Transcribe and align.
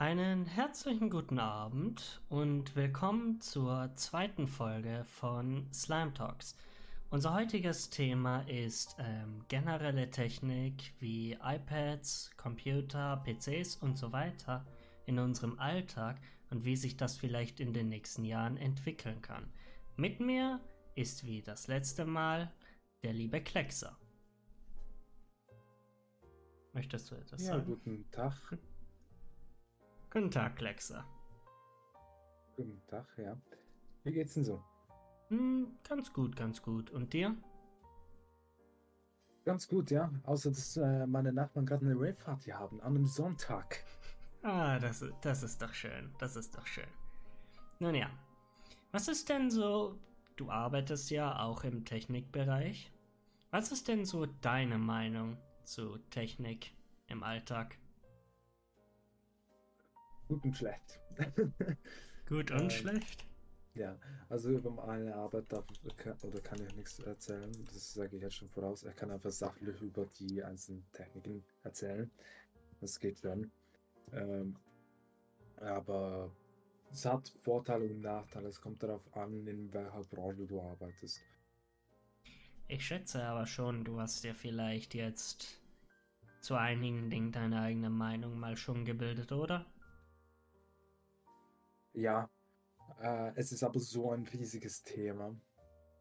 Einen 0.00 0.46
herzlichen 0.46 1.10
guten 1.10 1.40
Abend 1.40 2.22
und 2.28 2.76
willkommen 2.76 3.40
zur 3.40 3.90
zweiten 3.96 4.46
Folge 4.46 5.04
von 5.04 5.66
Slime 5.72 6.14
Talks. 6.14 6.56
Unser 7.10 7.34
heutiges 7.34 7.90
Thema 7.90 8.42
ist 8.42 8.94
ähm, 9.00 9.42
generelle 9.48 10.08
Technik 10.08 10.92
wie 11.00 11.32
iPads, 11.42 12.30
Computer, 12.36 13.24
PCs 13.24 13.74
und 13.76 13.98
so 13.98 14.12
weiter 14.12 14.64
in 15.06 15.18
unserem 15.18 15.58
Alltag 15.58 16.20
und 16.50 16.64
wie 16.64 16.76
sich 16.76 16.96
das 16.96 17.16
vielleicht 17.16 17.58
in 17.58 17.72
den 17.72 17.88
nächsten 17.88 18.24
Jahren 18.24 18.56
entwickeln 18.56 19.20
kann. 19.20 19.52
Mit 19.96 20.20
mir 20.20 20.60
ist 20.94 21.24
wie 21.26 21.42
das 21.42 21.66
letzte 21.66 22.04
Mal 22.04 22.52
der 23.02 23.14
liebe 23.14 23.40
Kleckser. 23.40 23.98
Möchtest 26.72 27.10
du 27.10 27.16
etwas 27.16 27.42
Ja, 27.42 27.54
sagen? 27.54 27.64
guten 27.66 28.08
Tag. 28.12 28.56
Guten 30.10 30.30
Tag, 30.30 30.56
Kleckser. 30.56 31.04
Guten 32.56 32.82
Tag, 32.86 33.06
ja. 33.18 33.36
Wie 34.04 34.12
geht's 34.12 34.34
denn 34.34 34.44
so? 34.44 34.62
Hm, 35.28 35.76
ganz 35.86 36.12
gut, 36.12 36.34
ganz 36.34 36.62
gut. 36.62 36.90
Und 36.90 37.12
dir? 37.12 37.36
Ganz 39.44 39.68
gut, 39.68 39.90
ja. 39.90 40.10
Außer, 40.24 40.50
dass 40.50 40.78
äh, 40.78 41.06
meine 41.06 41.32
Nachbarn 41.32 41.66
gerade 41.66 41.84
eine 41.84 41.94
Rave-Party 41.94 42.50
haben, 42.50 42.80
an 42.80 42.96
einem 42.96 43.06
Sonntag. 43.06 43.84
Ah, 44.42 44.78
das, 44.78 45.04
das 45.20 45.42
ist 45.42 45.60
doch 45.60 45.74
schön. 45.74 46.14
Das 46.18 46.36
ist 46.36 46.56
doch 46.56 46.66
schön. 46.66 46.88
Nun 47.78 47.94
ja. 47.94 48.08
Was 48.92 49.08
ist 49.08 49.28
denn 49.28 49.50
so. 49.50 49.98
Du 50.36 50.50
arbeitest 50.50 51.10
ja 51.10 51.40
auch 51.40 51.64
im 51.64 51.84
Technikbereich. 51.84 52.92
Was 53.50 53.72
ist 53.72 53.88
denn 53.88 54.04
so 54.04 54.26
deine 54.26 54.78
Meinung 54.78 55.36
zu 55.64 55.98
Technik 56.10 56.72
im 57.08 57.22
Alltag? 57.22 57.76
Gut 60.28 60.44
und 60.44 60.56
schlecht. 60.56 61.00
Gut 62.28 62.50
und 62.52 62.72
Ähm, 62.72 62.72
schlecht? 62.72 63.26
ja, 63.74 63.98
also 64.28 64.50
über 64.50 64.70
meine 64.70 65.14
Arbeit 65.14 65.52
darf 65.52 65.66
oder 66.22 66.40
kann 66.40 66.62
ich 66.62 66.74
nichts 66.76 67.00
erzählen. 67.00 67.52
Das 67.72 67.94
sage 67.94 68.16
ich 68.16 68.22
jetzt 68.22 68.36
schon 68.36 68.50
voraus. 68.50 68.82
Er 68.84 68.94
kann 68.94 69.10
einfach 69.10 69.30
sachlich 69.30 69.80
über 69.82 70.06
die 70.06 70.42
einzelnen 70.44 70.86
Techniken 70.92 71.44
erzählen. 71.64 72.10
Das 72.80 73.00
geht 73.00 73.24
dann. 73.24 73.52
Ähm, 74.12 74.56
aber 75.56 76.30
es 76.90 77.04
hat 77.06 77.28
Vorteile 77.40 77.86
und 77.86 78.00
Nachteile. 78.00 78.48
Es 78.48 78.60
kommt 78.60 78.82
darauf 78.82 79.02
an, 79.16 79.46
in 79.46 79.72
welcher 79.74 80.04
Branche 80.04 80.46
du 80.46 80.60
arbeitest. 80.62 81.26
Ich 82.68 82.86
schätze 82.86 83.24
aber 83.24 83.46
schon, 83.46 83.82
du 83.84 83.98
hast 84.00 84.22
dir 84.22 84.32
vielleicht 84.34 84.94
jetzt 84.94 85.60
zu 86.40 86.56
einigen 86.56 87.10
Dingen 87.10 87.32
deine 87.32 87.60
eigene 87.62 87.90
Meinung 87.90 88.38
mal 88.38 88.56
schon 88.56 88.84
gebildet, 88.84 89.32
oder? 89.32 89.66
Ja, 91.98 92.30
äh, 93.00 93.32
es 93.34 93.50
ist 93.50 93.64
aber 93.64 93.80
so 93.80 94.12
ein 94.12 94.24
riesiges 94.26 94.84
Thema. 94.84 95.34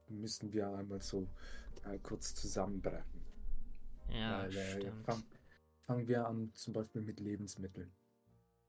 Müssen 0.09 0.53
wir 0.53 0.70
einmal 0.70 1.02
so 1.02 1.28
äh, 1.86 1.98
kurz 1.98 2.36
zusammenbrechen. 2.36 3.26
Ja, 4.09 4.44
Weil, 4.44 4.56
äh, 4.56 4.80
stimmt. 4.80 5.06
fang, 5.06 5.23
fangen 5.88 6.08
wir 6.08 6.28
an 6.28 6.52
zum 6.53 6.73
Beispiel 6.73 7.02
mit 7.02 7.20
Lebensmitteln. 7.20 7.92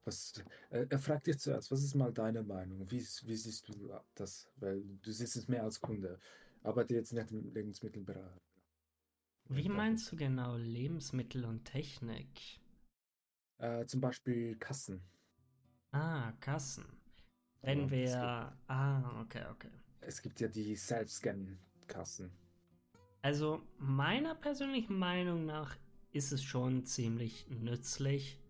Was, 0.05 0.43
äh, 0.71 0.87
er 0.89 0.99
fragt 0.99 1.27
dich 1.27 1.39
zuerst, 1.39 1.71
was 1.71 1.83
ist 1.83 1.95
mal 1.95 2.13
deine 2.15 2.43
Meinung? 2.43 2.91
Wie, 2.91 3.01
wie 3.01 3.37
siehst 3.37 3.69
du 3.69 3.75
das? 4.15 4.49
Weil 4.57 4.83
du 5.03 5.13
siehst 5.13 5.37
es 5.37 5.49
mehr 5.49 5.65
als 5.65 5.79
Kunde. 5.81 6.19
Arbeite 6.63 6.95
jetzt 6.95 7.13
nicht 7.13 7.31
im 7.31 7.53
Lebensmittelbereich. 7.53 8.41
Wie 9.51 9.69
meinst 9.69 10.11
du 10.11 10.17
genau 10.17 10.57
Lebensmittel 10.57 11.45
und 11.45 11.67
Technik? 11.67 12.61
Äh, 13.59 13.85
zum 13.87 14.01
Beispiel 14.01 14.57
Kassen. 14.57 15.03
Ah, 15.93 16.33
Kassen. 16.41 16.98
Wenn 17.63 17.91
wir. 17.91 18.57
Ah, 18.67 19.21
okay, 19.21 19.45
okay. 19.51 19.71
Es 20.01 20.23
gibt 20.23 20.41
ja 20.41 20.49
die 20.49 20.77
Self-Scan-Kassen. 20.77 22.31
Also, 23.21 23.63
meiner 23.79 24.35
persönlichen 24.35 24.99
Meinung 24.99 25.45
nach 25.45 25.77
ist 26.13 26.33
es 26.33 26.43
schon 26.43 26.85
ziemlich 26.85 27.49
nützlich. 27.49 28.41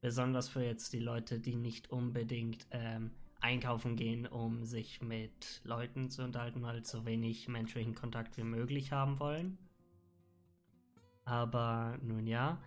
Besonders 0.00 0.48
für 0.48 0.62
jetzt 0.64 0.92
die 0.92 1.00
Leute, 1.00 1.40
die 1.40 1.56
nicht 1.56 1.90
unbedingt 1.90 2.66
ähm, 2.70 3.12
einkaufen 3.40 3.96
gehen, 3.96 4.26
um 4.26 4.64
sich 4.64 5.02
mit 5.02 5.60
Leuten 5.64 6.10
zu 6.10 6.22
unterhalten, 6.22 6.62
weil 6.62 6.84
so 6.84 7.04
wenig 7.04 7.48
menschlichen 7.48 7.94
Kontakt 7.94 8.36
wie 8.36 8.44
möglich 8.44 8.92
haben 8.92 9.20
wollen. 9.20 9.58
Aber 11.24 11.98
nun 12.02 12.26
ja, 12.26 12.62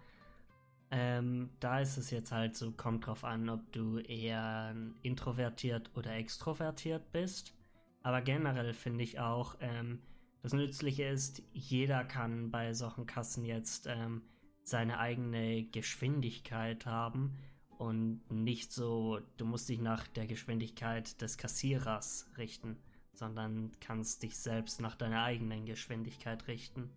ähm, 0.91 1.49
da 1.59 1.79
ist 1.79 1.97
es 1.97 2.09
jetzt 2.09 2.31
halt 2.31 2.55
so, 2.55 2.71
kommt 2.71 3.05
drauf 3.05 3.23
an, 3.23 3.49
ob 3.49 3.71
du 3.71 3.99
eher 3.99 4.75
introvertiert 5.01 5.91
oder 5.95 6.15
extrovertiert 6.15 7.11
bist. 7.11 7.53
Aber 8.01 8.21
generell 8.21 8.73
finde 8.73 9.03
ich 9.03 9.19
auch, 9.19 9.55
ähm, 9.59 10.01
das 10.41 10.53
Nützliche 10.53 11.03
ist, 11.03 11.43
jeder 11.51 12.05
kann 12.05 12.49
bei 12.49 12.73
solchen 12.73 13.05
Kassen 13.05 13.45
jetzt 13.45 13.87
ähm, 13.87 14.23
seine 14.63 14.99
eigene 14.99 15.65
Geschwindigkeit 15.65 16.85
haben 16.85 17.37
und 17.77 18.21
nicht 18.29 18.71
so, 18.71 19.19
du 19.37 19.45
musst 19.45 19.69
dich 19.69 19.79
nach 19.79 20.07
der 20.07 20.27
Geschwindigkeit 20.27 21.21
des 21.21 21.37
Kassierers 21.37 22.29
richten, 22.37 22.77
sondern 23.13 23.71
kannst 23.79 24.23
dich 24.23 24.37
selbst 24.37 24.81
nach 24.81 24.95
deiner 24.95 25.23
eigenen 25.23 25.65
Geschwindigkeit 25.65 26.47
richten. 26.47 26.89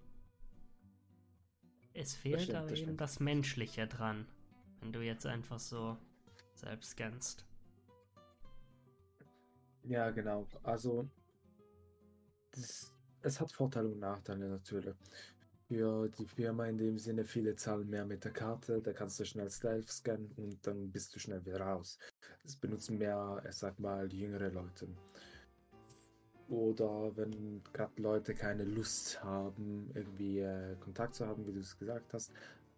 Es 1.95 2.15
fehlt 2.15 2.43
stimmt, 2.43 2.59
aber 2.59 2.69
das 2.69 2.79
eben 2.79 2.87
stimmt. 2.87 3.01
das 3.01 3.21
Menschliche 3.21 3.87
dran, 3.87 4.27
wenn 4.81 4.93
du 4.93 5.01
jetzt 5.01 5.27
einfach 5.27 5.59
so 5.59 5.97
selbst 6.55 6.91
scannst. 6.91 7.45
Ja, 9.85 10.11
genau. 10.11 10.47
Also, 10.63 11.09
das, 12.53 12.93
es 13.23 13.41
hat 13.41 13.53
Vorteile 13.53 13.89
und 13.89 13.99
Nachteile 13.99 14.49
natürlich. 14.49 14.95
Für 15.69 16.09
die 16.09 16.27
Firma 16.27 16.67
in 16.67 16.77
dem 16.77 16.99
Sinne, 16.99 17.25
viele 17.25 17.57
zahlen 17.57 17.89
mehr 17.89 18.05
mit 18.05 18.25
der 18.25 18.33
Karte, 18.33 18.81
da 18.83 18.93
kannst 18.93 19.19
du 19.19 19.25
schnell 19.25 19.51
Stealth 19.51 19.91
scannen 19.91 20.31
und 20.37 20.67
dann 20.67 20.91
bist 20.91 21.15
du 21.15 21.19
schnell 21.19 21.45
wieder 21.47 21.61
raus. 21.63 21.99
Das 22.43 22.57
benutzen 22.57 22.99
mehr, 22.99 23.43
ich 23.49 23.55
sag 23.55 23.79
mal, 23.79 24.13
jüngere 24.13 24.51
Leute. 24.51 24.89
Oder 26.53 27.17
wenn 27.17 27.63
gerade 27.73 28.03
Leute 28.03 28.35
keine 28.35 28.65
Lust 28.65 29.25
haben, 29.25 29.91
irgendwie 29.95 30.41
äh, 30.41 30.77
Kontakt 30.81 31.15
zu 31.15 31.27
haben, 31.27 31.47
wie 31.47 31.53
du 31.53 31.61
es 31.61 31.79
gesagt 31.79 32.13
hast, 32.13 32.31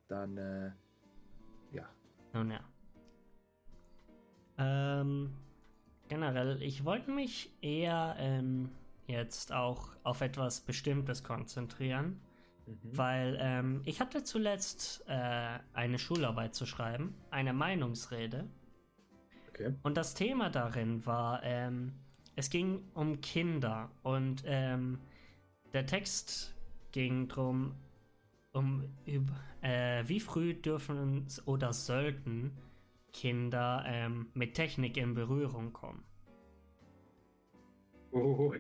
dann 0.07 0.37
äh, 0.39 0.71
ja. 1.73 1.89
Nun 2.33 2.53
ja. 2.53 2.61
Ähm, 4.59 5.35
generell, 6.09 6.63
ich 6.63 6.85
wollte 6.85 7.11
mich 7.11 7.53
eher 7.63 8.15
ähm, 8.19 8.71
jetzt 9.09 9.53
auch 9.53 9.89
auf 10.05 10.21
etwas 10.21 10.61
Bestimmtes 10.61 11.25
konzentrieren, 11.25 12.21
Mhm. 12.67 12.97
weil 12.97 13.37
ähm, 13.41 13.83
ich 13.85 14.01
hatte 14.01 14.23
zuletzt 14.23 15.05
äh, 15.07 15.59
eine 15.75 15.99
Schularbeit 15.99 16.55
zu 16.55 16.65
schreiben, 16.65 17.15
eine 17.31 17.53
Meinungsrede. 17.53 18.49
Okay. 19.51 19.75
Und 19.83 19.97
das 19.97 20.15
Thema 20.15 20.49
darin 20.49 21.05
war, 21.05 21.43
ähm, 21.43 21.93
es 22.37 22.51
ging 22.51 22.83
um 22.95 23.21
Kinder 23.21 23.91
und 24.03 24.43
ähm, 24.47 24.99
der 25.73 25.87
Text 25.87 26.55
ging 26.93 27.29
drum, 27.29 27.75
um 28.53 28.85
äh, 29.63 30.05
wie 30.09 30.21
früh 30.21 30.55
dürfen 30.55 31.27
oder 31.47 31.73
sollten 31.73 32.53
Kinder 33.13 33.85
ähm, 33.87 34.29
mit 34.35 34.55
Technik 34.55 34.97
in 34.97 35.15
Berührung 35.15 35.73
kommen. 35.73 36.05
Oh, 38.13 38.55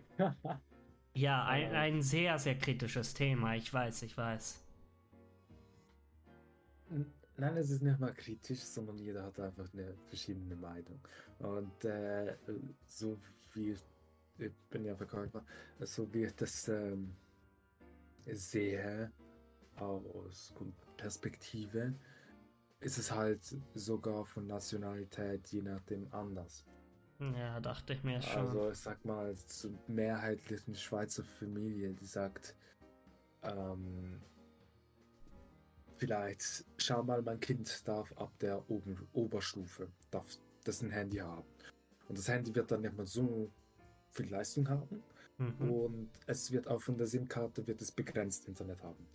Ja, 1.15 1.45
ein, 1.47 1.73
Oh. 1.73 1.75
ein 1.75 2.03
sehr, 2.03 2.39
sehr 2.39 2.57
kritisches 2.59 3.15
Thema, 3.15 3.57
ich 3.57 3.73
weiß, 3.73 4.03
ich 4.03 4.17
weiß. 4.17 4.65
Nein, 7.37 7.57
es 7.57 7.71
ist 7.71 7.83
nicht 7.83 7.99
mal 7.99 8.15
kritisch, 8.15 8.61
sondern 8.61 8.99
jeder 8.99 9.25
hat 9.25 9.41
einfach 9.41 9.73
eine 9.73 9.95
verschiedene 10.07 10.55
Meinung. 10.57 11.01
Und 11.39 11.85
äh, 11.85 12.37
so 12.87 13.19
wie 13.53 13.73
ich 13.73 13.81
bin 14.71 14.85
ja 14.85 14.95
Verkäufer, 14.97 15.45
so 15.81 16.13
wie 16.13 16.25
ich 16.25 16.35
das 16.35 16.69
ähm, 16.69 17.15
sehe 18.27 19.13
aus 19.77 20.55
Perspektive, 20.97 21.95
ist 22.81 22.99
es 22.99 23.11
halt 23.11 23.41
sogar 23.75 24.25
von 24.25 24.47
Nationalität 24.47 25.49
je 25.49 25.63
nachdem 25.63 26.13
anders. 26.13 26.65
Ja, 27.19 27.61
dachte 27.61 27.95
ich 27.95 28.03
mir 28.03 28.21
schon. 28.21 28.47
Also 28.47 28.71
ich 28.71 28.79
sag 28.79 29.05
mal, 29.05 29.35
zur 29.37 29.73
mehrheitlichen 29.87 30.75
Schweizer 30.75 31.23
Familie, 31.23 31.95
die 31.95 32.07
sagt, 32.07 32.57
ähm, 33.43 34.21
vielleicht, 35.97 36.65
schau 36.77 37.03
mal, 37.03 37.23
mein 37.23 37.41
Kind 37.41 37.87
darf 37.87 38.13
ab 38.17 38.33
der 38.41 38.69
Oben 38.71 39.09
Oberstufe, 39.13 39.89
darf 40.11 40.27
das 40.65 40.83
ein 40.83 40.91
Handy 40.91 41.19
haben. 41.19 41.47
Und 42.09 42.19
das 42.19 42.29
Handy 42.29 42.55
wird 42.55 42.71
dann 42.71 42.83
nicht 42.83 42.97
mehr 42.97 43.07
so 43.07 43.51
viel 44.11 44.31
Leistung 44.31 44.69
haben 44.69 45.03
mhm. 45.39 45.71
und 45.71 46.11
es 46.27 46.53
wird 46.53 46.69
auch 46.69 46.81
von 46.81 46.97
der 46.97 47.07
SIM-Karte 47.07 47.67
wird 47.67 47.81
es 47.81 47.91
begrenzt 47.91 48.47
Internet 48.47 48.83
haben. 48.83 49.07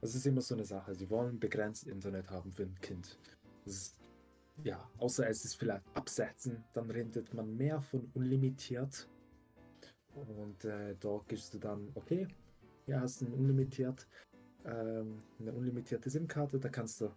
Das 0.00 0.14
ist 0.14 0.26
immer 0.26 0.40
so 0.40 0.54
eine 0.54 0.64
Sache. 0.64 0.94
Sie 0.94 1.08
wollen 1.10 1.38
begrenzt 1.38 1.86
Internet 1.86 2.30
haben 2.30 2.50
für 2.52 2.62
ein 2.62 2.74
Kind. 2.80 3.18
Das 3.64 3.74
ist 3.74 3.96
ja, 4.64 4.90
außer 4.98 5.28
es 5.28 5.44
ist 5.44 5.54
vielleicht 5.54 5.84
absetzen, 5.94 6.64
dann 6.72 6.90
redet 6.90 7.32
man 7.34 7.56
mehr 7.56 7.80
von 7.80 8.10
unlimitiert. 8.14 9.08
Und 10.14 10.64
äh, 10.64 10.96
dort 10.98 11.28
gibst 11.28 11.54
du 11.54 11.58
dann, 11.58 11.90
okay, 11.94 12.26
hier 12.86 13.00
hast 13.00 13.20
du 13.20 13.26
ein 13.26 13.32
unlimitiert, 13.32 14.06
ähm, 14.64 15.18
eine 15.38 15.52
unlimitierte 15.52 16.10
SIM-Karte, 16.10 16.58
da 16.58 16.68
kannst 16.68 17.00
du 17.00 17.10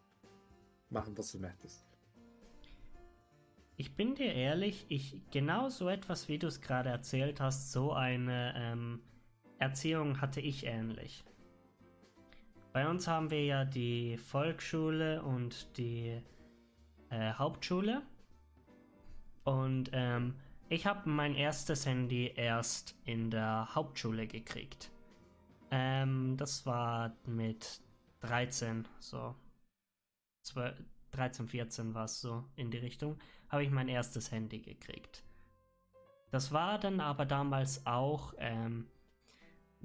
machen, 0.89 1.17
was 1.17 1.31
du 1.31 1.39
möchtest. 1.39 1.85
Ich 3.75 3.95
bin 3.95 4.15
dir 4.15 4.33
ehrlich, 4.33 4.85
ich 4.89 5.19
genau 5.31 5.69
so 5.69 5.89
etwas, 5.89 6.27
wie 6.29 6.37
du 6.37 6.47
es 6.47 6.61
gerade 6.61 6.89
erzählt 6.89 7.41
hast, 7.41 7.71
so 7.71 7.91
eine 7.91 8.53
ähm, 8.55 9.01
Erziehung 9.57 10.21
hatte 10.21 10.41
ich 10.41 10.65
ähnlich. 10.65 11.25
Bei 12.71 12.87
uns 12.89 13.07
haben 13.07 13.29
wir 13.29 13.43
ja 13.43 13.65
die 13.65 14.17
Volksschule 14.17 15.21
und 15.23 15.77
die 15.77 16.21
äh, 17.09 17.33
Hauptschule. 17.33 18.01
Und 19.43 19.89
ähm, 19.93 20.35
ich 20.69 20.85
habe 20.85 21.09
mein 21.09 21.35
erstes 21.35 21.85
Handy 21.85 22.31
erst 22.35 22.95
in 23.05 23.29
der 23.29 23.75
Hauptschule 23.75 24.27
gekriegt. 24.27 24.92
Ähm, 25.75 26.37
das 26.37 26.67
war 26.67 27.15
mit 27.25 27.81
13, 28.19 28.87
so 28.99 29.33
12, 30.43 30.77
13, 31.09 31.47
14 31.47 31.93
war 31.95 32.05
es 32.05 32.21
so 32.21 32.43
in 32.55 32.69
die 32.69 32.77
Richtung, 32.77 33.17
habe 33.49 33.63
ich 33.63 33.71
mein 33.71 33.87
erstes 33.87 34.31
Handy 34.31 34.59
gekriegt. 34.59 35.23
Das 36.29 36.51
war 36.51 36.77
dann 36.77 36.99
aber 36.99 37.25
damals 37.25 37.87
auch 37.87 38.35
ähm, 38.37 38.85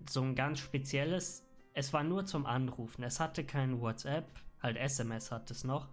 so 0.07 0.21
ein 0.21 0.35
ganz 0.35 0.59
spezielles, 0.59 1.47
es 1.73 1.91
war 1.95 2.05
nur 2.05 2.27
zum 2.27 2.45
Anrufen. 2.45 3.03
Es 3.03 3.19
hatte 3.19 3.43
kein 3.43 3.81
WhatsApp, 3.81 4.29
halt 4.63 4.77
SMS 4.77 5.33
hat 5.33 5.51
es 5.51 5.65
noch, 5.65 5.89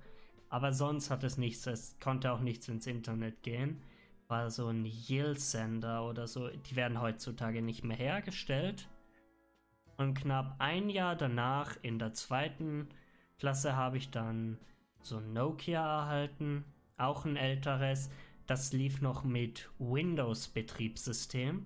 aber 0.50 0.74
sonst 0.74 1.10
hat 1.10 1.24
es 1.24 1.38
nichts, 1.38 1.68
es 1.68 1.98
konnte 2.02 2.34
auch 2.34 2.42
nichts 2.42 2.68
ins 2.68 2.86
Internet 2.86 3.44
gehen. 3.44 3.82
War 4.28 4.52
so 4.52 4.68
ein 4.68 4.84
Yield-Sender 4.84 6.06
oder 6.06 6.28
so, 6.28 6.50
die 6.50 6.76
werden 6.76 7.00
heutzutage 7.00 7.62
nicht 7.62 7.86
mehr 7.86 7.96
hergestellt. 7.96 8.90
Und 9.98 10.14
knapp 10.16 10.56
ein 10.60 10.90
Jahr 10.90 11.16
danach, 11.16 11.78
in 11.82 12.00
der 12.00 12.14
zweiten 12.14 12.90
Klasse, 13.40 13.76
habe 13.76 13.98
ich 13.98 14.12
dann 14.12 14.58
so 15.02 15.18
ein 15.18 15.34
Nokia 15.34 16.02
erhalten, 16.02 16.66
auch 16.98 17.26
ein 17.26 17.38
älteres. 17.38 18.10
Das 18.48 18.74
lief 18.74 19.02
noch 19.02 19.24
mit 19.24 19.70
Windows-Betriebssystem. 19.80 21.66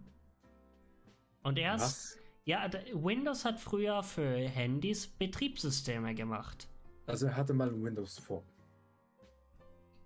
Und 1.43 1.57
erst, 1.57 1.83
Was? 1.83 2.17
ja, 2.45 2.69
Windows 2.93 3.45
hat 3.45 3.59
früher 3.59 4.03
für 4.03 4.37
Handys 4.37 5.07
Betriebssysteme 5.07 6.13
gemacht. 6.13 6.67
Also 7.07 7.25
er 7.25 7.35
hatte 7.35 7.53
mal 7.53 7.71
Windows 7.81 8.19
vor. 8.19 8.43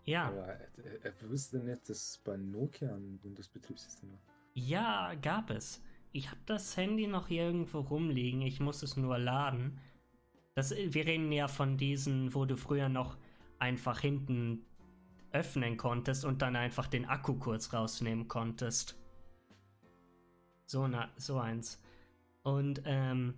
Ja. 0.06 0.28
Aber 0.28 0.48
er, 0.48 0.70
er 1.04 1.30
wusste 1.30 1.60
nicht, 1.60 1.90
dass 1.90 1.98
es 1.98 2.18
bei 2.20 2.38
Nokia 2.38 2.94
ein 2.94 3.20
Windows-Betriebssystem 3.24 4.12
war. 4.12 4.20
Ja, 4.54 5.14
gab 5.22 5.50
es. 5.50 5.82
Ich 6.14 6.30
habe 6.30 6.40
das 6.46 6.78
Handy 6.78 7.08
noch 7.08 7.30
irgendwo 7.30 7.80
rumliegen. 7.80 8.42
Ich 8.44 8.60
muss 8.60 8.84
es 8.84 8.96
nur 8.96 9.18
laden. 9.18 9.80
Das, 10.56 10.72
wir 10.72 11.06
reden 11.06 11.32
ja 11.32 11.48
von 11.48 11.76
diesen, 11.78 12.34
wo 12.36 12.46
du 12.46 12.56
früher 12.56 12.88
noch 12.88 13.18
einfach 13.58 14.00
hinten 14.00 14.64
öffnen 15.32 15.76
konntest 15.76 16.24
und 16.24 16.44
dann 16.44 16.56
einfach 16.56 16.86
den 16.86 17.06
Akku 17.06 17.34
kurz 17.34 17.74
rausnehmen 17.74 18.28
konntest. 18.28 18.96
So, 20.68 20.88
na, 20.88 21.10
so 21.18 21.40
eins. 21.40 21.82
Und 22.44 22.84
ähm, 22.86 23.34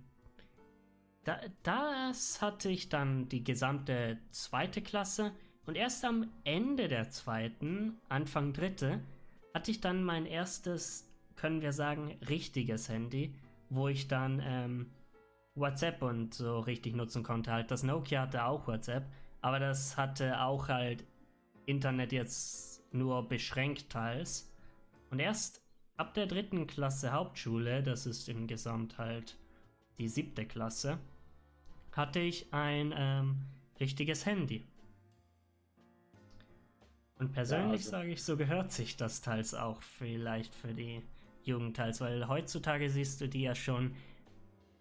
da, 1.24 1.40
das 1.62 2.42
hatte 2.42 2.68
ich 2.68 2.90
dann 2.90 3.28
die 3.30 3.42
gesamte 3.42 4.18
zweite 4.30 4.82
Klasse 4.82 5.32
und 5.64 5.76
erst 5.76 6.04
am 6.04 6.30
Ende 6.44 6.88
der 6.88 7.08
zweiten, 7.10 7.96
Anfang 8.08 8.52
dritte, 8.52 9.00
hatte 9.54 9.70
ich 9.70 9.80
dann 9.80 10.04
mein 10.04 10.26
erstes, 10.26 11.05
können 11.36 11.60
wir 11.60 11.72
sagen, 11.72 12.16
richtiges 12.28 12.88
Handy, 12.88 13.34
wo 13.68 13.88
ich 13.88 14.08
dann 14.08 14.42
ähm, 14.44 14.90
WhatsApp 15.54 16.02
und 16.02 16.34
so 16.34 16.60
richtig 16.60 16.96
nutzen 16.96 17.22
konnte. 17.22 17.52
Halt, 17.52 17.70
das 17.70 17.82
Nokia 17.82 18.22
hatte 18.22 18.44
auch 18.44 18.66
WhatsApp, 18.66 19.04
aber 19.40 19.58
das 19.58 19.96
hatte 19.96 20.40
auch 20.40 20.68
halt 20.68 21.04
Internet 21.66 22.12
jetzt 22.12 22.82
nur 22.92 23.28
beschränkt 23.28 23.90
teils. 23.90 24.52
Und 25.10 25.18
erst 25.18 25.62
ab 25.96 26.14
der 26.14 26.26
dritten 26.26 26.66
Klasse 26.66 27.12
Hauptschule, 27.12 27.82
das 27.82 28.06
ist 28.06 28.28
im 28.28 28.46
Gesamt 28.46 28.98
halt 28.98 29.36
die 29.98 30.08
siebte 30.08 30.46
Klasse, 30.46 30.98
hatte 31.92 32.20
ich 32.20 32.52
ein 32.52 32.92
ähm, 32.96 33.42
richtiges 33.80 34.26
Handy. 34.26 34.66
Und 37.18 37.32
persönlich 37.32 37.80
ja, 37.80 37.86
also. 37.86 37.90
sage 37.90 38.10
ich, 38.10 38.22
so 38.22 38.36
gehört 38.36 38.72
sich 38.72 38.96
das 38.96 39.22
teils 39.22 39.54
auch 39.54 39.80
vielleicht 39.80 40.54
für 40.54 40.74
die 40.74 41.02
Jugend 41.46 41.76
teils, 41.76 42.00
weil 42.00 42.28
heutzutage 42.28 42.90
siehst 42.90 43.20
du 43.20 43.28
die 43.28 43.42
ja 43.42 43.54
schon 43.54 43.94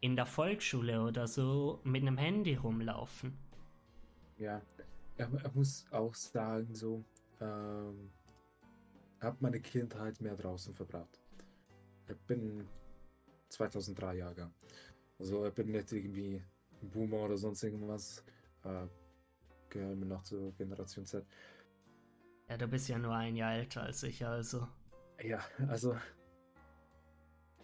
in 0.02 0.16
der 0.16 0.26
Volksschule 0.26 1.02
oder 1.02 1.28
so 1.28 1.80
mit 1.84 2.02
einem 2.02 2.18
Handy 2.18 2.56
rumlaufen. 2.56 3.38
Ja, 4.38 4.62
er 5.18 5.30
muss 5.54 5.88
auch 5.92 6.14
sagen, 6.14 6.74
so, 6.76 7.04
ähm, 7.40 8.12
habe 9.22 9.38
meine 9.40 9.60
Kindheit 9.60 10.22
mehr 10.22 10.36
draußen 10.36 10.74
verbracht. 10.74 11.20
Ich 12.08 12.18
bin 12.28 12.68
2003 13.50 14.16
Jahrgang. 14.18 14.54
Also 15.18 15.46
ich 15.46 15.54
bin 15.54 15.72
nicht 15.72 15.92
irgendwie 15.92 16.44
Boomer 16.82 17.22
oder 17.22 17.38
sonst 17.38 17.64
irgendwas. 17.64 18.24
Äh, 18.64 18.88
gehöre 19.70 19.96
mir 19.96 20.06
noch 20.06 20.24
zur 20.24 20.54
Generation 20.54 21.06
Z. 21.06 21.26
Ja, 22.50 22.58
du 22.58 22.68
bist 22.68 22.88
ja 22.90 22.98
nur 22.98 23.16
ein 23.16 23.36
Jahr 23.36 23.54
älter 23.54 23.84
als 23.84 24.04
ich, 24.04 24.26
also. 24.26 24.68
Ja, 25.24 25.40
also. 25.68 25.96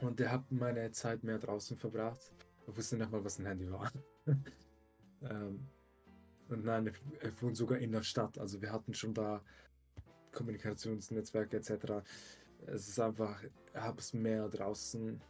Und 0.02 0.20
der 0.20 0.32
hat 0.32 0.52
meine 0.52 0.92
Zeit 0.92 1.24
mehr 1.24 1.38
draußen 1.38 1.78
verbracht. 1.78 2.34
Ich 2.68 2.76
wusste 2.76 2.98
nicht 2.98 3.12
mal, 3.12 3.24
was 3.24 3.40
ein 3.40 3.46
Handy 3.46 3.72
war. 3.72 3.92
ähm, 5.22 5.68
und 6.50 6.66
nein, 6.66 6.92
er 7.20 7.42
wohnt 7.42 7.56
sogar 7.56 7.78
in 7.78 7.92
der 7.92 8.02
Stadt. 8.02 8.38
Also 8.40 8.62
wir 8.62 8.72
hatten 8.72 8.94
schon 8.94 9.14
da 9.14 9.42
Kommunikationsnetzwerke 10.32 11.58
etc. 11.58 12.04
Es 12.66 12.88
ist 12.88 13.00
einfach, 13.00 13.44
ich 13.44 13.80
habe 13.80 14.00
es 14.00 14.14
mehr 14.14 14.50
draußen. 14.50 15.22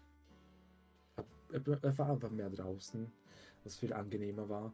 Er 1.51 1.97
war 1.97 2.09
einfach 2.09 2.31
mehr 2.31 2.49
draußen, 2.49 3.11
was 3.63 3.75
viel 3.75 3.93
angenehmer 3.93 4.47
war. 4.47 4.73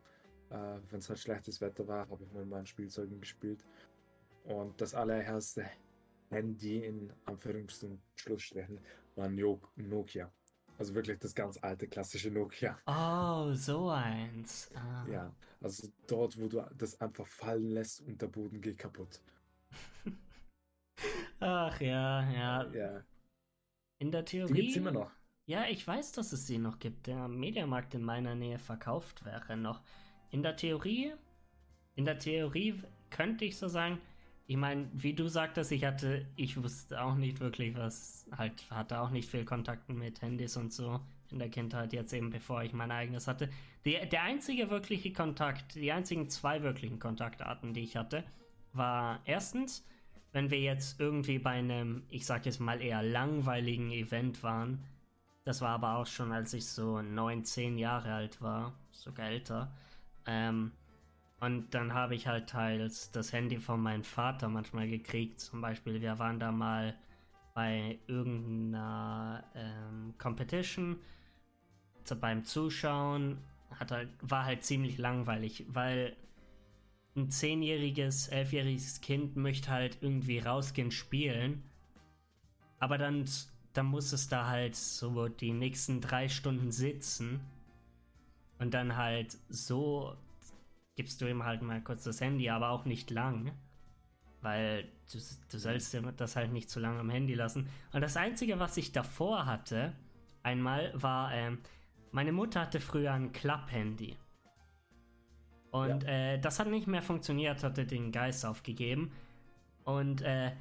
Äh, 0.52 0.80
Wenn 0.90 1.00
es 1.00 1.10
halt 1.10 1.20
schlechtes 1.20 1.60
Wetter 1.60 1.88
war, 1.88 2.08
habe 2.08 2.24
ich 2.24 2.32
mit 2.32 2.48
meinen 2.48 2.68
Spielzeugen 2.68 3.20
gespielt. 3.20 3.66
Und 4.44 4.80
das 4.80 4.94
allererste 4.94 5.66
Handy 6.30 6.86
in 6.86 7.12
Anführungs- 7.26 7.84
und 7.84 8.00
Schlussstrichen 8.16 8.80
war 9.18 9.30
Nokia. 9.30 10.32
Also 10.78 10.94
wirklich 10.94 11.18
das 11.20 11.34
ganz 11.34 11.58
alte 11.58 11.88
klassische 11.88 12.30
Nokia. 12.30 12.78
Oh, 12.86 13.54
so 13.54 13.90
eins. 13.90 14.70
Ah. 14.76 15.06
Ja, 15.10 15.36
also 15.62 15.88
dort, 16.06 16.40
wo 16.40 16.48
du 16.48 16.64
das 16.78 17.02
einfach 17.02 17.26
fallen 17.26 17.72
lässt 17.72 18.02
und 18.02 18.22
der 18.22 18.28
Boden 18.28 18.62
geht 18.62 18.78
kaputt. 18.78 19.20
Ach 21.40 21.82
ja, 21.82 22.32
ja. 22.32 22.72
Ja. 22.72 23.04
In 24.00 24.12
der 24.12 24.24
Theorie. 24.24 24.54
Die 24.54 24.62
gibt's 24.62 24.76
immer 24.76 24.92
noch. 24.92 25.12
Ja, 25.48 25.66
ich 25.68 25.86
weiß, 25.88 26.12
dass 26.12 26.34
es 26.34 26.46
sie 26.46 26.58
noch 26.58 26.78
gibt. 26.78 27.08
Der 27.08 27.28
Mediamarkt 27.28 27.96
in 27.96 28.04
meiner 28.04 28.36
Nähe 28.36 28.60
verkauft 28.60 29.26
wäre 29.26 29.58
noch. 29.58 29.82
In 30.30 30.44
der 30.44 30.58
Theorie, 30.58 31.14
in 31.96 32.06
der 32.06 32.20
Theorie 32.20 32.84
könnte 33.10 33.46
ich 33.46 33.58
so 33.58 33.68
sagen, 33.68 34.00
ich 34.48 34.56
meine, 34.56 34.90
wie 34.94 35.14
du 35.14 35.28
sagtest, 35.28 35.74
ich 35.74 35.84
hatte, 35.84 36.26
ich 36.38 36.62
wusste 36.62 37.02
auch 37.02 37.16
nicht 37.16 37.42
wirklich 37.42 37.76
was, 37.76 38.26
halt 38.36 38.66
hatte 38.72 39.02
auch 39.02 39.10
nicht 39.10 39.30
viel 39.30 39.44
Kontakten 39.44 39.98
mit 39.98 40.22
Handys 40.22 40.56
und 40.56 40.72
so 40.72 41.02
in 41.30 41.40
der 41.40 41.50
Kindheit, 41.50 41.92
jetzt 41.92 42.14
eben 42.14 42.30
bevor 42.30 42.64
ich 42.64 42.72
mein 42.72 42.90
eigenes 42.90 43.28
hatte. 43.28 43.50
Die, 43.84 43.98
der 44.10 44.24
einzige 44.24 44.70
wirkliche 44.70 45.12
Kontakt, 45.12 45.76
die 45.76 45.92
einzigen 45.92 46.30
zwei 46.30 46.64
wirklichen 46.64 46.98
Kontaktarten, 46.98 47.74
die 47.74 47.82
ich 47.82 47.98
hatte, 47.98 48.24
war 48.72 49.20
erstens, 49.26 49.86
wenn 50.32 50.50
wir 50.50 50.62
jetzt 50.62 50.98
irgendwie 51.02 51.40
bei 51.40 51.52
einem, 51.52 52.04
ich 52.10 52.26
sag 52.26 52.46
jetzt 52.46 52.62
mal 52.62 52.82
eher 52.82 53.04
langweiligen 53.04 53.92
Event 53.92 54.44
waren, 54.44 54.86
das 55.44 55.60
war 55.60 55.72
aber 55.72 55.98
auch 55.98 56.08
schon, 56.08 56.32
als 56.32 56.54
ich 56.54 56.68
so 56.68 57.02
neun, 57.02 57.44
zehn 57.44 57.78
Jahre 57.78 58.14
alt 58.14 58.42
war, 58.42 58.74
sogar 58.92 59.28
älter, 59.28 59.76
ähm, 60.26 60.72
und 61.40 61.74
dann 61.74 61.94
habe 61.94 62.16
ich 62.16 62.28
halt 62.28 62.50
teils 62.50 63.12
das 63.12 63.32
Handy 63.32 63.60
von 63.60 63.80
meinem 63.80 64.04
Vater 64.04 64.50
manchmal 64.50 64.88
gekriegt. 64.88 65.40
Zum 65.40 65.62
Beispiel, 65.62 66.02
wir 66.02 66.18
waren 66.18 66.40
da 66.40 66.52
mal 66.52 66.96
bei 67.54 68.00
irgendeiner 68.08 69.44
ähm, 69.54 70.16
Competition 70.18 71.00
beim 72.20 72.44
Zuschauen. 72.44 73.38
Hat 73.72 73.92
halt, 73.92 74.10
war 74.22 74.46
halt 74.46 74.64
ziemlich 74.64 74.98
langweilig, 74.98 75.66
weil 75.68 76.16
ein 77.16 77.30
zehnjähriges, 77.30 78.30
elfjähriges 78.30 79.02
Kind 79.02 79.36
möchte 79.36 79.70
halt 79.70 79.98
irgendwie 80.02 80.40
rausgehen 80.40 80.92
spielen. 80.92 81.64
Aber 82.80 82.98
dann, 82.98 83.26
dann 83.74 83.88
muss 83.88 84.12
es 84.12 84.28
da 84.28 84.48
halt 84.48 84.76
so 84.76 85.28
die 85.28 85.52
nächsten 85.52 86.02
drei 86.02 86.30
Stunden 86.30 86.72
sitzen 86.72 87.42
und 88.58 88.74
dann 88.74 88.96
halt 88.96 89.38
so 89.50 90.16
gibst 90.98 91.22
du 91.22 91.28
ihm 91.30 91.46
halt 91.46 91.62
mal 91.62 91.82
kurz 91.82 92.04
das 92.04 92.20
Handy, 92.20 92.50
aber 92.50 92.72
auch 92.72 92.84
nicht 92.84 93.10
lang. 93.12 93.54
weil 94.42 94.84
du, 95.12 95.20
du 95.52 95.58
sollst 95.58 95.98
das 96.18 96.36
halt 96.36 96.52
nicht 96.52 96.70
zu 96.70 96.80
lange 96.80 97.00
am 97.00 97.10
Handy 97.10 97.34
lassen. 97.34 97.70
Und 97.94 98.02
das 98.02 98.18
Einzige, 98.18 98.60
was 98.60 98.78
ich 98.78 98.92
davor 98.92 99.46
hatte, 99.46 99.94
einmal, 100.44 100.92
war, 100.96 101.34
ähm, 101.34 101.60
meine 102.12 102.32
Mutter 102.32 102.62
hatte 102.62 102.80
früher 102.80 103.14
ein 103.14 103.32
Klapp-Handy. 103.32 104.16
Und 105.72 106.04
ja. 106.04 106.10
äh, 106.10 106.40
das 106.40 106.60
hat 106.60 106.68
nicht 106.68 106.88
mehr 106.88 107.02
funktioniert, 107.02 107.64
hatte 107.64 107.86
den 107.86 108.12
Geist 108.12 108.46
aufgegeben. 108.46 109.12
Und 109.84 110.22
äh, 110.22 110.52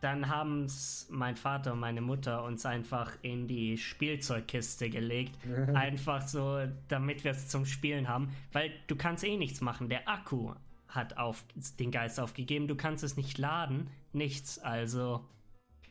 dann 0.00 0.28
haben 0.28 0.64
es 0.64 1.06
mein 1.10 1.36
Vater 1.36 1.72
und 1.72 1.80
meine 1.80 2.00
Mutter 2.00 2.44
uns 2.44 2.66
einfach 2.66 3.12
in 3.22 3.48
die 3.48 3.78
Spielzeugkiste 3.78 4.90
gelegt. 4.90 5.38
einfach 5.74 6.26
so, 6.26 6.66
damit 6.88 7.24
wir 7.24 7.30
es 7.30 7.48
zum 7.48 7.64
Spielen 7.66 8.08
haben. 8.08 8.30
Weil 8.52 8.72
du 8.86 8.96
kannst 8.96 9.24
eh 9.24 9.36
nichts 9.36 9.60
machen. 9.60 9.88
Der 9.88 10.08
Akku 10.08 10.54
hat 10.88 11.16
auf, 11.16 11.44
den 11.78 11.90
Geist 11.90 12.20
aufgegeben. 12.20 12.68
Du 12.68 12.76
kannst 12.76 13.04
es 13.04 13.16
nicht 13.16 13.38
laden. 13.38 13.88
Nichts. 14.12 14.58
Also 14.58 15.24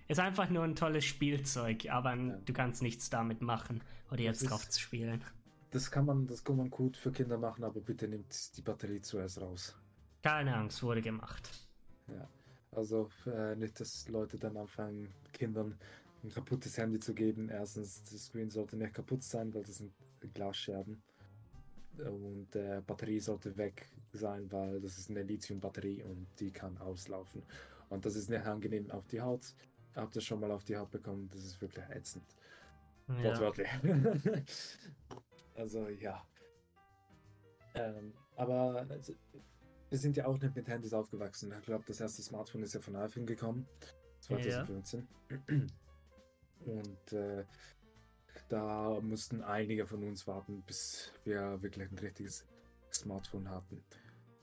ist 0.08 0.20
einfach 0.20 0.50
nur 0.50 0.64
ein 0.64 0.76
tolles 0.76 1.06
Spielzeug, 1.06 1.90
aber 1.90 2.16
ja. 2.16 2.38
du 2.46 2.54
kannst 2.54 2.82
nichts 2.82 3.10
damit 3.10 3.42
machen 3.42 3.82
oder 4.12 4.22
jetzt 4.22 4.44
ist, 4.44 4.52
drauf 4.52 4.68
zu 4.70 4.80
spielen. 4.80 5.24
Das 5.72 5.90
kann 5.90 6.06
man, 6.06 6.28
das 6.28 6.44
kann 6.44 6.58
man 6.58 6.70
gut 6.70 6.96
für 6.96 7.12
Kinder 7.12 7.38
machen, 7.38 7.64
aber 7.64 7.82
bitte 7.82 8.08
nimmt 8.08 8.56
die 8.56 8.62
Batterie 8.62 9.02
zuerst 9.02 9.42
raus. 9.42 9.76
Keine 10.22 10.56
Angst, 10.56 10.82
wurde 10.84 11.02
gemacht. 11.02 11.50
Ja. 12.08 12.28
Also 12.76 13.10
äh, 13.26 13.56
nicht, 13.56 13.80
dass 13.80 14.08
Leute 14.10 14.38
dann 14.38 14.58
anfangen, 14.58 15.10
Kindern 15.32 15.78
ein 16.24 16.30
kaputtes 16.30 16.78
Handy 16.78 17.00
zu 17.00 17.14
geben. 17.14 17.50
Erstens, 17.50 18.04
das 18.04 18.26
Screen 18.26 18.50
sollte 18.50 18.76
nicht 18.76 18.94
kaputt 18.94 19.24
sein, 19.24 19.54
weil 19.54 19.64
das 19.64 19.78
sind 19.78 19.94
Glasscherben. 20.34 21.02
Und 21.98 22.54
äh, 22.56 22.82
Batterie 22.86 23.20
sollte 23.20 23.56
weg 23.56 23.90
sein, 24.12 24.52
weil 24.52 24.82
das 24.82 24.98
ist 24.98 25.10
eine 25.10 25.24
Lithium-Batterie 25.24 26.04
und 26.04 26.28
die 26.40 26.52
kann 26.52 26.78
auslaufen. 26.80 27.42
Und 27.90 28.06
das 28.06 28.16
ist 28.16 28.30
nicht 28.30 28.46
angenehm 28.46 28.92
auf 28.92 29.08
die 29.08 29.22
Haut. 29.22 29.54
Habt 29.96 30.16
ihr 30.16 30.22
schon 30.22 30.42
mal 30.42 30.52
auf 30.52 30.66
die 30.66 30.76
Haut 30.76 30.92
bekommen? 30.92 31.30
Das 31.32 31.44
ist 31.44 31.62
wirklich 31.62 31.86
ätzend. 31.90 32.26
Ja. 33.08 33.24
Wortwörtlich. 33.24 33.70
also 35.56 35.88
ja. 35.88 36.22
Ähm, 37.76 38.14
aber 38.36 38.86
also, 38.90 39.14
wir 39.96 40.00
sind 40.00 40.18
ja 40.18 40.26
auch 40.26 40.38
nicht 40.38 40.54
mit 40.54 40.68
Handys 40.68 40.92
aufgewachsen. 40.92 41.54
Ich 41.58 41.66
glaube, 41.66 41.86
das 41.88 42.02
erste 42.02 42.22
Smartphone 42.22 42.64
ist 42.64 42.74
ja 42.74 42.82
von 42.82 42.98
iPhone 42.98 43.26
gekommen. 43.26 43.66
2015. 44.20 45.08
Ja. 45.30 45.38
Und 46.66 47.14
äh, 47.14 47.46
da 48.50 49.00
mussten 49.00 49.42
einige 49.42 49.88
von 49.88 50.04
uns 50.04 50.28
warten, 50.28 50.64
bis 50.68 51.14
wir 51.24 51.62
wirklich 51.64 51.90
ein 51.90 51.98
richtiges 51.98 52.46
Smartphone 52.92 53.50
hatten. 53.50 53.82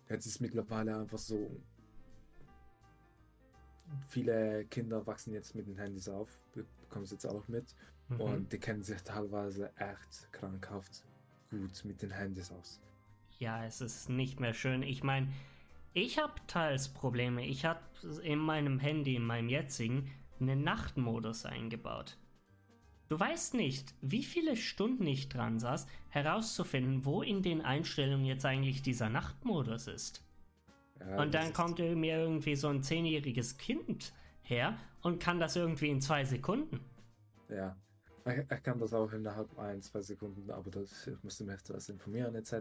Jetzt 0.08 0.24
ist 0.24 0.40
mittlerweile 0.40 0.96
einfach 0.96 1.18
so, 1.18 1.50
viele 4.08 4.64
Kinder 4.70 5.06
wachsen 5.06 5.34
jetzt 5.34 5.54
mit 5.54 5.66
den 5.66 5.76
Handys 5.76 6.08
auf, 6.08 6.40
bekommen 6.54 7.04
sie 7.04 7.16
jetzt 7.16 7.26
auch 7.26 7.46
mit. 7.46 7.76
Mhm. 8.08 8.20
Und 8.22 8.52
die 8.54 8.58
kennen 8.58 8.82
sich 8.82 9.02
teilweise 9.02 9.70
echt 9.76 10.32
krankhaft 10.32 11.04
gut 11.50 11.84
mit 11.84 12.00
den 12.00 12.12
Handys 12.12 12.50
aus. 12.50 12.80
Ja, 13.42 13.64
es 13.64 13.80
ist 13.80 14.08
nicht 14.08 14.38
mehr 14.38 14.54
schön. 14.54 14.84
Ich 14.84 15.02
meine, 15.02 15.26
ich 15.94 16.18
habe 16.18 16.34
teils 16.46 16.88
Probleme. 16.88 17.44
Ich 17.44 17.64
habe 17.64 17.80
in 18.22 18.38
meinem 18.38 18.78
Handy, 18.78 19.16
in 19.16 19.24
meinem 19.24 19.48
jetzigen, 19.48 20.12
einen 20.38 20.62
Nachtmodus 20.62 21.44
eingebaut. 21.44 22.18
Du 23.08 23.18
weißt 23.18 23.54
nicht, 23.54 23.94
wie 24.00 24.22
viele 24.22 24.56
Stunden 24.56 25.08
ich 25.08 25.28
dran 25.28 25.58
saß, 25.58 25.88
herauszufinden, 26.10 27.04
wo 27.04 27.22
in 27.22 27.42
den 27.42 27.62
Einstellungen 27.62 28.26
jetzt 28.26 28.46
eigentlich 28.46 28.80
dieser 28.80 29.08
Nachtmodus 29.08 29.88
ist. 29.88 30.24
Ja, 31.00 31.20
und 31.20 31.34
dann 31.34 31.52
kommt 31.52 31.80
mir 31.80 32.18
irgendwie 32.18 32.54
so 32.54 32.68
ein 32.68 32.84
zehnjähriges 32.84 33.58
Kind 33.58 34.12
her 34.42 34.78
und 35.00 35.20
kann 35.20 35.40
das 35.40 35.56
irgendwie 35.56 35.88
in 35.88 36.00
zwei 36.00 36.24
Sekunden. 36.24 36.78
Ja, 37.48 37.74
ich 38.24 38.62
kann 38.62 38.78
das 38.78 38.92
auch 38.92 39.12
innerhalb 39.12 39.58
ein, 39.58 39.82
zwei 39.82 40.00
Sekunden, 40.00 40.50
aber 40.50 40.70
das, 40.70 41.06
ich 41.06 41.22
musste 41.22 41.44
mich 41.44 41.62
zuerst 41.62 41.90
informieren 41.90 42.34
etc. 42.34 42.54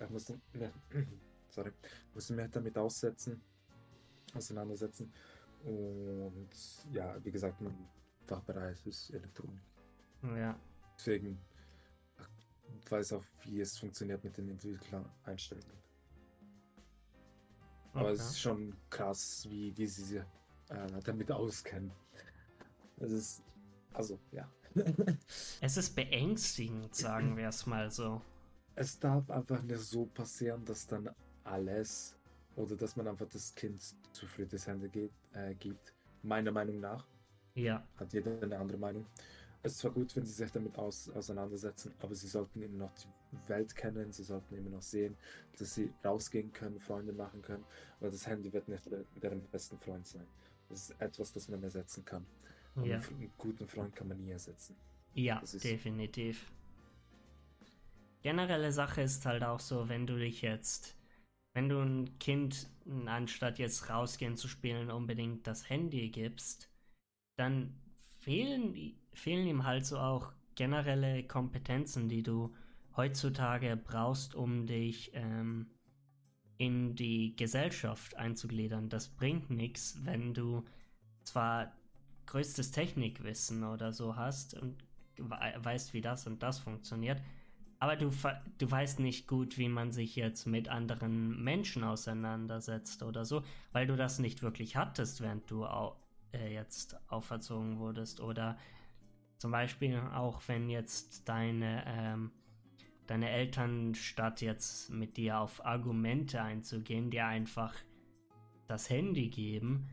Ich 0.00 0.10
musste, 0.10 0.40
ne, 0.54 0.72
sorry, 1.50 1.72
musste 2.14 2.34
mich 2.34 2.50
damit 2.50 2.76
aussetzen, 2.78 3.40
auseinandersetzen. 4.34 5.12
Und 5.64 6.48
ja, 6.92 7.22
wie 7.22 7.30
gesagt, 7.30 7.60
mein 7.60 7.76
Fachbereich 8.26 8.86
ist 8.86 9.10
Elektronik. 9.10 9.60
Ja. 10.22 10.58
Deswegen 10.96 11.38
ich 12.84 12.90
weiß 12.90 13.12
auch, 13.14 13.24
wie 13.44 13.60
es 13.60 13.78
funktioniert 13.78 14.22
mit 14.24 14.36
den 14.36 14.50
Entwicklereinstellungen. 14.50 15.70
Okay. 17.90 17.98
Aber 17.98 18.10
es 18.10 18.20
ist 18.20 18.40
schon 18.40 18.74
krass, 18.88 19.46
wie, 19.48 19.76
wie 19.76 19.86
sie 19.86 20.02
sich 20.02 20.22
äh, 20.68 21.00
damit 21.04 21.30
auskennen. 21.30 21.92
Es 22.98 23.12
ist, 23.12 23.42
also, 23.92 24.18
ja. 24.32 24.48
Es 25.60 25.76
ist 25.76 25.94
beängstigend, 25.96 26.94
sagen 26.94 27.36
wir 27.36 27.48
es 27.48 27.66
mal 27.66 27.90
so. 27.90 28.22
Es 28.74 28.98
darf 28.98 29.28
einfach 29.30 29.62
nicht 29.62 29.80
so 29.80 30.06
passieren, 30.06 30.64
dass 30.64 30.86
dann 30.86 31.10
alles 31.44 32.16
oder 32.56 32.76
dass 32.76 32.96
man 32.96 33.08
einfach 33.08 33.28
das 33.28 33.54
Kind 33.54 33.80
zu 34.12 34.26
früh 34.26 34.46
das 34.46 34.66
Hände 34.66 34.88
geht, 34.88 35.12
äh, 35.32 35.54
gibt. 35.54 35.94
Meiner 36.22 36.52
Meinung 36.52 36.80
nach. 36.80 37.06
Ja. 37.54 37.86
Hat 37.96 38.12
jeder 38.12 38.40
eine 38.42 38.58
andere 38.58 38.78
Meinung. 38.78 39.06
Es 39.62 39.72
ist 39.72 39.78
zwar 39.80 39.90
gut, 39.90 40.14
wenn 40.16 40.24
sie 40.24 40.32
sich 40.32 40.50
damit 40.50 40.78
aus, 40.78 41.10
auseinandersetzen, 41.10 41.92
aber 42.00 42.14
sie 42.14 42.28
sollten 42.28 42.62
immer 42.62 42.78
noch 42.78 42.92
die 42.94 43.48
Welt 43.48 43.76
kennen, 43.76 44.10
sie 44.10 44.22
sollten 44.24 44.56
immer 44.56 44.70
noch 44.70 44.82
sehen, 44.82 45.16
dass 45.58 45.74
sie 45.74 45.92
rausgehen 46.02 46.50
können, 46.52 46.80
Freunde 46.80 47.12
machen 47.12 47.42
können, 47.42 47.64
weil 48.00 48.10
das 48.10 48.26
Handy 48.26 48.50
wird 48.52 48.68
nicht 48.68 48.84
deren 49.22 49.42
besten 49.48 49.78
Freund 49.78 50.06
sein. 50.06 50.26
Das 50.70 50.88
ist 50.88 51.00
etwas, 51.00 51.32
das 51.32 51.48
man 51.48 51.62
ersetzen 51.62 52.04
kann. 52.04 52.24
Ja. 52.76 52.96
Einen 52.96 53.30
guten 53.36 53.66
Freund 53.66 53.94
kann 53.94 54.08
man 54.08 54.18
nie 54.18 54.30
ersetzen. 54.30 54.76
Ja, 55.14 55.42
definitiv. 55.62 56.50
Generelle 58.22 58.72
Sache 58.72 59.02
ist 59.02 59.26
halt 59.26 59.42
auch 59.42 59.60
so, 59.60 59.88
wenn 59.88 60.06
du 60.06 60.18
dich 60.18 60.42
jetzt, 60.42 60.96
wenn 61.54 61.68
du 61.68 61.80
ein 61.80 62.18
Kind 62.18 62.68
anstatt 63.06 63.58
jetzt 63.58 63.88
rausgehen 63.88 64.36
zu 64.36 64.46
spielen 64.46 64.90
unbedingt 64.90 65.46
das 65.46 65.68
Handy 65.68 66.10
gibst, 66.10 66.70
dann 67.36 67.74
fehlen 68.18 68.94
fehlen 69.12 69.46
ihm 69.46 69.64
halt 69.64 69.86
so 69.86 69.98
auch 69.98 70.32
generelle 70.54 71.24
Kompetenzen, 71.24 72.08
die 72.08 72.22
du 72.22 72.54
heutzutage 72.96 73.76
brauchst, 73.76 74.34
um 74.34 74.66
dich 74.66 75.10
ähm, 75.14 75.70
in 76.58 76.94
die 76.94 77.34
Gesellschaft 77.36 78.16
einzugliedern. 78.16 78.88
Das 78.88 79.08
bringt 79.08 79.50
nichts, 79.50 79.98
wenn 80.04 80.34
du 80.34 80.64
zwar 81.24 81.72
größtes 82.30 82.70
Technikwissen 82.70 83.64
oder 83.64 83.92
so 83.92 84.16
hast 84.16 84.54
und 84.54 84.82
weißt, 85.18 85.92
wie 85.92 86.00
das 86.00 86.26
und 86.26 86.42
das 86.42 86.58
funktioniert, 86.58 87.20
aber 87.80 87.96
du, 87.96 88.12
du 88.58 88.70
weißt 88.70 89.00
nicht 89.00 89.26
gut, 89.26 89.56
wie 89.56 89.70
man 89.70 89.90
sich 89.90 90.14
jetzt 90.14 90.46
mit 90.46 90.68
anderen 90.68 91.42
Menschen 91.42 91.82
auseinandersetzt 91.82 93.02
oder 93.02 93.24
so, 93.24 93.42
weil 93.72 93.86
du 93.86 93.96
das 93.96 94.18
nicht 94.18 94.42
wirklich 94.42 94.76
hattest, 94.76 95.22
während 95.22 95.50
du 95.50 95.64
au 95.64 95.96
äh, 96.32 96.52
jetzt 96.52 96.96
auferzogen 97.08 97.78
wurdest. 97.78 98.20
Oder 98.20 98.58
zum 99.38 99.50
Beispiel 99.50 99.98
auch 100.14 100.42
wenn 100.46 100.68
jetzt 100.68 101.26
deine, 101.26 101.82
ähm, 101.86 102.32
deine 103.06 103.30
Eltern 103.30 103.94
statt 103.94 104.42
jetzt 104.42 104.90
mit 104.90 105.16
dir 105.16 105.40
auf 105.40 105.64
Argumente 105.64 106.42
einzugehen, 106.42 107.10
dir 107.10 107.26
einfach 107.26 107.74
das 108.66 108.90
Handy 108.90 109.28
geben, 109.28 109.88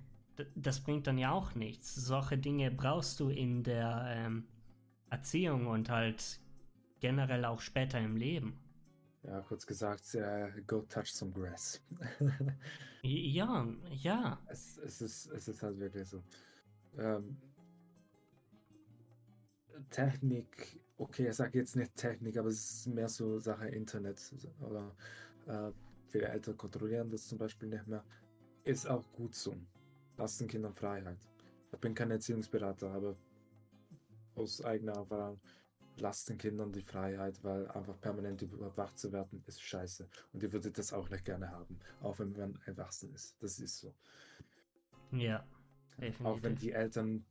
das 0.56 0.80
bringt 0.82 1.08
dann 1.08 1.18
ja 1.18 1.32
auch 1.32 1.56
nichts. 1.56 1.96
Solche 1.96 2.38
Dinge 2.38 2.72
brauchst 2.72 3.20
du 3.20 3.30
in 3.30 3.64
der 3.64 4.06
ähm, 4.10 4.48
Erziehung 5.10 5.68
und 5.68 5.90
halt 5.90 6.40
generell 7.00 7.46
auch 7.46 7.60
später 7.60 8.00
im 8.00 8.16
Leben. 8.18 8.60
Ja, 9.24 9.42
kurz 9.42 9.66
gesagt, 9.66 10.04
uh, 10.16 10.62
go 10.66 10.82
touch 10.84 11.08
some 11.14 11.32
grass. 11.32 11.82
ja, 13.02 13.68
ja. 13.90 14.40
Es, 14.48 14.78
es, 14.78 15.02
ist, 15.02 15.28
es 15.28 15.48
ist 15.48 15.64
halt 15.64 15.80
wirklich 15.80 16.08
so. 16.08 16.24
Ähm, 16.98 17.38
Technik, 19.90 20.82
okay, 20.98 21.30
ich 21.30 21.36
sage 21.36 21.60
jetzt 21.60 21.76
nicht 21.76 21.96
Technik, 21.96 22.38
aber 22.38 22.50
es 22.50 22.72
ist 22.72 22.88
mehr 22.88 23.10
so 23.10 23.38
Sache 23.40 23.68
Internet. 23.68 24.34
Oder 24.62 24.96
äh, 25.48 25.72
viele 26.08 26.28
Eltern 26.28 26.58
kontrollieren 26.58 27.10
das 27.10 27.28
zum 27.28 27.38
Beispiel 27.38 27.70
nicht 27.70 27.88
mehr. 27.88 28.04
Ist 28.64 28.88
auch 28.88 29.12
gut 29.12 29.36
so. 29.36 29.56
Lassen 30.18 30.48
Kindern 30.48 30.74
Freiheit. 30.74 31.20
Ich 31.72 31.80
bin 31.80 31.94
kein 31.94 32.12
Erziehungsberater, 32.12 32.90
aber 32.92 33.16
aus 34.36 34.64
eigener 34.64 34.94
Erfahrung 34.94 35.40
lasst 36.00 36.30
den 36.30 36.38
Kindern 36.38 36.72
die 36.72 36.82
Freiheit, 36.82 37.44
weil 37.44 37.68
einfach 37.70 38.00
permanent 38.00 38.42
überwacht 38.42 38.98
zu 38.98 39.12
werden, 39.12 39.44
ist 39.48 39.62
scheiße. 39.62 40.08
Und 40.34 40.44
ihr 40.44 40.52
würdet 40.54 40.78
das 40.78 40.94
auch 40.94 41.10
nicht 41.10 41.26
gerne 41.26 41.52
haben, 41.52 41.80
auch 42.02 42.20
wenn 42.20 42.34
man 42.34 42.60
erwachsen 42.66 43.14
ist. 43.14 43.36
Das 43.42 43.60
ist 43.60 43.80
so. 43.80 43.94
Ja. 45.12 45.46
Definitiv. 45.98 46.26
Auch 46.26 46.44
wenn 46.44 46.56
die 46.56 46.72
Eltern 46.72 47.26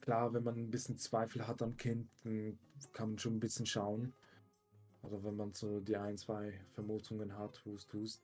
klar, 0.00 0.32
wenn 0.32 0.44
man 0.44 0.56
ein 0.56 0.70
bisschen 0.70 0.96
Zweifel 0.96 1.46
hat 1.46 1.62
am 1.62 1.76
Kind, 1.76 2.08
dann 2.24 2.58
kann 2.92 3.10
man 3.10 3.18
schon 3.18 3.36
ein 3.36 3.40
bisschen 3.40 3.66
schauen. 3.66 4.14
Oder 5.02 5.22
wenn 5.24 5.36
man 5.36 5.52
so 5.52 5.80
die 5.80 5.96
ein, 5.96 6.16
zwei 6.16 6.52
Vermutungen 6.74 7.36
hat, 7.36 7.64
hust, 7.64 7.92
hust, 7.92 8.22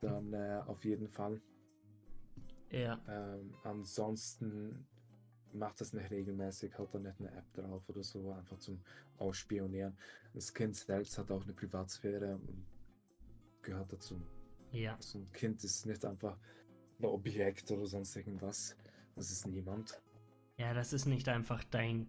dann 0.00 0.32
äh, 0.32 0.62
auf 0.66 0.84
jeden 0.84 1.08
Fall. 1.08 1.40
Ja. 2.70 3.00
Ähm, 3.08 3.54
ansonsten 3.64 4.86
macht 5.52 5.80
das 5.80 5.92
nicht 5.92 6.10
regelmäßig, 6.10 6.76
hat 6.78 6.94
da 6.94 6.98
nicht 6.98 7.18
eine 7.20 7.30
App 7.32 7.52
drauf 7.54 7.88
oder 7.88 8.02
so, 8.02 8.30
einfach 8.32 8.58
zum 8.58 8.80
Ausspionieren. 9.16 9.96
Das 10.34 10.52
Kind 10.52 10.76
selbst 10.76 11.16
hat 11.18 11.30
auch 11.30 11.42
eine 11.42 11.54
Privatsphäre 11.54 12.34
und 12.36 12.66
gehört 13.62 13.92
dazu. 13.92 14.20
Ja. 14.72 14.96
So 15.00 15.18
ein 15.18 15.32
Kind 15.32 15.64
ist 15.64 15.86
nicht 15.86 16.04
einfach 16.04 16.38
ein 16.98 17.04
Objekt 17.06 17.70
oder 17.70 17.86
sonst 17.86 18.14
irgendwas. 18.16 18.76
Das 19.16 19.30
ist 19.30 19.46
niemand. 19.46 20.00
Ja, 20.58 20.74
das 20.74 20.92
ist 20.92 21.06
nicht 21.06 21.28
einfach 21.28 21.64
dein 21.64 22.08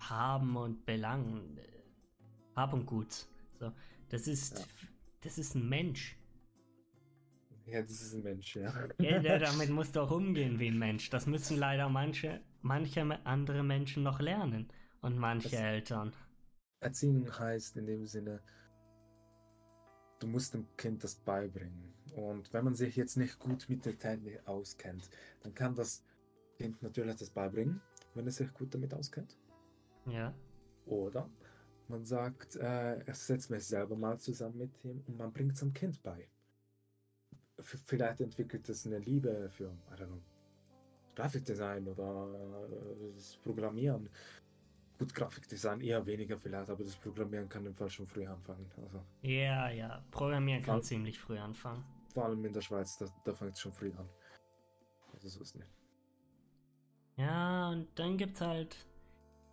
Haben 0.00 0.56
und 0.56 0.84
Belang. 0.84 1.56
äh, 1.58 1.62
Hab 2.56 2.72
und 2.72 2.86
Gut. 2.86 3.28
So, 3.60 3.70
das 4.08 4.26
ist, 4.26 4.58
Ja. 4.58 4.64
das 5.20 5.38
ist 5.38 5.54
ein 5.54 5.68
Mensch. 5.68 6.18
Ja, 7.66 7.82
das 7.82 7.90
ist 7.90 8.14
ein 8.14 8.22
Mensch, 8.22 8.54
ja. 8.56 8.72
Ja, 9.00 9.18
der, 9.18 9.38
damit 9.40 9.70
musst 9.70 9.96
du 9.96 10.00
auch 10.00 10.10
umgehen 10.12 10.58
wie 10.60 10.68
ein 10.68 10.78
Mensch. 10.78 11.10
Das 11.10 11.26
müssen 11.26 11.56
leider 11.58 11.88
manche, 11.88 12.40
manche 12.62 13.02
andere 13.26 13.62
Menschen 13.64 14.02
noch 14.04 14.20
lernen. 14.20 14.68
Und 15.00 15.18
manche 15.18 15.50
Das- 15.50 15.60
Eltern. 15.60 16.12
Erziehung 16.80 17.26
heißt 17.38 17.76
in 17.76 17.86
dem 17.86 18.06
Sinne, 18.06 18.40
du 20.20 20.26
musst 20.26 20.54
dem 20.54 20.66
Kind 20.76 21.02
das 21.02 21.14
beibringen. 21.16 21.92
Und 22.14 22.52
wenn 22.52 22.64
man 22.64 22.74
sich 22.74 22.96
jetzt 22.96 23.16
nicht 23.16 23.38
gut 23.38 23.68
mit 23.68 23.84
der 23.84 23.98
Technik 23.98 24.46
auskennt, 24.46 25.10
dann 25.42 25.54
kann 25.54 25.74
das 25.74 26.04
Kind 26.58 26.82
natürlich 26.82 27.16
das 27.16 27.30
beibringen, 27.30 27.80
wenn 28.14 28.26
es 28.26 28.36
sich 28.36 28.52
gut 28.54 28.74
damit 28.74 28.94
auskennt. 28.94 29.36
Ja. 30.06 30.32
Oder 30.86 31.28
man 31.88 32.04
sagt, 32.04 32.56
äh, 32.56 33.02
setzt 33.12 33.50
mich 33.50 33.64
selber 33.64 33.96
mal 33.96 34.18
zusammen 34.18 34.58
mit 34.58 34.70
ihm 34.84 35.02
und 35.06 35.16
man 35.18 35.32
bringt 35.32 35.52
es 35.54 35.60
dem 35.60 35.72
Kind 35.72 36.02
bei. 36.02 36.28
Vielleicht 37.58 38.20
entwickelt 38.20 38.68
es 38.68 38.86
eine 38.86 38.98
Liebe 38.98 39.48
für, 39.50 39.64
I 39.90 39.94
don't 39.94 40.06
know, 40.06 40.20
Grafikdesign 41.14 41.88
oder 41.88 42.68
äh, 42.68 43.12
das 43.14 43.36
Programmieren. 43.38 44.10
Gut, 44.98 45.14
Grafikdesign 45.14 45.80
eher 45.80 46.04
weniger 46.06 46.38
vielleicht, 46.38 46.70
aber 46.70 46.84
das 46.84 46.96
Programmieren 46.96 47.48
kann 47.48 47.64
im 47.66 47.74
Fall 47.74 47.90
schon 47.90 48.06
früh 48.06 48.26
anfangen. 48.26 48.70
Also 48.82 49.02
Ja, 49.22 49.70
ja. 49.70 50.04
Programmieren 50.10 50.62
kann 50.62 50.82
ziemlich 50.82 51.18
früh 51.18 51.38
anfangen. 51.38 51.84
vor 52.12 52.24
allem 52.26 52.44
in 52.44 52.52
der 52.52 52.60
Schweiz, 52.62 52.96
da, 52.98 53.06
da 53.24 53.34
fängt 53.34 53.52
es 53.54 53.60
schon 53.60 53.72
früh 53.72 53.92
an. 53.92 54.08
Also 55.14 55.28
so 55.28 55.40
ist 55.40 55.54
nicht. 55.56 55.68
Ja, 57.16 57.70
und 57.70 57.88
dann 57.98 58.16
gibt's 58.18 58.40
halt. 58.40 58.86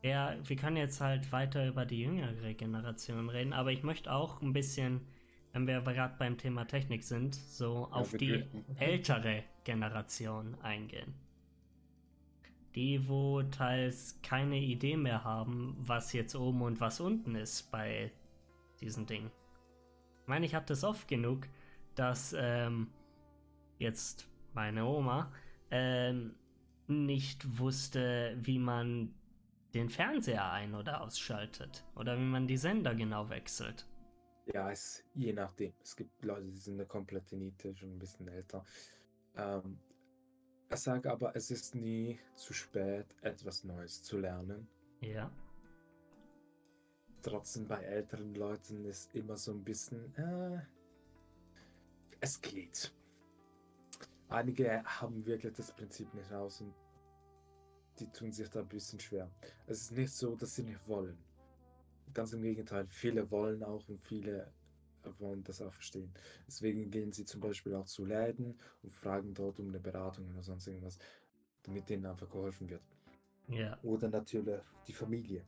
Ja, 0.02 0.36
wir 0.44 0.56
können 0.58 0.76
jetzt 0.76 1.00
halt 1.00 1.32
weiter 1.32 1.66
über 1.66 1.86
die 1.86 2.02
jüngere 2.02 2.54
Generation 2.54 3.30
reden, 3.30 3.54
aber 3.54 3.72
ich 3.72 3.84
möchte 3.84 4.12
auch 4.12 4.42
ein 4.42 4.52
bisschen, 4.52 5.08
wenn 5.54 5.68
wir 5.68 5.82
gerade 5.82 6.16
beim 6.18 6.38
Thema 6.38 6.66
Technik 6.66 7.04
sind, 7.04 7.36
so 7.36 7.88
auf 7.92 8.12
wir 8.12 8.20
die 8.20 8.28
driften. 8.30 8.66
ältere 8.78 9.44
Generation 9.64 10.56
eingehen. 10.62 11.14
Die, 12.76 13.08
wo 13.08 13.44
teils 13.44 14.20
keine 14.24 14.58
Idee 14.58 14.98
mehr 14.98 15.24
haben, 15.24 15.78
was 15.80 16.12
jetzt 16.12 16.36
oben 16.36 16.64
und 16.64 16.82
was 16.82 17.00
unten 17.00 17.36
ist 17.36 17.70
bei 17.72 18.12
diesen 18.82 19.06
Dingen. 19.06 19.32
Ich 20.22 20.28
meine, 20.28 20.46
ich 20.48 20.56
habe 20.56 20.66
das 20.66 20.84
oft 20.84 21.08
genug, 21.08 21.48
dass 21.94 22.36
ähm, 22.38 22.88
jetzt 23.78 24.28
meine 24.54 24.86
Oma 24.86 25.32
ähm, 25.70 26.34
nicht 26.88 27.60
wusste, 27.60 28.36
wie 28.42 28.58
man 28.58 29.14
den 29.76 29.90
Fernseher 29.90 30.52
ein- 30.52 30.74
oder 30.74 31.02
ausschaltet 31.02 31.86
oder 31.96 32.18
wie 32.18 32.24
man 32.24 32.48
die 32.48 32.58
Sender 32.58 32.96
genau 32.96 33.30
wechselt. 33.30 33.86
Ja, 34.46 34.72
es, 34.72 35.04
je 35.14 35.34
nachdem. 35.34 35.74
Es 35.82 35.96
gibt 35.96 36.24
Leute, 36.24 36.46
die 36.46 36.58
sind 36.58 36.76
eine 36.76 36.86
komplette 36.86 37.38
Niete, 37.38 37.76
schon 37.76 37.94
ein 37.94 38.00
bisschen 38.00 38.28
älter. 38.28 38.66
Ähm, 39.36 39.80
ich 40.70 40.80
sage 40.80 41.12
aber, 41.12 41.36
es 41.36 41.52
ist 41.52 41.76
nie 41.76 42.20
zu 42.36 42.54
spät, 42.54 43.06
etwas 43.22 43.64
Neues 43.64 44.04
zu 44.04 44.18
lernen. 44.18 44.68
Ja, 45.02 45.32
Trotzdem 47.24 47.66
bei 47.66 47.82
älteren 47.82 48.36
Leuten 48.36 48.84
ist 48.84 49.16
immer 49.16 49.38
so 49.38 49.54
ein 49.54 49.64
bisschen, 49.64 50.14
äh, 50.18 50.60
es 52.20 52.42
geht. 52.42 52.94
Einige 54.28 54.84
haben 54.84 55.26
wirklich 55.26 55.54
das 55.54 55.72
Prinzip 55.74 56.14
nicht 56.14 56.30
raus 56.32 56.60
und 56.60 56.74
die 57.98 58.08
tun 58.08 58.34
sich 58.34 58.50
da 58.50 58.60
ein 58.60 58.68
bisschen 58.68 59.00
schwer. 59.00 59.32
Es 59.68 59.84
ist 59.84 59.92
nicht 59.92 60.12
so, 60.12 60.36
dass 60.36 60.56
sie 60.56 60.64
nicht 60.64 60.86
wollen. 60.86 61.18
Ganz 62.14 62.34
im 62.34 62.42
Gegenteil, 62.42 62.86
viele 62.88 63.30
wollen 63.32 63.64
auch 63.64 63.88
und 63.90 64.02
viele 64.02 64.54
wollen 65.20 65.44
das 65.44 65.62
auch 65.62 65.74
verstehen. 65.74 66.14
Deswegen 66.48 66.90
gehen 66.90 67.12
sie 67.12 67.26
zum 67.26 67.42
Beispiel 67.42 67.74
auch 67.76 67.86
zu 67.86 68.06
Läden 68.06 68.58
und 68.84 68.94
fragen 68.94 69.34
dort 69.34 69.60
um 69.60 69.68
eine 69.70 69.80
Beratung 69.80 70.30
oder 70.30 70.44
sonst 70.44 70.68
irgendwas, 70.68 70.98
damit 71.64 71.90
denen 71.90 72.06
einfach 72.06 72.30
geholfen 72.30 72.70
wird. 72.70 72.84
ja, 73.48 73.78
Oder 73.84 74.10
natürlich 74.10 74.62
die 74.88 74.94
Familie. 74.94 75.46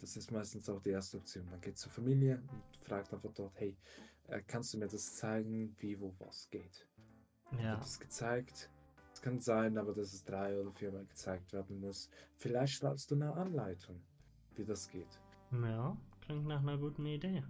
Das 0.00 0.16
ist 0.16 0.30
meistens 0.30 0.68
auch 0.68 0.80
die 0.80 0.90
erste 0.90 1.16
Option. 1.16 1.50
Man 1.50 1.60
geht 1.60 1.76
zur 1.76 1.90
Familie 1.90 2.40
und 2.52 2.76
fragt 2.84 3.12
einfach 3.12 3.32
dort, 3.32 3.58
hey, 3.58 3.76
äh, 4.28 4.40
kannst 4.46 4.72
du 4.72 4.78
mir 4.78 4.86
das 4.86 5.16
zeigen, 5.16 5.74
wie, 5.80 5.98
wo, 6.00 6.14
was 6.18 6.48
geht? 6.50 6.86
ja. 7.52 7.72
Wird 7.72 7.84
es 7.84 7.98
gezeigt? 7.98 8.70
Es 9.18 9.22
kann 9.22 9.40
sein, 9.40 9.76
aber 9.76 9.92
dass 9.94 10.12
es 10.12 10.22
drei 10.22 10.56
oder 10.60 10.70
viermal 10.70 11.04
gezeigt 11.04 11.52
werden 11.52 11.80
muss. 11.80 12.08
Vielleicht 12.36 12.74
schreibst 12.74 13.10
du 13.10 13.16
eine 13.16 13.34
Anleitung, 13.34 14.00
wie 14.54 14.64
das 14.64 14.88
geht. 14.88 15.20
Ja, 15.50 15.96
klingt 16.20 16.46
nach 16.46 16.60
einer 16.60 16.78
guten 16.78 17.04
Idee. 17.04 17.42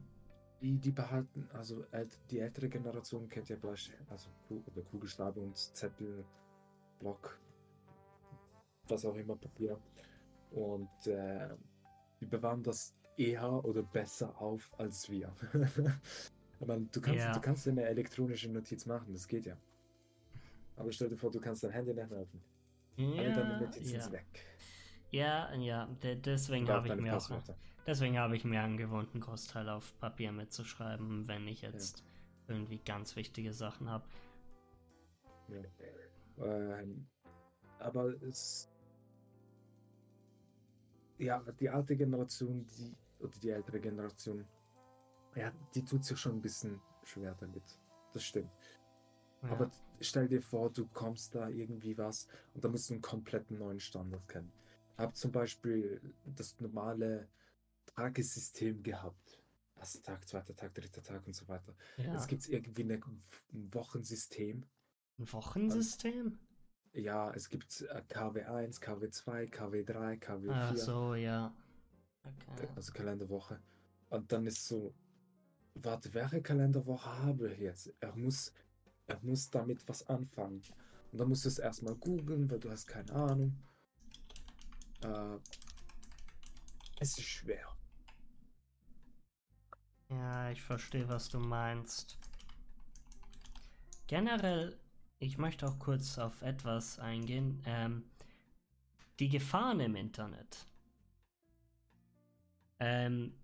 Die, 0.62 0.78
die 0.78 0.90
behalten, 0.90 1.46
also 1.52 1.84
die 2.30 2.38
ältere 2.38 2.70
Generation 2.70 3.28
kennt 3.28 3.50
ja 3.50 3.56
Blech, 3.56 3.92
also 4.08 4.30
oder 4.48 4.80
Kugelschreiber 4.80 5.42
und 5.42 5.58
Zettel, 5.58 6.24
Block, 7.00 7.38
was 8.88 9.04
auch 9.04 9.16
immer, 9.16 9.36
Papier. 9.36 9.78
Und 10.52 11.06
äh, 11.06 11.50
die 12.18 12.24
bewahren 12.24 12.62
das 12.62 12.94
eher 13.18 13.62
oder 13.62 13.82
besser 13.82 14.40
auf 14.40 14.72
als 14.78 15.10
wir. 15.10 15.34
meine, 16.66 16.86
du 16.86 17.00
kannst, 17.02 17.26
Ja. 17.26 17.32
du 17.32 17.40
kannst 17.42 17.68
eine 17.68 17.84
elektronische 17.84 18.50
Notiz 18.50 18.86
machen, 18.86 19.12
das 19.12 19.28
geht 19.28 19.44
ja. 19.44 19.58
Aber 20.78 20.92
stell 20.92 21.08
dir 21.08 21.16
vor, 21.16 21.30
du 21.30 21.40
kannst 21.40 21.64
dein 21.64 21.72
Handy 21.72 21.92
nicht 21.92 22.08
mehr 22.10 22.20
öffnen. 22.20 22.42
Alle 22.98 23.32
deine 23.32 23.52
Ja, 23.52 23.60
Notizen 23.60 23.94
ja. 23.94 24.00
sind 24.00 24.12
weg. 24.12 24.26
Ja, 25.10 25.54
ja, 25.54 25.86
de 26.02 26.16
deswegen 26.16 26.68
habe 26.68 26.88
ich 26.88 26.96
mir 26.96 27.12
auch, 27.12 27.16
Passwörter. 27.16 27.56
deswegen 27.86 28.18
habe 28.18 28.36
ich 28.36 28.44
mir 28.44 28.60
angewohnt, 28.62 29.10
einen 29.14 29.22
Großteil 29.22 29.68
auf 29.68 29.98
Papier 30.00 30.32
mitzuschreiben, 30.32 31.26
wenn 31.26 31.48
ich 31.48 31.62
jetzt 31.62 32.04
irgendwie 32.46 32.78
ganz 32.78 33.16
wichtige 33.16 33.52
Sachen 33.52 33.88
habe. 33.88 34.04
Ja. 35.48 36.44
Ähm, 36.44 37.06
aber 37.78 38.10
es. 38.22 38.70
Ja, 41.18 41.40
die 41.58 41.68
alte 41.68 41.96
Generation, 41.96 42.64
die, 42.66 42.94
oder 43.18 43.36
die 43.42 43.50
ältere 43.50 43.80
Generation, 43.80 44.46
ja, 45.34 45.50
die 45.74 45.84
tut 45.84 46.04
sich 46.04 46.18
schon 46.18 46.36
ein 46.36 46.40
bisschen 46.42 46.80
schwer 47.02 47.34
damit. 47.40 47.64
Das 48.12 48.22
stimmt. 48.22 48.50
Ja. 49.42 49.50
Aber 49.50 49.70
stell 50.00 50.28
dir 50.28 50.42
vor, 50.42 50.70
du 50.70 50.86
kommst 50.86 51.34
da 51.34 51.48
irgendwie 51.48 51.96
was 51.96 52.26
und 52.54 52.64
da 52.64 52.68
musst 52.68 52.90
du 52.90 52.94
einen 52.94 53.02
kompletten 53.02 53.58
neuen 53.58 53.80
Standard 53.80 54.26
kennen. 54.28 54.52
Ich 54.92 54.98
habe 54.98 55.12
zum 55.12 55.32
Beispiel 55.32 56.00
das 56.24 56.58
normale 56.60 57.28
Tagessystem 57.86 58.82
gehabt. 58.82 59.40
Erster 59.76 60.02
Tag, 60.02 60.26
zweiter 60.28 60.56
Tag, 60.56 60.74
dritter 60.74 61.02
Tag 61.02 61.26
und 61.26 61.34
so 61.36 61.46
weiter. 61.48 61.74
ja. 61.96 62.12
Jetzt 62.14 62.26
gibt 62.26 62.42
es 62.42 62.48
irgendwie 62.48 62.82
eine, 62.82 62.94
ein 62.94 63.74
Wochensystem. 63.74 64.64
ein 65.18 65.32
Wochensystem? 65.32 66.38
Ja, 66.92 67.30
es 67.32 67.48
gibt 67.48 67.82
äh, 67.82 68.02
KW1, 68.10 68.80
KW2, 68.80 69.50
KW3, 69.52 70.18
KW4, 70.20 70.50
Ach 70.50 70.76
so, 70.76 71.14
ja. 71.14 71.54
Okay. 72.24 72.68
also 72.74 72.92
Kalenderwoche. 72.92 73.60
Und 74.10 74.32
dann 74.32 74.46
ist 74.46 74.66
so, 74.66 74.94
warte, 75.74 76.12
welche 76.14 76.42
Kalenderwoche 76.42 77.10
habe 77.22 77.52
ich 77.52 77.60
jetzt? 77.60 77.94
Er 78.00 78.16
muss, 78.16 78.52
er 79.08 79.18
muss 79.22 79.50
damit 79.50 79.88
was 79.88 80.06
anfangen. 80.06 80.62
Und 81.10 81.18
dann 81.18 81.28
musst 81.28 81.44
du 81.44 81.48
es 81.48 81.58
erstmal 81.58 81.94
googeln, 81.94 82.50
weil 82.50 82.60
du 82.60 82.70
hast 82.70 82.86
keine 82.86 83.12
Ahnung. 83.12 83.56
Äh, 85.02 85.38
es 87.00 87.16
ist 87.18 87.26
schwer. 87.26 87.66
Ja, 90.10 90.50
ich 90.50 90.62
verstehe, 90.62 91.08
was 91.08 91.28
du 91.28 91.38
meinst. 91.38 92.18
Generell, 94.06 94.78
ich 95.18 95.38
möchte 95.38 95.66
auch 95.66 95.78
kurz 95.78 96.18
auf 96.18 96.42
etwas 96.42 96.98
eingehen. 96.98 97.62
Ähm, 97.66 98.04
die 99.18 99.28
Gefahren 99.28 99.80
im 99.80 99.96
Internet. 99.96 100.66
Ähm, 102.78 103.34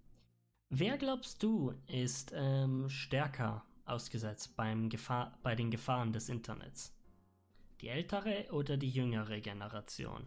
wer 0.68 0.96
glaubst 0.98 1.42
du 1.42 1.74
ist 1.86 2.32
ähm, 2.34 2.88
stärker 2.88 3.64
ausgesetzt 3.86 4.56
beim 4.56 4.88
Gefahr 4.88 5.38
bei 5.42 5.54
den 5.54 5.70
Gefahren 5.70 6.12
des 6.12 6.28
Internets? 6.28 6.94
Die 7.80 7.88
ältere 7.88 8.46
oder 8.52 8.76
die 8.76 8.90
jüngere 8.90 9.40
Generation? 9.40 10.26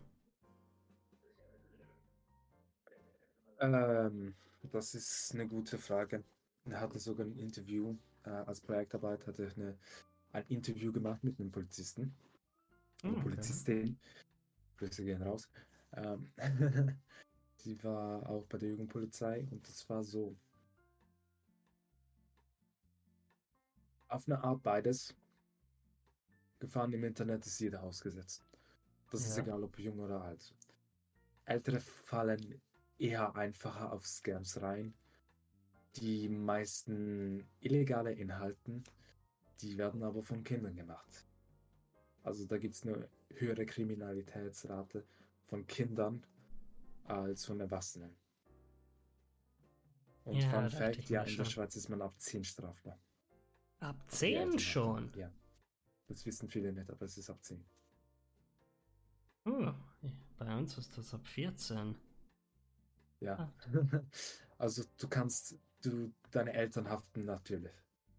Ähm, 3.59 4.35
das 4.71 4.93
ist 4.95 5.33
eine 5.33 5.47
gute 5.47 5.77
Frage. 5.77 6.23
Er 6.65 6.79
hatte 6.81 6.99
sogar 6.99 7.25
ein 7.25 7.37
Interview 7.37 7.95
äh, 8.27 8.29
als 8.45 8.61
Projektarbeit 8.61 9.25
hatte 9.25 9.45
ich 9.45 9.57
eine, 9.57 9.77
ein 10.33 10.43
Interview 10.49 10.91
gemacht 10.91 11.23
mit 11.23 11.39
einem 11.39 11.51
Polizisten. 11.51 12.13
Oh, 13.03 13.07
Eine 13.07 13.17
okay. 13.17 13.23
Polizistin. 13.23 13.99
Grüße 14.77 15.03
gehen 15.05 15.21
raus. 15.21 15.49
Ähm, 15.93 16.31
sie 17.57 17.83
war 17.83 18.29
auch 18.29 18.45
bei 18.47 18.57
der 18.57 18.69
Jugendpolizei 18.69 19.47
und 19.51 19.67
das 19.67 19.87
war 19.89 20.03
so. 20.03 20.35
Auf 24.07 24.27
eine 24.27 24.43
Art 24.43 24.63
beides. 24.63 25.15
Gefahren 26.59 26.93
im 26.93 27.03
Internet 27.03 27.45
ist 27.45 27.59
jeder 27.59 27.83
ausgesetzt. 27.83 28.43
Das 29.11 29.21
ist 29.21 29.37
Ja. 29.37 29.43
egal, 29.43 29.63
ob 29.63 29.77
jung 29.79 29.99
oder 29.99 30.21
alt. 30.21 30.55
Ältere 31.45 31.79
fallen 31.79 32.61
eher 32.97 33.35
einfacher 33.35 33.91
auf 33.93 34.05
Scams 34.05 34.61
rein. 34.61 34.93
Die 35.97 36.27
meisten 36.29 37.47
illegale 37.59 38.13
Inhalten, 38.13 38.83
die 39.61 39.77
werden 39.77 40.03
aber 40.03 40.23
von 40.23 40.43
Kindern 40.43 40.75
gemacht. 40.75 41.25
Also 42.23 42.45
da 42.45 42.57
gibt 42.57 42.75
es 42.75 42.83
eine 42.83 43.07
höhere 43.29 43.65
Kriminalitätsrate 43.65 45.05
von 45.45 45.65
Kindern 45.67 46.25
als 47.05 47.45
von 47.45 47.59
Erwachsenen. 47.61 48.15
Und 50.25 50.35
Ja, 50.35 50.49
Fun 50.49 50.69
Fact, 50.69 51.09
ja, 51.09 51.23
in 51.23 51.37
der. 51.37 51.45
Schweiz 51.45 51.75
ist 51.77 51.87
man 51.87 52.01
ab 52.01 52.19
10 52.19 52.43
strafbar. 52.43 52.99
Ab 53.79 53.95
Die 54.09 54.15
10 54.15 54.35
Eltern 54.35 54.59
schon. 54.59 55.11
Ja. 55.15 55.31
Das 56.07 56.25
wissen 56.25 56.47
viele 56.47 56.71
nicht, 56.71 56.89
aber 56.89 57.05
es 57.05 57.17
ist 57.17 57.29
ab 57.29 57.41
10. 57.41 57.63
Uh, 59.45 59.71
bei 60.37 60.55
uns 60.57 60.77
ist 60.77 60.97
das 60.97 61.13
ab 61.13 61.25
14. 61.27 61.95
Ja. 63.19 63.51
also 64.57 64.83
du 64.97 65.07
kannst, 65.07 65.57
du, 65.81 66.13
deine 66.31 66.53
Eltern 66.53 66.89
haften 66.89 67.25
natürlich. 67.25 67.73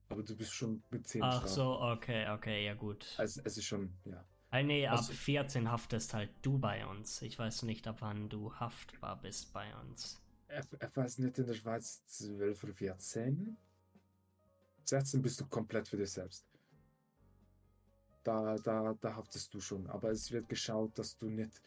Aber 0.08 0.22
du 0.22 0.36
bist 0.36 0.54
schon 0.54 0.82
mit 0.90 1.06
10 1.06 1.22
Ach 1.22 1.32
strafbar. 1.32 1.48
so, 1.50 1.80
okay, 1.80 2.28
okay, 2.30 2.64
ja 2.64 2.74
gut. 2.74 3.14
Also 3.18 3.40
es 3.44 3.58
ist 3.58 3.66
schon, 3.66 3.92
ja. 4.04 4.24
Ah, 4.50 4.62
nee, 4.62 4.86
ab 4.86 4.98
Also- 4.98 5.12
14 5.12 5.70
haftest 5.70 6.14
halt 6.14 6.30
du 6.42 6.58
bei 6.58 6.86
uns. 6.86 7.20
Ich 7.22 7.38
weiß 7.38 7.64
nicht, 7.64 7.86
ab 7.86 7.96
wann 8.00 8.28
du 8.30 8.54
haftbar 8.54 9.20
bist 9.20 9.52
bei 9.52 9.74
uns. 9.76 10.20
Ich, 10.48 10.82
ich 10.82 10.96
weiß 10.96 11.18
nicht, 11.18 11.38
in 11.38 11.46
der 11.46 11.54
Schweiz 11.54 12.02
12 12.06 12.64
oder 12.64 12.72
14. 12.72 13.56
16 14.88 15.20
bist 15.20 15.38
du 15.40 15.46
komplett 15.46 15.86
für 15.86 15.98
dich 15.98 16.10
selbst. 16.10 16.46
Da, 18.24 18.56
da, 18.56 18.94
da 19.00 19.16
haftest 19.16 19.52
du 19.52 19.60
schon. 19.60 19.86
Aber 19.88 20.10
es 20.10 20.32
wird 20.32 20.48
geschaut, 20.48 20.98
dass 20.98 21.16
du 21.16 21.28
nicht 21.28 21.60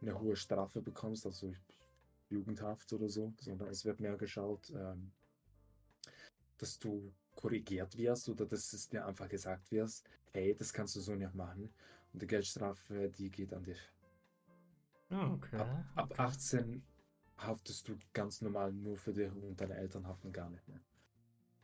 eine 0.00 0.18
hohe 0.18 0.36
Strafe 0.36 0.80
bekommst, 0.80 1.26
also 1.26 1.52
Jugendhaft 2.30 2.92
oder 2.92 3.08
so, 3.08 3.32
sondern 3.40 3.68
es 3.68 3.84
wird 3.84 4.00
mehr 4.00 4.16
geschaut, 4.16 4.70
ähm, 4.70 5.10
dass 6.58 6.78
du 6.78 7.12
korrigiert 7.34 7.96
wirst 7.96 8.28
oder 8.28 8.46
dass 8.46 8.72
es 8.72 8.88
dir 8.88 9.04
einfach 9.06 9.28
gesagt 9.28 9.70
wird, 9.72 9.90
hey, 10.32 10.54
das 10.54 10.72
kannst 10.72 10.94
du 10.96 11.00
so 11.00 11.14
nicht 11.16 11.34
machen. 11.34 11.72
Und 12.12 12.22
die 12.22 12.26
Geldstrafe, 12.26 13.10
die 13.10 13.30
geht 13.30 13.52
an 13.52 13.64
dich. 13.64 13.80
Ah, 15.10 15.32
Okay. 15.32 15.56
Ab, 15.56 15.84
ab 15.96 16.10
okay. 16.12 16.22
18 16.22 16.82
haftest 17.38 17.88
du 17.88 17.96
ganz 18.12 18.40
normal 18.40 18.72
nur 18.72 18.96
für 18.96 19.12
dich 19.12 19.32
und 19.32 19.60
deine 19.60 19.74
Eltern 19.76 20.06
haften 20.06 20.32
gar 20.32 20.50
nicht 20.50 20.66
mehr. 20.68 20.80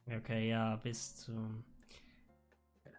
Okay, 0.06 0.48
ja, 0.48 0.76
bis 0.76 1.16
zu. 1.16 1.32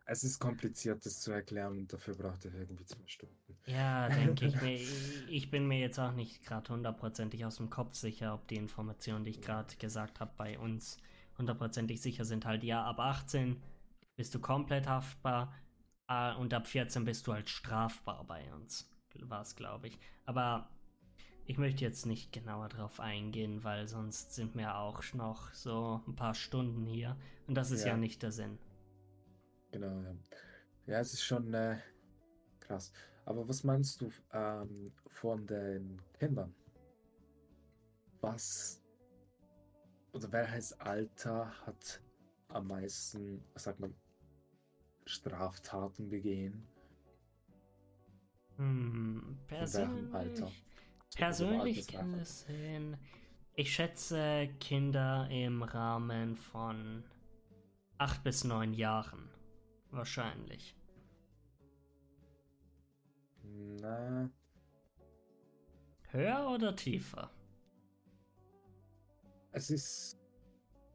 Es 0.07 0.23
ist 0.23 0.39
kompliziert, 0.39 1.03
das 1.05 1.19
zu 1.21 1.31
erklären 1.31 1.79
und 1.79 1.91
dafür 1.91 2.15
braucht 2.15 2.45
ihr 2.45 2.53
irgendwie 2.53 2.85
zwei 2.85 3.07
Stunden. 3.07 3.57
Ja, 3.65 4.07
denke 4.09 4.45
ich 4.45 4.61
mir. 4.61 4.79
Ich 5.27 5.49
bin 5.49 5.67
mir 5.67 5.79
jetzt 5.79 5.99
auch 5.99 6.11
nicht 6.11 6.45
gerade 6.45 6.71
hundertprozentig 6.71 7.43
aus 7.43 7.57
dem 7.57 7.69
Kopf 7.69 7.95
sicher, 7.95 8.35
ob 8.35 8.47
die 8.47 8.55
Informationen, 8.55 9.25
die 9.25 9.31
ich 9.31 9.41
gerade 9.41 9.75
gesagt 9.77 10.19
habe, 10.19 10.31
bei 10.37 10.59
uns 10.59 10.97
hundertprozentig 11.37 12.01
sicher 12.01 12.23
sind. 12.23 12.45
Halt, 12.45 12.63
ja, 12.63 12.83
ab 12.83 12.99
18 12.99 13.61
bist 14.15 14.33
du 14.35 14.39
komplett 14.39 14.87
haftbar 14.87 15.53
äh, 16.07 16.35
und 16.35 16.53
ab 16.53 16.67
14 16.67 17.03
bist 17.03 17.25
du 17.25 17.33
halt 17.33 17.49
strafbar 17.49 18.23
bei 18.25 18.53
uns. 18.53 18.89
War 19.21 19.41
es, 19.41 19.55
glaube 19.55 19.87
ich. 19.87 19.97
Aber 20.25 20.69
ich 21.47 21.57
möchte 21.57 21.83
jetzt 21.83 22.05
nicht 22.05 22.31
genauer 22.31 22.69
drauf 22.69 22.99
eingehen, 22.99 23.63
weil 23.63 23.87
sonst 23.87 24.33
sind 24.35 24.55
wir 24.55 24.75
auch 24.77 25.01
noch 25.13 25.53
so 25.53 26.01
ein 26.07 26.15
paar 26.15 26.33
Stunden 26.35 26.85
hier. 26.85 27.17
Und 27.47 27.55
das 27.55 27.71
ist 27.71 27.83
ja, 27.85 27.91
Ja. 27.91 27.97
nicht 27.97 28.23
der 28.23 28.31
Sinn. 28.31 28.57
Genau, 29.71 30.01
ja. 30.01 30.15
Ja, 30.87 30.99
es 30.99 31.13
ist 31.13 31.23
schon 31.23 31.53
äh, 31.53 31.77
krass. 32.59 32.91
Aber 33.25 33.47
was 33.47 33.63
meinst 33.63 34.01
du 34.01 34.11
ähm, 34.33 34.91
von 35.07 35.45
den 35.47 36.01
Kindern? 36.19 36.55
Was 38.21 38.81
oder 40.13 40.31
welches 40.31 40.73
Alter 40.79 41.51
hat 41.65 42.01
am 42.49 42.67
meisten, 42.67 43.43
sag 43.55 43.79
mal, 43.79 43.93
Straftaten 45.05 46.09
begehen? 46.09 46.67
Hm, 48.57 49.37
Von 49.57 49.73
welchem 49.73 50.09
Alter? 50.11 50.51
persönlich, 50.51 50.64
persönlich 51.15 51.87
kann 51.87 52.13
es 52.15 52.41
sehen. 52.41 52.97
Ich 53.55 53.73
schätze 53.73 54.49
Kinder 54.59 55.27
im 55.29 55.63
Rahmen 55.63 56.35
von 56.35 57.03
8 57.97 58.23
bis 58.23 58.43
9 58.43 58.73
Jahren. 58.73 59.29
Wahrscheinlich. 59.91 60.75
Na, 63.43 64.29
Höher 66.09 66.49
oder 66.49 66.75
tiefer? 66.75 67.31
es 69.55 69.69
ist. 69.69 70.19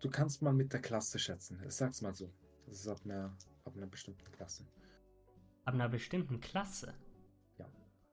Du 0.00 0.08
kannst 0.10 0.40
mal 0.42 0.52
mit 0.52 0.72
der 0.72 0.80
Klasse 0.80 1.18
schätzen. 1.18 1.62
Ich 1.66 1.74
sag's 1.74 2.00
mal 2.00 2.14
so. 2.14 2.32
Das 2.66 2.80
ist 2.80 2.88
ab 2.88 3.00
einer, 3.04 3.36
ab 3.64 3.74
einer 3.76 3.86
bestimmten 3.86 4.30
Klasse. 4.32 4.66
Ab 5.64 5.74
einer 5.74 5.88
bestimmten 5.88 6.40
Klasse. 6.40 6.94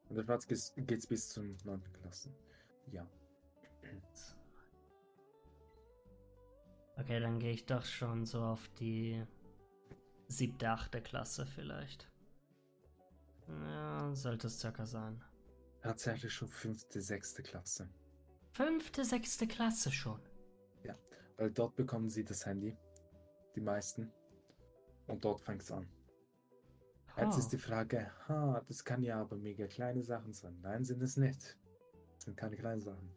Und 0.10 0.16
der 0.16 0.24
Schwarz 0.24 0.48
geht's, 0.48 0.74
geht's 0.76 1.08
bis 1.08 1.30
zur 1.30 1.44
9. 1.44 1.82
Klasse. 1.94 2.30
Ja. 2.92 3.06
Okay, 6.96 7.20
dann 7.20 7.40
gehe 7.40 7.52
ich 7.52 7.66
doch 7.66 7.86
schon 7.86 8.26
so 8.26 8.42
auf 8.42 8.68
die 8.80 9.24
siebte, 10.28 10.70
achte 10.70 11.02
Klasse 11.02 11.46
vielleicht. 11.46 12.10
Ja, 13.48 14.14
sollte 14.16 14.48
es 14.48 14.60
circa 14.60 14.86
sein. 14.86 15.24
Tatsächlich 15.82 16.34
schon 16.34 16.48
fünfte, 16.48 17.02
sechste 17.02 17.44
Klasse. 17.44 17.88
Fünfte, 18.52 19.06
sechste 19.06 19.48
Klasse 19.48 19.92
schon. 19.92 20.20
Weil 21.38 21.52
dort 21.52 21.76
bekommen 21.76 22.10
sie 22.10 22.24
das 22.24 22.46
Handy. 22.46 22.76
Die 23.56 23.62
meisten. 23.62 24.12
Und 25.06 25.24
dort 25.24 25.40
fängt 25.42 25.62
es 25.62 25.72
an. 25.72 25.88
Jetzt 27.20 27.38
ist 27.38 27.50
die 27.50 27.58
Frage, 27.58 28.12
ha, 28.28 28.62
das 28.68 28.84
kann 28.84 29.02
ja 29.02 29.22
aber 29.22 29.38
mega 29.38 29.68
kleine 29.68 30.04
Sachen 30.04 30.34
sein. 30.34 30.60
Nein, 30.62 30.86
sind 30.86 31.02
es 31.02 31.18
nicht. 31.18 31.58
Das 32.16 32.26
sind 32.26 32.38
keine 32.38 32.56
kleinen 32.56 32.82
Sachen. 32.82 33.12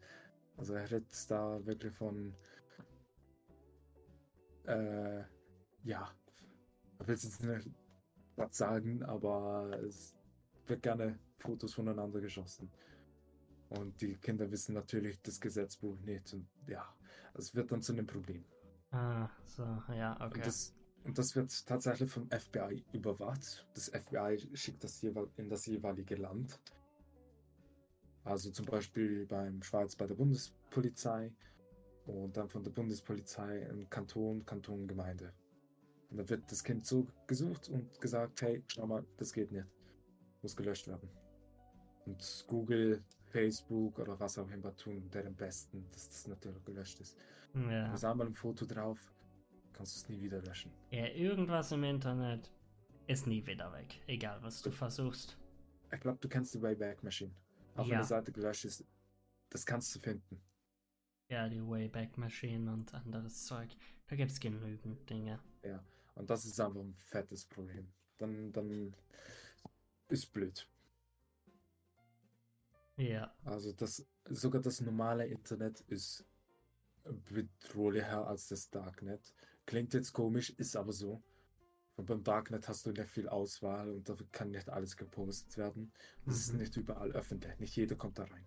Also 0.57 0.73
er 0.73 0.89
redet 0.89 1.31
da 1.31 1.63
wirklich 1.65 1.93
von, 1.93 2.35
äh, 4.65 5.23
ja, 5.83 6.09
ich 6.99 7.07
will 7.07 7.15
jetzt 7.15 7.43
nicht 7.43 7.69
was 8.35 8.57
sagen, 8.57 9.03
aber 9.03 9.79
es 9.83 10.15
wird 10.67 10.81
gerne 10.81 11.19
Fotos 11.37 11.73
voneinander 11.73 12.21
geschossen. 12.21 12.71
Und 13.69 14.01
die 14.01 14.17
Kinder 14.17 14.49
wissen 14.51 14.73
natürlich 14.73 15.21
das 15.21 15.39
Gesetzbuch 15.39 15.99
nicht. 16.01 16.33
Und 16.33 16.47
ja, 16.67 16.85
es 17.35 17.55
wird 17.55 17.71
dann 17.71 17.81
zu 17.81 17.93
einem 17.93 18.05
Problem. 18.05 18.43
Ah, 18.91 19.29
so, 19.45 19.63
ja, 19.93 20.15
okay. 20.15 20.39
Und, 20.39 20.45
das, 20.45 20.75
und 21.03 21.17
das 21.17 21.35
wird 21.35 21.65
tatsächlich 21.65 22.09
vom 22.09 22.29
FBI 22.29 22.83
überwacht. 22.93 23.67
Das 23.73 23.89
FBI 23.89 24.37
schickt 24.53 24.83
das 24.83 25.03
in 25.03 25.49
das 25.49 25.65
jeweilige 25.65 26.15
Land. 26.15 26.59
Also 28.23 28.51
zum 28.51 28.65
Beispiel 28.65 29.25
beim 29.25 29.63
Schweiz 29.63 29.95
bei 29.95 30.05
der 30.05 30.15
Bundespolizei 30.15 31.33
und 32.05 32.37
dann 32.37 32.49
von 32.49 32.63
der 32.63 32.71
Bundespolizei 32.71 33.61
im 33.63 33.89
Kanton, 33.89 34.45
Kanton, 34.45 34.87
Gemeinde. 34.87 35.33
Und 36.11 36.17
dann 36.17 36.29
wird 36.29 36.51
das 36.51 36.63
Kind 36.63 36.85
so 36.85 37.07
gesucht 37.25 37.69
und 37.69 37.99
gesagt, 37.99 38.41
hey, 38.41 38.63
schau 38.67 38.85
mal, 38.85 39.03
das 39.17 39.33
geht 39.33 39.51
nicht. 39.51 39.65
Muss 40.41 40.55
gelöscht 40.55 40.87
werden. 40.87 41.09
Und 42.05 42.45
Google, 42.47 43.03
Facebook 43.25 43.97
oder 43.99 44.19
was 44.19 44.37
auch 44.37 44.49
immer 44.49 44.75
tun 44.75 45.09
deren 45.11 45.35
Besten, 45.35 45.85
dass 45.91 46.09
das 46.09 46.27
natürlich 46.27 46.63
gelöscht 46.63 46.99
ist. 46.99 47.17
ja. 47.55 47.89
Hast 47.89 48.03
einmal 48.03 48.27
ein 48.27 48.33
Foto 48.33 48.65
drauf, 48.65 49.11
kannst 49.73 49.95
du 49.95 49.99
es 50.01 50.09
nie 50.09 50.21
wieder 50.21 50.41
löschen. 50.41 50.71
ja, 50.91 51.07
irgendwas 51.07 51.71
im 51.71 51.83
Internet 51.83 52.51
ist 53.07 53.27
nie 53.27 53.45
wieder 53.45 53.71
weg. 53.73 54.01
Egal, 54.07 54.41
was 54.43 54.61
du 54.61 54.71
versuchst. 54.71 55.37
Ich 55.93 55.99
glaube, 55.99 56.19
du 56.21 56.29
kennst 56.29 56.53
die 56.53 56.61
Wayback 56.61 57.03
Machine. 57.03 57.31
Auch 57.75 57.85
wenn 57.85 57.93
Ja. 57.93 58.01
die 58.01 58.07
Seite 58.07 58.31
gelöscht 58.31 58.65
ist, 58.65 58.85
das 59.49 59.65
kannst 59.65 59.93
du 59.95 59.99
finden. 59.99 60.41
Ja, 61.29 61.47
die 61.49 61.61
Wayback 61.61 62.17
Machine 62.17 62.71
und 62.71 62.93
anderes 62.93 63.45
Zeug. 63.45 63.69
Da 64.07 64.15
gibt's 64.15 64.39
genügend 64.39 65.09
Dinge. 65.09 65.39
Und 66.15 66.29
das 66.29 66.43
ist 66.45 66.59
einfach 66.59 66.81
ein 66.81 66.93
fettes 66.93 67.45
Problem. 67.45 67.91
Dann, 68.17 68.51
dann 68.51 68.93
ist 70.09 70.31
blöd. 70.33 70.67
Ja. 72.97 73.33
Also 73.45 73.71
das, 73.73 74.05
sogar 74.29 74.61
das 74.61 74.81
normale 74.81 75.25
Internet 75.25 75.79
ist 75.87 76.25
bedrohlicher 77.03 78.27
als 78.27 78.47
das 78.49 78.69
Darknet. 78.69 79.33
Klingt 79.65 79.93
jetzt 79.93 80.13
komisch, 80.13 80.49
ist 80.51 80.75
aber 80.75 80.91
so. 80.91 81.21
Und 81.95 82.05
beim 82.05 82.23
Darknet 82.23 82.67
hast 82.67 82.85
du 82.85 82.91
nicht 82.91 83.09
viel 83.09 83.29
Auswahl 83.29 83.89
und 83.91 84.09
da 84.09 84.15
kann 84.31 84.51
nicht 84.51 84.69
alles 84.69 84.97
gepostet 84.97 85.57
werden. 85.57 85.91
Das 86.25 86.35
mhm. 86.35 86.39
ist 86.39 86.53
nicht 86.53 86.77
überall 86.77 87.11
öffentlich. 87.11 87.59
Nicht 87.59 87.75
jeder 87.75 87.95
kommt 87.95 88.17
da 88.17 88.23
rein. 88.23 88.45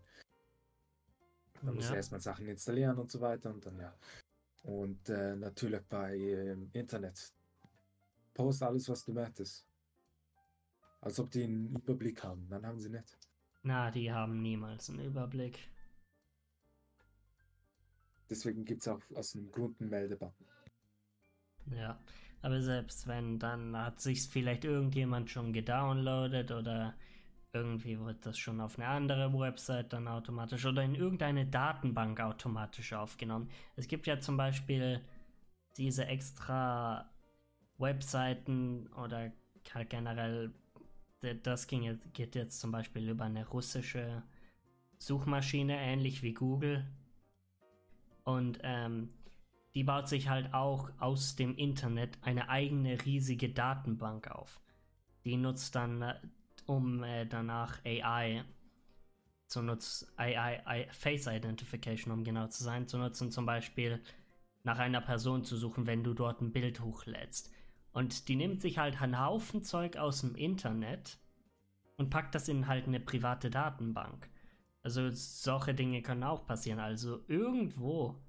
Man 1.62 1.77
muss 1.77 1.88
ja. 1.88 1.94
erstmal 1.94 2.20
Sachen 2.20 2.46
installieren 2.48 2.98
und 2.98 3.11
so 3.11 3.20
weiter 3.20 3.50
und 3.50 3.64
dann 3.64 3.79
ja. 3.79 3.96
Und 4.64 5.09
äh, 5.09 5.37
natürlich 5.37 5.83
bei 5.83 6.16
äh, 6.16 6.57
Internet. 6.72 7.33
Post 8.33 8.62
alles, 8.62 8.88
was 8.88 9.05
du 9.05 9.12
möchtest. 9.12 9.66
Als 11.00 11.20
ob 11.20 11.31
die 11.31 11.44
einen 11.44 11.77
Überblick 11.77 12.24
haben. 12.24 12.48
Dann 12.48 12.66
haben 12.66 12.81
sie 12.81 12.88
nicht. 12.88 13.18
Na, 13.62 13.90
die 13.90 14.11
haben 14.11 14.42
niemals 14.42 14.90
einen 14.90 15.05
Überblick. 15.05 15.59
Deswegen 18.29 18.64
gibt 18.64 18.83
es 18.83 18.88
auch 18.88 19.00
aus 19.14 19.33
dem 19.33 19.50
Grund 19.50 19.81
einen 19.81 19.90
Meldebutton. 19.90 20.46
Ja, 21.70 21.98
aber 22.42 22.61
selbst 22.61 23.07
wenn, 23.07 23.38
dann 23.38 23.77
hat 23.77 24.00
sich 24.00 24.29
vielleicht 24.29 24.64
irgendjemand 24.64 25.31
schon 25.31 25.53
gedownloadet 25.53 26.50
oder 26.53 26.94
irgendwie 27.55 27.98
wird 28.00 28.27
das 28.27 28.37
schon 28.37 28.61
auf 28.61 28.79
eine 28.79 28.88
andere 28.88 29.33
Website 29.33 29.92
dann 29.92 30.09
automatisch 30.09 30.66
oder 30.66 30.83
in 30.83 30.94
irgendeine 30.94 31.46
Datenbank 31.46 32.20
automatisch 32.20 32.92
aufgenommen. 32.92 33.48
Es 33.77 33.87
gibt 33.87 34.07
ja 34.07 34.18
zum 34.20 34.37
Beispiel 34.37 35.00
diese 35.77 36.07
extra 36.07 37.09
Webseiten 37.79 38.88
oder 38.94 39.33
halt 39.72 39.90
generell, 39.90 40.53
das 41.42 41.66
ging 41.66 41.85
jetzt, 41.85 42.12
geht 42.12 42.35
jetzt 42.35 42.61
zum 42.61 42.72
Beispiel 42.72 43.09
über 43.09 43.24
eine 43.24 43.46
russische 43.48 44.22
Suchmaschine, 44.98 45.77
ähnlich 45.79 46.22
wie 46.22 46.35
Google. 46.35 46.85
Und 48.24 48.59
ähm, 48.62 49.09
die 49.75 49.85
baut 49.85 50.09
sich 50.09 50.29
halt 50.29 50.55
auch 50.55 50.91
aus 50.99 51.37
dem 51.37 51.57
Internet 51.57 52.19
eine 52.23 52.49
eigene 52.49 53.05
riesige 53.05 53.49
Datenbank 53.49 54.31
auf. 54.31 54.61
Die 55.25 55.37
nutzt 55.37 55.75
dann, 55.75 56.03
äh, 56.03 56.15
um 56.67 57.03
äh, 57.03 57.27
danach 57.27 57.85
AI 57.85 58.45
zu 59.49 59.63
nutzen, 59.63 60.09
AI, 60.17 60.65
AI, 60.67 60.89
Face 60.91 61.27
Identification, 61.27 62.13
um 62.13 62.25
genau 62.25 62.47
zu 62.49 62.63
sein, 62.63 62.89
zu 62.89 62.99
nutzen, 62.99 63.31
zum 63.31 63.47
Beispiel 63.47 64.01
nach 64.63 64.79
einer 64.79 65.01
Person 65.01 65.45
zu 65.45 65.57
suchen, 65.57 65.87
wenn 65.87 66.05
du 66.05 66.15
dort 66.15 66.41
ein 66.41 66.53
Bild 66.53 66.81
hochlädst. 66.81 67.53
Und 67.93 68.29
die 68.29 68.37
nimmt 68.37 68.61
sich 68.61 68.79
halt 68.79 69.01
einen 69.01 69.21
Haufen 69.21 69.63
Zeug 69.63 69.97
aus 69.97 70.23
dem 70.23 70.35
Internet 70.35 71.19
und 71.97 72.11
packt 72.11 72.35
das 72.35 72.49
in 72.49 72.67
halt 72.67 72.87
eine 72.87 73.01
private 73.01 73.51
Datenbank. 73.51 74.29
Also 74.83 75.11
solche 75.11 75.75
Dinge 75.75 76.03
können 76.03 76.25
auch 76.25 76.47
passieren. 76.47 76.81
Also 76.81 77.25
irgendwo 77.29 78.24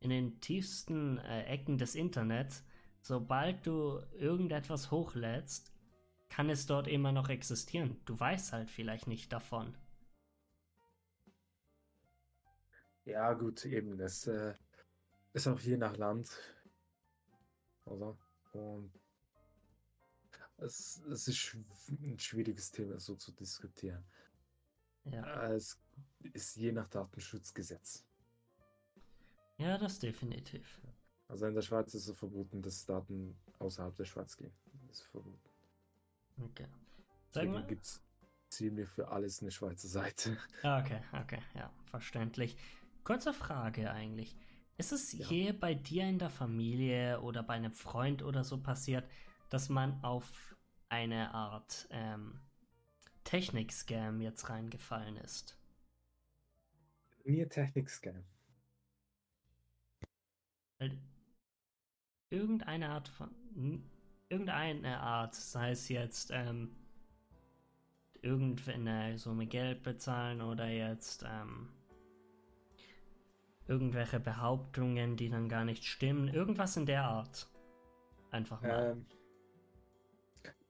in 0.00 0.10
den 0.10 0.40
tiefsten 0.40 1.18
äh, 1.18 1.44
Ecken 1.44 1.78
des 1.78 1.94
Internets, 1.94 2.64
sobald 3.00 3.66
du 3.66 4.00
irgendetwas 4.12 4.90
hochlädst, 4.90 5.72
kann 6.28 6.50
es 6.50 6.66
dort 6.66 6.86
immer 6.86 7.12
noch 7.12 7.28
existieren. 7.28 8.00
Du 8.04 8.18
weißt 8.18 8.52
halt 8.52 8.70
vielleicht 8.70 9.06
nicht 9.06 9.32
davon. 9.32 9.74
Ja, 13.04 13.32
gut, 13.32 13.64
eben. 13.64 13.96
Das 13.96 14.26
äh, 14.26 14.54
ist 15.32 15.46
auch 15.46 15.58
je 15.60 15.76
nach 15.78 15.96
Land. 15.96 16.30
Oder? 17.86 18.18
Und 18.52 18.92
es, 20.58 21.02
es 21.10 21.28
ist 21.28 21.56
ein 21.88 22.18
schwieriges 22.18 22.70
Thema, 22.70 22.98
so 23.00 23.14
zu 23.14 23.32
diskutieren. 23.32 24.04
Ja. 25.04 25.52
Es 25.52 25.80
ist 26.34 26.56
je 26.56 26.72
nach 26.72 26.88
Datenschutzgesetz. 26.88 28.07
Ja, 29.58 29.76
das 29.76 29.98
definitiv. 29.98 30.80
Also 31.26 31.46
in 31.46 31.54
der 31.54 31.62
Schweiz 31.62 31.92
ist 31.94 32.08
es 32.08 32.16
verboten, 32.16 32.62
dass 32.62 32.86
Daten 32.86 33.36
außerhalb 33.58 33.94
der 33.96 34.04
Schweiz 34.04 34.36
gehen. 34.36 34.52
Das 34.86 35.00
ist 35.00 35.06
verboten. 35.06 35.50
Okay. 36.40 36.66
Sag 37.30 37.48
mal. 37.48 37.66
gibt 37.66 37.84
es 37.84 38.00
ziemlich 38.48 38.88
für 38.88 39.08
alles 39.08 39.42
eine 39.42 39.50
Schweizer 39.50 39.88
Seite. 39.88 40.38
Ah, 40.62 40.80
okay, 40.80 41.00
okay, 41.12 41.42
ja, 41.54 41.70
verständlich. 41.86 42.56
Kurze 43.04 43.34
Frage 43.34 43.90
eigentlich. 43.90 44.36
Ist 44.78 44.92
es 44.92 45.12
ja. 45.12 45.26
je 45.26 45.52
bei 45.52 45.74
dir 45.74 46.04
in 46.08 46.18
der 46.18 46.30
Familie 46.30 47.20
oder 47.20 47.42
bei 47.42 47.54
einem 47.54 47.72
Freund 47.72 48.22
oder 48.22 48.44
so 48.44 48.62
passiert, 48.62 49.08
dass 49.50 49.68
man 49.68 50.02
auf 50.04 50.56
eine 50.88 51.34
Art 51.34 51.88
ähm, 51.90 52.40
Technik-Scam 53.24 54.20
jetzt 54.20 54.48
reingefallen 54.48 55.16
ist? 55.16 55.58
Mir 57.24 57.48
Technik-Scam 57.48 58.24
irgendeine 62.30 62.90
Art 62.90 63.08
von 63.08 63.30
irgendeine 64.28 65.00
Art, 65.00 65.34
sei 65.34 65.70
es 65.70 65.88
jetzt 65.88 66.30
ähm, 66.32 66.70
irgendeine 68.20 69.18
Summe 69.18 69.46
Geld 69.46 69.82
bezahlen 69.82 70.42
oder 70.42 70.68
jetzt 70.68 71.24
ähm, 71.26 71.68
irgendwelche 73.66 74.20
Behauptungen, 74.20 75.16
die 75.16 75.30
dann 75.30 75.48
gar 75.48 75.64
nicht 75.64 75.84
stimmen, 75.84 76.28
irgendwas 76.28 76.76
in 76.76 76.86
der 76.86 77.04
Art. 77.04 77.48
Einfach 78.30 78.60
mal. 78.60 78.92
Ähm, 78.92 79.06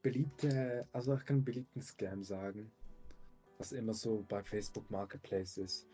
beliebte, 0.01 0.87
also 0.93 1.15
ich 1.15 1.25
kann 1.25 1.43
beliebten 1.43 1.81
Scam 1.81 2.23
sagen, 2.23 2.71
was 3.57 3.73
immer 3.73 3.93
so 3.93 4.25
bei 4.29 4.41
Facebook 4.41 4.89
Marketplace 4.89 5.57
ist 5.57 5.89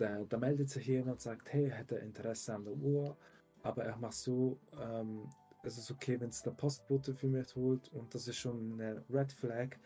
da, 0.00 0.24
da 0.24 0.38
meldet 0.38 0.70
sich 0.70 0.86
jemand 0.86 1.12
und 1.12 1.20
sagt, 1.20 1.52
hey, 1.52 1.70
hätte 1.70 1.96
Interesse 1.96 2.54
an 2.54 2.64
der 2.64 2.74
Uhr, 2.74 3.16
aber 3.62 3.84
er 3.84 3.96
macht 3.98 4.14
so, 4.14 4.58
ähm, 4.80 5.28
es 5.62 5.76
ist 5.76 5.90
okay, 5.90 6.18
wenn 6.18 6.30
es 6.30 6.42
der 6.42 6.52
Postbote 6.52 7.14
für 7.14 7.28
mich 7.28 7.54
holt 7.54 7.92
und 7.92 8.14
das 8.14 8.26
ist 8.26 8.36
schon 8.36 8.80
eine 8.80 9.04
Red 9.10 9.32
Flag. 9.32 9.76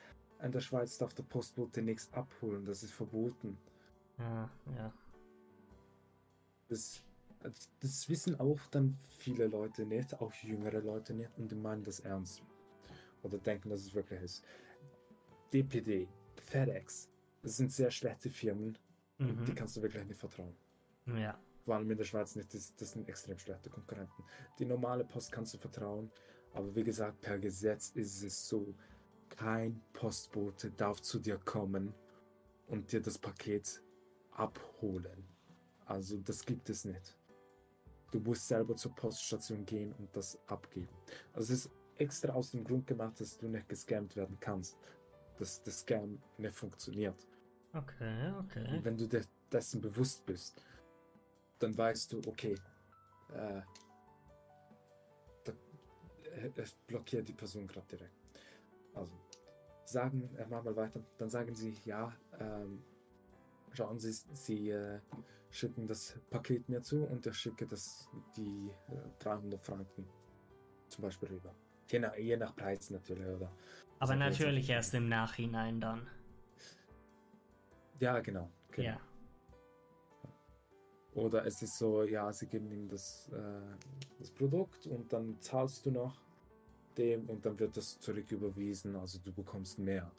In 0.41 0.53
der 0.53 0.61
Schweiz 0.61 0.99
darf 0.99 1.15
der 1.15 1.25
Postbote 1.25 1.83
nichts 1.83 2.13
abholen, 2.13 2.65
das 2.65 2.85
ist 2.85 2.93
verboten. 2.93 3.59
Ja, 4.19 4.49
ja. 4.77 4.93
Das, 6.69 7.03
das 7.81 8.09
wissen 8.09 8.39
auch 8.39 8.61
dann 8.71 8.97
viele 9.19 9.49
Leute 9.49 9.85
nicht, 9.85 10.21
auch 10.21 10.33
jüngere 10.35 10.81
Leute 10.81 11.13
nicht, 11.13 11.31
und 11.37 11.51
die 11.51 11.57
meinen 11.57 11.83
das 11.83 12.01
ernst. 12.01 12.43
Oder 13.23 13.39
denken, 13.39 13.71
dass 13.71 13.81
es 13.81 13.95
wirklich 13.95 14.21
ist. 14.23 14.45
DPD, 15.53 16.09
FedEx, 16.37 17.09
das 17.43 17.57
sind 17.57 17.73
sehr 17.73 17.91
schlechte 17.91 18.31
Firmen, 18.31 18.79
Mhm. 19.19 19.45
Die 19.45 19.55
kannst 19.55 19.77
du 19.77 19.83
wirklich 19.83 20.05
nicht 20.05 20.19
vertrauen. 20.19 20.57
Ja. 21.07 21.39
Vor 21.65 21.77
allem 21.77 21.91
in 21.91 21.97
der 21.97 22.05
Schweiz 22.05 22.37
nicht, 22.37 22.53
das, 22.53 22.75
das 22.77 22.93
sind 22.93 23.09
extrem 23.09 23.39
schlechte 23.39 23.71
Konkurrenten. 23.71 24.25
Die 24.59 24.67
normale 24.67 25.05
Post 25.05 25.33
kannst 25.33 25.55
du 25.55 25.59
vertrauen, 25.59 26.11
aber 26.53 26.75
wie 26.75 26.85
gesagt, 26.85 27.21
per 27.21 27.39
Gesetz 27.39 27.91
ist 27.91 28.23
es 28.23 28.49
so, 28.49 28.75
kein 29.31 29.81
Postbote 29.93 30.71
darf 30.71 31.01
zu 31.01 31.19
dir 31.19 31.39
kommen 31.39 31.95
und 32.69 32.93
dir 32.93 33.01
das 33.01 33.19
Paket 33.19 33.83
abholen. 34.33 35.25
Also 35.87 36.19
das 36.19 36.45
gibt 36.45 36.69
es 36.71 36.85
nicht. 36.85 37.17
Du 38.11 38.21
musst 38.21 38.47
selber 38.47 38.77
zur 38.77 38.95
Poststation 38.95 39.67
gehen 39.67 39.93
und 39.99 40.15
das 40.15 40.39
abgeben. 40.47 40.95
Also 41.33 41.53
es 41.53 41.67
ist 41.67 41.73
extra 41.97 42.33
aus 42.33 42.53
dem 42.53 42.65
Grund 42.65 42.87
gemacht, 42.87 43.21
dass 43.21 43.37
du 43.37 43.49
nicht 43.49 43.69
gescammt 43.69 44.17
werden 44.17 44.37
kannst. 44.39 44.77
Dass 45.39 45.63
das 45.63 45.81
Scam 45.81 46.23
nicht 46.39 46.55
funktioniert. 46.55 47.27
Okay, 47.75 48.33
okay. 48.39 48.77
Und 48.77 48.85
wenn 48.85 48.97
du 48.97 49.07
de 49.07 49.23
dessen 49.51 49.81
bewusst 49.81 50.25
bist, 50.27 50.63
dann 51.59 51.77
weißt 51.77 52.13
du, 52.13 52.19
okay, 52.27 52.55
äh, 53.33 53.63
da, 55.45 55.53
äh, 56.23 56.51
es 56.57 56.75
blockiert 56.87 57.29
die 57.29 57.33
Person 57.33 57.67
gerade 57.67 57.87
direkt. 57.87 58.15
Also, 58.95 59.13
sagen, 59.85 60.29
äh, 60.37 60.47
machen 60.47 60.65
wir 60.67 60.77
weiter, 60.77 61.01
dann 61.19 61.31
sagen 61.31 61.55
sie, 61.55 61.77
ja, 61.85 62.13
ähm, 62.39 62.83
schauen 63.73 63.99
Sie, 63.99 64.13
Sie 64.13 64.71
äh, 64.71 65.01
schicken 65.51 65.87
das 65.87 66.19
Paket 66.31 66.69
mir 66.69 66.83
zu 66.83 67.05
und 67.05 67.27
ich 67.27 67.35
schicke 67.37 67.67
das, 67.67 68.09
die 68.37 68.71
äh, 68.89 69.23
300 69.23 69.61
Franken 69.61 70.07
zum 70.89 71.03
Beispiel 71.03 71.29
rüber. 71.29 71.55
Je 71.91 71.99
nach, 71.99 72.17
je 72.17 72.37
nach 72.37 72.55
Preis 72.57 72.91
natürlich, 72.91 73.27
oder? 73.27 73.53
Aber 73.99 74.17
natürlich 74.17 74.69
erst 74.69 74.95
im 74.95 75.09
Nachhinein 75.09 75.81
dann. 75.81 76.09
Ja, 78.01 78.21
genau. 78.21 78.51
genau. 78.71 78.89
Ja. 78.89 79.01
Oder 81.15 81.47
es 81.47 81.63
ist 81.63 81.79
so, 81.79 82.03
ja, 82.03 82.33
sie 82.33 82.47
geben 82.47 82.71
ihm 82.73 82.89
das, 82.89 83.29
äh, 83.33 83.77
das 84.19 84.31
Produkt 84.33 84.87
und 84.87 85.13
dann 85.13 85.41
zahlst 85.41 85.87
du 85.87 85.93
noch 85.93 86.21
dem 86.99 87.29
und 87.29 87.47
dann 87.47 87.59
wird 87.59 87.77
das 87.77 87.99
zurücküberwiesen, 88.01 88.97
also 88.97 89.19
du 89.21 89.33
bekommst 89.33 89.79
mehr. 89.79 90.11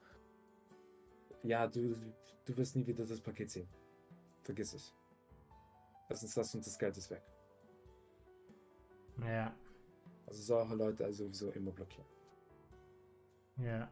Ja, 1.43 1.67
du, 1.67 1.95
du 2.45 2.57
wirst 2.57 2.75
nie 2.75 2.87
wieder 2.87 3.05
das 3.05 3.19
Paket 3.19 3.51
sehen. 3.51 3.67
Vergiss 4.43 4.73
es. 4.73 4.93
Das 6.07 6.23
ist 6.23 6.35
das 6.37 6.55
und 6.55 6.65
das 6.65 6.77
Geld 6.77 6.95
ist 6.97 7.09
weg. 7.09 7.23
Ja. 9.21 9.53
Also 10.27 10.41
solche 10.41 10.75
Leute 10.75 11.05
also 11.05 11.25
sowieso 11.25 11.51
immer 11.51 11.71
blockieren. 11.71 12.07
Ja. 13.57 13.89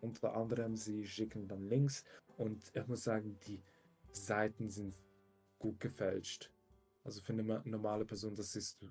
Unter 0.00 0.34
anderem, 0.34 0.76
sie 0.76 1.06
schicken 1.06 1.48
dann 1.48 1.68
Links 1.68 2.04
und 2.36 2.70
ich 2.74 2.86
muss 2.86 3.04
sagen, 3.04 3.38
die 3.46 3.62
Seiten 4.12 4.68
sind 4.70 4.94
gut 5.58 5.80
gefälscht. 5.80 6.50
Also 7.04 7.20
für 7.20 7.32
eine 7.32 7.42
normale 7.64 8.04
Person, 8.04 8.34
das 8.34 8.56
ist 8.56 8.84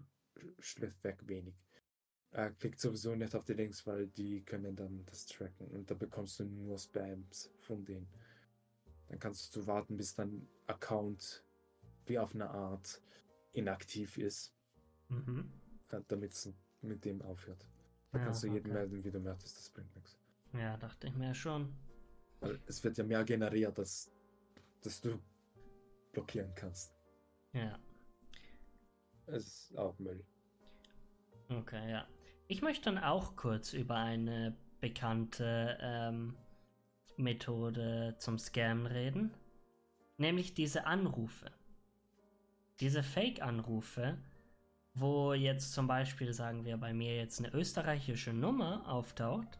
schlichtweg 0.59 1.27
wenig. 1.27 1.55
Er 2.31 2.51
klickt 2.51 2.79
sowieso 2.79 3.15
nicht 3.15 3.35
auf 3.35 3.45
die 3.45 3.53
Links, 3.53 3.85
weil 3.85 4.07
die 4.07 4.41
können 4.41 4.75
dann 4.75 5.05
das 5.05 5.25
tracken 5.27 5.67
und 5.67 5.89
da 5.91 5.95
bekommst 5.95 6.39
du 6.39 6.45
nur 6.45 6.77
Spams 6.79 7.51
von 7.59 7.85
denen. 7.85 8.07
Dann 9.07 9.19
kannst 9.19 9.55
du 9.55 9.67
warten, 9.67 9.97
bis 9.97 10.15
dein 10.15 10.47
Account 10.65 11.43
wie 12.05 12.17
auf 12.17 12.33
eine 12.33 12.49
Art 12.49 13.01
inaktiv 13.53 14.17
ist, 14.17 14.51
Mhm. 15.09 15.51
damit 16.07 16.31
es 16.31 16.51
mit 16.81 17.05
dem 17.05 17.21
aufhört. 17.21 17.65
Da 18.11 18.17
Ja, 18.17 18.25
kannst 18.25 18.43
du 18.43 18.47
jeden 18.47 18.69
okay. 18.69 18.73
melden, 18.73 19.03
wie 19.03 19.11
du 19.11 19.19
möchtest, 19.19 19.57
das 19.57 19.69
bringt 19.69 19.95
nichts. 19.95 20.17
Ja, 20.53 20.77
dachte 20.77 21.07
ich 21.07 21.15
mir 21.15 21.33
schon. 21.33 21.73
Weil 22.39 22.59
es 22.67 22.83
wird 22.83 22.97
ja 22.97 23.03
mehr 23.03 23.23
generiert, 23.23 23.77
als 23.79 24.11
dass 24.81 25.01
du 25.01 25.19
blockieren 26.11 26.53
kannst. 26.55 26.93
Ja, 27.53 27.79
Es 29.27 29.45
ist 29.69 29.77
auch 29.77 29.97
Müll. 29.99 30.23
okay, 31.49 31.89
ja. 31.91 32.07
Ich 32.47 32.61
möchte 32.61 32.85
dann 32.85 32.97
auch 32.97 33.35
kurz 33.35 33.73
über 33.73 33.95
eine 33.95 34.55
bekannte 34.81 35.77
ähm, 35.81 36.35
Methode 37.17 38.15
zum 38.19 38.37
Scam 38.37 38.85
reden. 38.85 39.33
Nämlich 40.17 40.53
diese 40.53 40.85
Anrufe. 40.85 41.51
Diese 42.79 43.01
Fake-Anrufe, 43.01 44.17
wo 44.93 45.33
jetzt 45.33 45.73
zum 45.73 45.87
Beispiel, 45.87 46.33
sagen 46.33 46.65
wir, 46.65 46.77
bei 46.77 46.93
mir 46.93 47.15
jetzt 47.15 47.39
eine 47.39 47.53
österreichische 47.53 48.33
Nummer 48.33 48.87
auftaucht, 48.87 49.59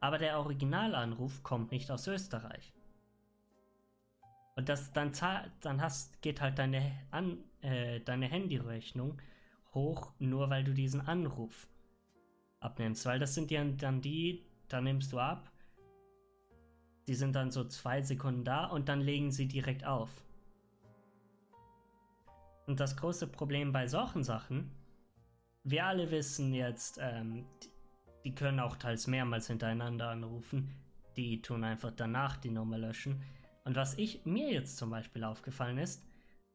aber 0.00 0.18
der 0.18 0.38
Originalanruf 0.38 1.42
kommt 1.42 1.72
nicht 1.72 1.90
aus 1.90 2.06
Österreich. 2.06 2.72
Und 4.56 4.68
das 4.68 4.92
dann 4.92 5.12
dann 5.60 5.80
hast, 5.80 6.20
geht 6.22 6.40
halt 6.40 6.58
deine, 6.58 6.92
An 7.10 7.38
äh, 7.62 8.00
deine 8.00 8.26
Handyrechnung 8.26 9.20
hoch, 9.74 10.12
nur 10.18 10.50
weil 10.50 10.64
du 10.64 10.74
diesen 10.74 11.00
Anruf 11.00 11.68
abnimmst. 12.60 13.06
Weil 13.06 13.18
das 13.18 13.34
sind 13.34 13.50
ja 13.50 13.64
dann 13.64 14.00
die, 14.00 14.44
da 14.68 14.80
nimmst 14.80 15.12
du 15.12 15.18
ab, 15.18 15.50
die 17.06 17.14
sind 17.14 17.34
dann 17.34 17.50
so 17.50 17.64
zwei 17.64 18.02
Sekunden 18.02 18.44
da 18.44 18.66
und 18.66 18.88
dann 18.88 19.00
legen 19.00 19.30
sie 19.30 19.46
direkt 19.46 19.84
auf. 19.84 20.10
Und 22.66 22.80
das 22.80 22.96
große 22.96 23.26
Problem 23.28 23.72
bei 23.72 23.86
solchen 23.86 24.22
Sachen, 24.24 24.70
wir 25.64 25.86
alle 25.86 26.10
wissen 26.10 26.52
jetzt, 26.52 26.98
ähm, 27.00 27.46
die, 28.28 28.34
können 28.34 28.60
auch 28.60 28.76
teils 28.76 29.06
mehrmals 29.06 29.46
hintereinander 29.46 30.10
anrufen. 30.10 30.74
Die 31.16 31.40
tun 31.40 31.64
einfach 31.64 31.92
danach 31.96 32.36
die 32.36 32.50
Nummer 32.50 32.76
löschen. 32.76 33.22
Und 33.64 33.74
was 33.74 33.96
ich 33.96 34.24
mir 34.26 34.52
jetzt 34.52 34.76
zum 34.76 34.90
Beispiel 34.90 35.24
aufgefallen 35.24 35.78
ist, 35.78 36.04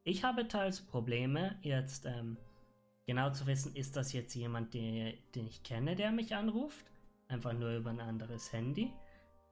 ich 0.04 0.22
habe 0.22 0.46
teils 0.46 0.80
Probleme, 0.80 1.56
jetzt 1.62 2.06
ähm, 2.06 2.36
genau 3.06 3.30
zu 3.30 3.46
wissen, 3.46 3.74
ist 3.74 3.96
das 3.96 4.12
jetzt 4.12 4.34
jemand, 4.34 4.72
den, 4.74 5.14
den 5.34 5.46
ich 5.46 5.62
kenne, 5.64 5.96
der 5.96 6.12
mich 6.12 6.34
anruft? 6.34 6.86
Einfach 7.26 7.52
nur 7.52 7.76
über 7.76 7.90
ein 7.90 8.00
anderes 8.00 8.52
Handy? 8.52 8.92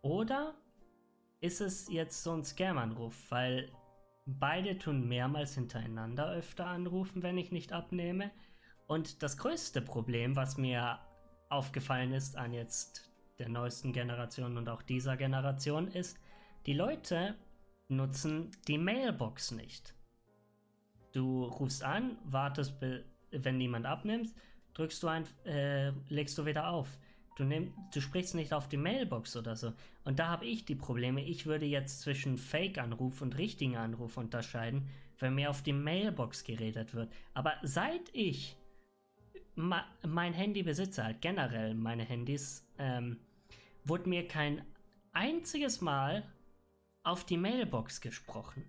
Oder 0.02 0.54
ist 1.40 1.60
es 1.60 1.88
jetzt 1.90 2.22
so 2.22 2.32
ein 2.32 2.44
Scam-Anruf? 2.44 3.30
Weil 3.30 3.68
beide 4.26 4.78
tun 4.78 5.08
mehrmals 5.08 5.54
hintereinander 5.54 6.30
öfter 6.30 6.66
anrufen, 6.66 7.22
wenn 7.22 7.38
ich 7.38 7.50
nicht 7.50 7.72
abnehme. 7.72 8.30
Und 8.86 9.22
das 9.22 9.38
größte 9.38 9.80
Problem, 9.82 10.36
was 10.36 10.56
mir 10.56 11.00
aufgefallen 11.52 12.12
ist 12.12 12.36
an 12.36 12.52
jetzt 12.52 13.10
der 13.38 13.48
neuesten 13.48 13.92
Generation 13.92 14.56
und 14.56 14.68
auch 14.68 14.82
dieser 14.82 15.16
Generation, 15.16 15.88
ist, 15.88 16.18
die 16.66 16.74
Leute 16.74 17.34
nutzen 17.88 18.50
die 18.68 18.78
Mailbox 18.78 19.50
nicht. 19.52 19.94
Du 21.12 21.44
rufst 21.44 21.82
an, 21.82 22.16
wartest, 22.24 22.74
wenn 23.30 23.56
niemand 23.58 23.86
abnimmt, 23.86 24.32
drückst 24.74 25.02
du 25.02 25.08
ein, 25.08 25.24
äh, 25.44 25.90
legst 26.08 26.38
du 26.38 26.46
wieder 26.46 26.68
auf. 26.68 26.98
Du, 27.36 27.44
nimm, 27.44 27.74
du 27.92 28.00
sprichst 28.00 28.34
nicht 28.34 28.52
auf 28.52 28.68
die 28.68 28.76
Mailbox 28.76 29.36
oder 29.36 29.56
so. 29.56 29.72
Und 30.04 30.18
da 30.18 30.28
habe 30.28 30.44
ich 30.44 30.64
die 30.64 30.74
Probleme. 30.74 31.24
Ich 31.24 31.46
würde 31.46 31.66
jetzt 31.66 32.00
zwischen 32.00 32.36
Fake-Anruf 32.36 33.22
und 33.22 33.38
richtigen 33.38 33.76
Anruf 33.76 34.16
unterscheiden, 34.16 34.88
wenn 35.18 35.34
mir 35.34 35.50
auf 35.50 35.62
die 35.62 35.72
Mailbox 35.72 36.44
geredet 36.44 36.94
wird. 36.94 37.10
Aber 37.32 37.54
seit 37.62 38.10
ich 38.12 38.56
mein 39.54 40.32
Handy 40.32 40.62
besitze, 40.62 41.04
halt 41.04 41.20
generell 41.20 41.74
meine 41.74 42.04
Handys, 42.04 42.66
ähm, 42.78 43.20
wurde 43.84 44.08
mir 44.08 44.26
kein 44.26 44.64
einziges 45.12 45.80
Mal 45.80 46.24
auf 47.02 47.24
die 47.24 47.36
Mailbox 47.36 48.00
gesprochen. 48.00 48.64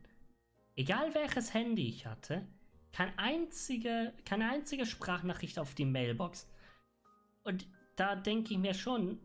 Egal 0.76 1.14
welches 1.14 1.54
Handy 1.54 1.88
ich 1.88 2.06
hatte, 2.06 2.48
kein 2.92 3.18
einzige, 3.18 4.14
keine 4.26 4.50
einzige 4.50 4.86
Sprachnachricht 4.86 5.60
auf 5.60 5.74
die 5.76 5.86
Mailbox. 5.86 6.50
Und 7.44 7.68
da 7.96 8.16
denke 8.16 8.54
ich 8.54 8.60
mir 8.60 8.74
schon, 8.74 9.20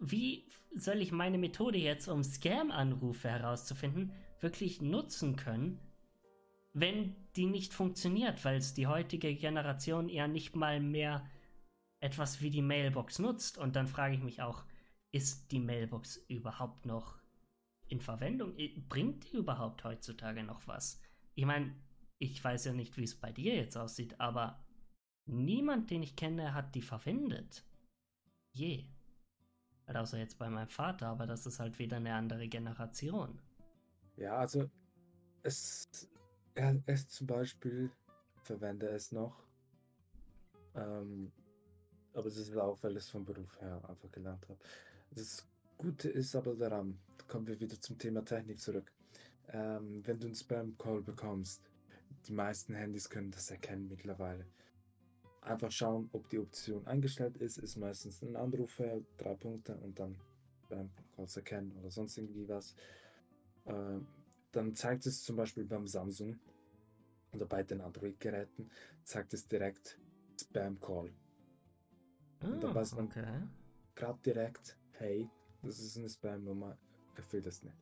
wie 0.00 0.48
soll 0.74 1.00
ich 1.00 1.12
meine 1.12 1.38
Methode 1.38 1.78
jetzt, 1.78 2.08
um 2.08 2.22
Scam-Anrufe 2.22 3.28
herauszufinden, 3.28 4.12
wirklich 4.40 4.80
nutzen 4.80 5.36
können, 5.36 5.80
wenn 6.72 7.14
die 7.36 7.46
nicht 7.46 7.72
funktioniert, 7.72 8.44
weil 8.44 8.58
es 8.58 8.74
die 8.74 8.86
heutige 8.86 9.34
Generation 9.34 10.08
ja 10.08 10.28
nicht 10.28 10.56
mal 10.56 10.80
mehr 10.80 11.28
etwas 12.00 12.40
wie 12.40 12.50
die 12.50 12.62
Mailbox 12.62 13.18
nutzt. 13.18 13.58
Und 13.58 13.76
dann 13.76 13.86
frage 13.86 14.14
ich 14.14 14.22
mich 14.22 14.42
auch, 14.42 14.64
ist 15.12 15.50
die 15.52 15.60
Mailbox 15.60 16.16
überhaupt 16.28 16.86
noch 16.86 17.18
in 17.88 18.00
Verwendung? 18.00 18.54
Bringt 18.88 19.24
die 19.24 19.36
überhaupt 19.36 19.84
heutzutage 19.84 20.42
noch 20.42 20.66
was? 20.66 21.00
Ich 21.34 21.46
meine, 21.46 21.74
ich 22.18 22.42
weiß 22.42 22.66
ja 22.66 22.72
nicht, 22.72 22.96
wie 22.96 23.04
es 23.04 23.18
bei 23.18 23.32
dir 23.32 23.54
jetzt 23.54 23.76
aussieht, 23.76 24.20
aber 24.20 24.64
niemand, 25.26 25.90
den 25.90 26.02
ich 26.02 26.16
kenne, 26.16 26.54
hat 26.54 26.74
die 26.74 26.82
verwendet. 26.82 27.64
Je. 28.52 28.84
Halt 29.86 29.96
außer 29.96 30.18
jetzt 30.18 30.38
bei 30.38 30.50
meinem 30.50 30.68
Vater, 30.68 31.06
aber 31.06 31.26
das 31.26 31.46
ist 31.46 31.60
halt 31.60 31.78
wieder 31.78 31.96
eine 31.96 32.14
andere 32.14 32.48
Generation. 32.48 33.40
Ja, 34.16 34.36
also 34.36 34.68
es, 35.42 36.10
es 36.86 37.08
zum 37.08 37.26
Beispiel 37.26 37.90
verwende 38.42 38.88
es 38.88 39.12
noch. 39.12 39.44
Ähm, 40.74 41.32
aber 42.14 42.26
es 42.26 42.36
ist 42.36 42.56
auch, 42.56 42.82
weil 42.82 42.92
ich 42.92 43.04
es 43.04 43.10
vom 43.10 43.24
Beruf 43.24 43.60
her 43.60 43.80
einfach 43.88 44.10
gelernt 44.10 44.48
habe. 44.48 44.58
Das 45.10 45.46
Gute 45.76 46.08
ist 46.08 46.34
aber 46.34 46.54
daran, 46.54 46.98
da 47.16 47.24
kommen 47.26 47.46
wir 47.46 47.60
wieder 47.60 47.80
zum 47.80 47.98
Thema 47.98 48.24
Technik 48.24 48.60
zurück. 48.60 48.92
Ähm, 49.48 50.02
wenn 50.04 50.18
du 50.18 50.26
einen 50.26 50.34
Spam-Call 50.34 51.02
bekommst, 51.02 51.62
die 52.26 52.32
meisten 52.32 52.74
Handys 52.74 53.08
können 53.08 53.30
das 53.30 53.50
erkennen 53.50 53.88
mittlerweile. 53.88 54.46
Einfach 55.42 55.70
schauen, 55.70 56.10
ob 56.12 56.28
die 56.28 56.38
Option 56.38 56.86
eingestellt 56.86 57.36
ist, 57.38 57.58
ist 57.58 57.76
meistens 57.76 58.22
ein 58.22 58.36
Anrufer, 58.36 59.00
drei 59.16 59.34
Punkte 59.34 59.76
und 59.76 59.98
dann 59.98 60.18
Spam-Calls 60.64 61.36
erkennen 61.36 61.72
oder 61.78 61.90
sonst 61.90 62.18
irgendwie 62.18 62.48
was. 62.48 62.74
Ähm, 63.66 64.06
dann 64.52 64.74
zeigt 64.74 65.06
es 65.06 65.22
zum 65.22 65.36
Beispiel 65.36 65.64
beim 65.64 65.86
Samsung 65.86 66.38
oder 67.32 67.46
bei 67.46 67.62
den 67.62 67.80
Android-Geräten, 67.80 68.70
zeigt 69.04 69.34
es 69.34 69.46
direkt 69.46 69.98
Spam-Call. 70.40 71.12
Und 72.42 72.62
dann 72.62 72.70
Ah, 72.70 72.74
weiß 72.74 72.94
man- 72.94 73.06
okay. 73.06 73.42
Gerade 73.94 74.18
direkt, 74.24 74.78
hey, 74.92 75.28
das 75.62 75.78
ist 75.80 75.96
eine 75.98 76.08
Spam-Nummer, 76.08 76.78
erfüllt 77.16 77.46
das 77.46 77.62
nicht. 77.62 77.76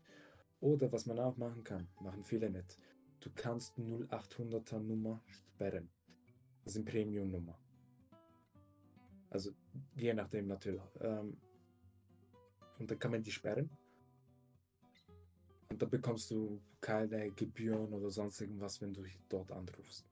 Oder 0.61 0.91
was 0.91 1.07
man 1.07 1.19
auch 1.19 1.37
machen 1.37 1.63
kann, 1.63 1.87
machen 2.01 2.25
viele 2.25 2.49
nicht. 2.51 2.79
Du 3.21 3.31
kannst 3.35 3.77
0800er 3.79 4.79
Nummer 4.81 5.23
sperren. 5.27 5.91
Das 6.65 6.73
ist 6.73 6.77
eine 6.79 6.85
Premium-Nummer. 6.91 7.59
Also 9.31 9.53
je 9.95 10.15
nachdem 10.15 10.47
natürlich. 10.47 10.81
Ähm, 11.01 11.37
und 12.79 12.91
dann 12.91 12.99
kann 12.99 13.11
man 13.11 13.23
die 13.23 13.31
sperren. 13.31 13.71
Und 15.77 15.83
dann 15.83 15.91
bekommst 15.91 16.31
du 16.31 16.59
keine 16.81 17.31
Gebühren 17.33 17.93
oder 17.93 18.09
sonst 18.09 18.41
irgendwas, 18.41 18.81
wenn 18.81 18.95
du 18.95 19.05
dort 19.29 19.53
anrufst. 19.53 20.09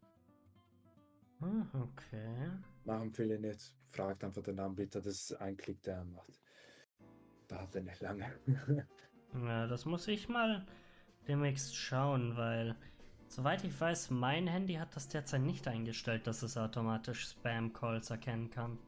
Ah, 1.40 1.64
okay. 1.80 2.50
Machen 2.84 3.10
viele 3.10 3.38
nicht. 3.38 3.74
Fragt 3.88 4.22
einfach 4.24 4.42
den 4.42 4.60
Anbieter, 4.60 5.00
das 5.00 5.30
ist 5.30 5.40
ein 5.40 5.56
Klick, 5.56 5.82
der 5.84 5.96
er 5.96 6.04
macht. 6.04 6.38
Da 7.48 7.62
hat 7.62 7.74
er 7.74 7.82
nicht 7.82 8.02
lange. 8.02 8.26
Ja, 9.42 9.66
das 9.66 9.86
muss 9.86 10.06
ich 10.06 10.28
mal 10.28 10.66
demnächst 11.26 11.74
schauen, 11.74 12.36
weil 12.36 12.76
soweit 13.26 13.64
ich 13.64 13.80
weiß, 13.80 14.10
mein 14.10 14.46
Handy 14.46 14.74
hat 14.74 14.94
das 14.94 15.08
derzeit 15.08 15.40
nicht 15.40 15.66
eingestellt, 15.66 16.26
dass 16.26 16.42
es 16.42 16.58
automatisch 16.58 17.28
Spam-Calls 17.28 18.10
erkennen 18.10 18.50
kann. 18.50 18.78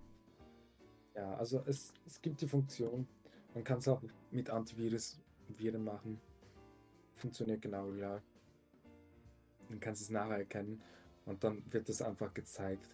Ja, 1.14 1.36
also 1.36 1.64
es, 1.66 1.94
es 2.04 2.20
gibt 2.20 2.42
die 2.42 2.46
Funktion. 2.46 3.08
Man 3.54 3.64
kann 3.64 3.78
es 3.78 3.88
auch 3.88 4.02
mit 4.30 4.50
Antivirus 4.50 5.18
Viren 5.56 5.82
machen. 5.82 6.20
Funktioniert 7.16 7.62
genau 7.62 7.90
gleich. 7.90 8.22
Dann 9.68 9.80
kannst 9.80 10.02
du 10.02 10.04
es 10.04 10.10
nachher 10.10 10.38
erkennen 10.38 10.80
und 11.24 11.42
dann 11.42 11.62
wird 11.72 11.88
es 11.88 12.00
einfach 12.02 12.32
gezeigt. 12.32 12.88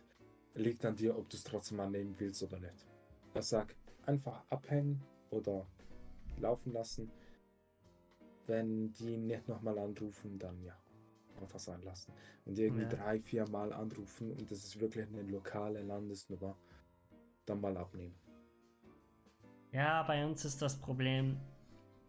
Liegt 0.54 0.84
an 0.84 0.96
dir, 0.96 1.16
ob 1.18 1.28
du 1.28 1.36
es 1.36 1.44
trotzdem 1.44 1.80
annehmen 1.80 2.14
willst 2.18 2.42
oder 2.42 2.58
nicht. 2.58 2.86
Ich 3.34 3.42
sag 3.42 3.74
einfach 4.06 4.44
abhängen 4.50 5.02
oder 5.30 5.66
laufen 6.38 6.72
lassen. 6.72 7.10
Wenn 8.46 8.92
die 8.94 9.16
nicht 9.16 9.48
nochmal 9.48 9.78
anrufen, 9.78 10.38
dann 10.38 10.62
ja. 10.62 10.76
einfach 11.40 11.58
sein 11.58 11.82
lassen. 11.82 12.12
Wenn 12.44 12.54
die 12.54 12.62
irgendwie 12.62 12.82
Ja. 12.82 12.88
drei, 12.88 13.20
vier 13.20 13.48
Mal 13.48 13.72
anrufen 13.72 14.30
und 14.30 14.50
das 14.50 14.58
ist 14.64 14.80
wirklich 14.80 15.06
eine 15.08 15.22
lokale 15.22 15.82
Landesnummer, 15.82 16.56
dann 17.46 17.60
mal 17.60 17.76
abnehmen. 17.76 18.14
Ja, 19.72 20.02
bei 20.02 20.24
uns 20.24 20.44
ist 20.44 20.60
das 20.60 20.76
Problem. 20.78 21.40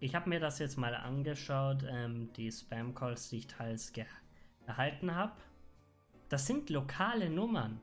Ich 0.04 0.16
habe 0.16 0.28
mir 0.28 0.42
das 0.42 0.60
jetzt 0.60 0.78
mal 0.78 0.94
angeschaut, 0.96 1.86
ähm, 1.90 2.30
die 2.34 2.52
Spam-Calls, 2.52 3.30
die 3.30 3.38
ich 3.38 3.48
teils 3.48 3.94
erhalten 4.68 5.16
habe. 5.16 5.32
Das 6.28 6.46
sind 6.46 6.70
lokale 6.70 7.30
Nummern, 7.30 7.80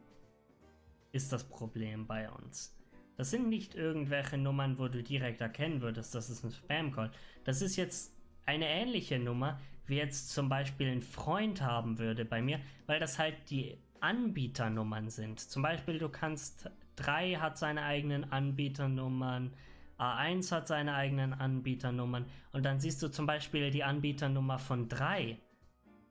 ist 1.12 1.32
das 1.32 1.44
Problem 1.44 2.06
bei 2.06 2.30
uns. 2.30 2.76
Das 3.16 3.30
sind 3.30 3.48
nicht 3.48 3.74
irgendwelche 3.74 4.36
Nummern, 4.36 4.78
wo 4.78 4.88
du 4.88 5.02
direkt 5.02 5.40
erkennen 5.40 5.80
würdest, 5.80 6.14
das 6.14 6.28
ist 6.28 6.44
ein 6.44 6.50
Spam-Call. 6.50 7.10
Das 7.44 7.62
ist 7.62 7.76
jetzt 7.76 8.12
eine 8.44 8.68
ähnliche 8.68 9.18
Nummer, 9.18 9.58
wie 9.86 9.96
jetzt 9.96 10.28
zum 10.28 10.50
Beispiel 10.50 10.88
ein 10.88 11.00
Freund 11.00 11.62
haben 11.62 11.98
würde 11.98 12.26
bei 12.26 12.42
mir, 12.42 12.60
weil 12.84 13.00
das 13.00 13.18
halt 13.18 13.48
die 13.48 13.78
Anbieternummern 14.00 15.08
sind. 15.08 15.40
Zum 15.40 15.62
Beispiel, 15.62 15.98
du 15.98 16.10
kannst 16.10 16.68
3 16.96 17.36
hat 17.36 17.56
seine 17.56 17.82
eigenen 17.84 18.30
Anbieternummern, 18.30 19.54
A1 20.00 20.50
hat 20.50 20.66
seine 20.66 20.94
eigenen 20.94 21.34
Anbieternummern 21.34 22.26
und 22.52 22.64
dann 22.64 22.80
siehst 22.80 23.02
du 23.02 23.08
zum 23.08 23.26
Beispiel 23.26 23.70
die 23.70 23.84
Anbieternummer 23.84 24.58
von 24.58 24.88
3 24.88 25.38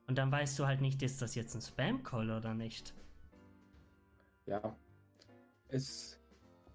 und 0.08 0.18
dann 0.18 0.32
weißt 0.32 0.58
du 0.60 0.68
halt 0.68 0.82
nicht, 0.82 1.02
ist 1.02 1.22
das 1.22 1.36
jetzt 1.36 1.56
ein 1.56 1.62
Spam-Call 1.62 2.30
oder 2.30 2.54
nicht. 2.54 2.94
Ja, 4.46 4.76
es, 5.68 6.20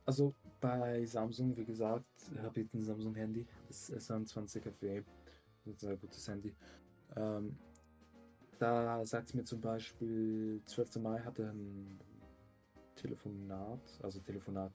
also 0.04 0.34
bei 0.60 1.04
Samsung, 1.04 1.56
wie 1.56 1.64
gesagt, 1.64 2.06
habe 2.42 2.60
ich 2.60 2.72
ein 2.72 2.82
Samsung-Handy, 2.82 3.46
das 3.68 3.92
S21 3.92 4.70
FE, 4.70 5.04
ein 5.66 5.76
sehr 5.76 5.96
gutes 5.96 6.26
Handy. 6.28 6.54
Ähm, 7.16 7.56
da 8.58 9.04
sagt 9.04 9.28
es 9.28 9.34
mir 9.34 9.44
zum 9.44 9.60
Beispiel, 9.60 10.62
12. 10.66 10.96
Mai 10.96 11.20
hatte 11.20 11.50
ein 11.50 11.98
Telefonat, 12.94 13.80
also 14.02 14.20
Telefonat, 14.20 14.72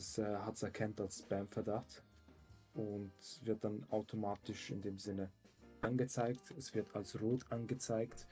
das 0.00 0.16
äh, 0.16 0.36
hat 0.36 0.54
es 0.54 0.62
erkannt 0.62 0.98
als 1.00 1.18
Spam-Verdacht 1.18 2.02
und 2.72 3.12
wird 3.44 3.62
dann 3.62 3.86
automatisch 3.90 4.70
in 4.70 4.80
dem 4.80 4.98
Sinne 4.98 5.30
angezeigt. 5.82 6.54
Es 6.56 6.74
wird 6.74 6.94
als 6.96 7.20
rot 7.20 7.44
angezeigt, 7.52 8.26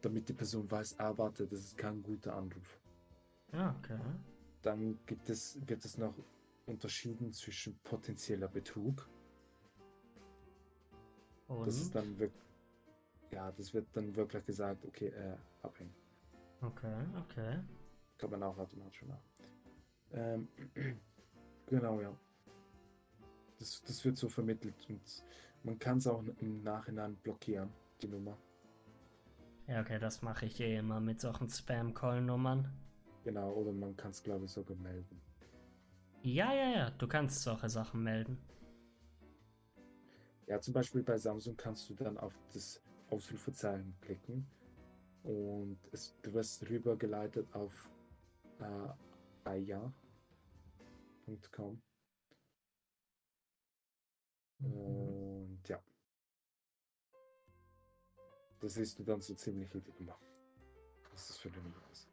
damit 0.00 0.28
die 0.28 0.32
Person 0.32 0.70
weiß, 0.70 0.98
ah, 1.00 1.12
warte, 1.18 1.46
das 1.46 1.60
ist 1.60 1.76
kein 1.76 2.02
guter 2.02 2.34
Anruf. 2.34 2.80
Ja, 3.52 3.76
okay. 3.78 3.98
Dann 4.62 4.98
gibt 5.04 5.28
es, 5.28 5.58
wird 5.68 5.84
es 5.84 5.98
noch 5.98 6.14
unterschieden 6.64 7.32
zwischen 7.32 7.76
potenzieller 7.84 8.48
Betrug. 8.48 9.06
Und? 11.48 11.66
Das 11.66 11.76
ist 11.76 11.94
dann 11.94 12.18
wirklich, 12.18 12.42
ja, 13.32 13.52
das 13.52 13.74
wird 13.74 13.86
dann 13.92 14.16
wirklich 14.16 14.46
gesagt, 14.46 14.86
okay, 14.86 15.08
äh, 15.08 15.36
abhängen. 15.60 15.94
okay, 16.62 17.04
okay. 17.20 17.58
Kann 18.16 18.30
man 18.30 18.42
auch 18.44 18.56
automatisch 18.56 19.02
machen. 19.02 19.31
Ähm, 20.14 20.48
genau, 21.66 22.00
ja. 22.00 22.16
Das, 23.58 23.82
das 23.86 24.04
wird 24.04 24.16
so 24.16 24.28
vermittelt 24.28 24.74
und 24.88 25.00
man 25.62 25.78
kann 25.78 25.98
es 25.98 26.06
auch 26.06 26.24
im 26.40 26.62
Nachhinein 26.62 27.16
blockieren, 27.16 27.70
die 28.00 28.08
Nummer. 28.08 28.36
Ja, 29.68 29.80
okay, 29.80 29.98
das 29.98 30.22
mache 30.22 30.46
ich 30.46 30.60
eh 30.60 30.76
immer 30.76 31.00
mit 31.00 31.20
solchen 31.20 31.48
Spam-Call-Nummern. 31.48 32.68
Genau, 33.24 33.52
oder 33.52 33.72
man 33.72 33.96
kann 33.96 34.10
es, 34.10 34.22
glaube 34.22 34.46
ich, 34.46 34.50
sogar 34.50 34.76
melden. 34.76 35.20
Ja, 36.22 36.52
ja, 36.52 36.70
ja, 36.70 36.90
du 36.90 37.06
kannst 37.06 37.42
solche 37.42 37.68
Sachen 37.68 38.02
melden. 38.02 38.38
Ja, 40.46 40.60
zum 40.60 40.74
Beispiel 40.74 41.02
bei 41.02 41.16
Samsung 41.16 41.56
kannst 41.56 41.88
du 41.88 41.94
dann 41.94 42.18
auf 42.18 42.36
das 42.52 42.82
Ausrufezeichen 43.10 43.94
klicken 44.00 44.46
und 45.22 45.78
es, 45.92 46.14
du 46.22 46.32
wirst 46.32 46.68
rübergeleitet 46.68 47.46
auf 47.54 47.88
äh, 48.60 48.88
aya.com 51.26 51.82
und 54.60 55.60
ja. 55.68 55.82
Das 58.60 58.74
siehst 58.74 58.98
du 58.98 59.04
dann 59.04 59.20
so 59.20 59.34
ziemlich 59.34 59.70
die 59.70 59.82
Nummer. 59.98 60.18
Was 61.10 61.28
das 61.28 61.38
für 61.38 61.48
eine 61.48 61.62
Nummer 61.62 61.82
ist. 61.90 62.08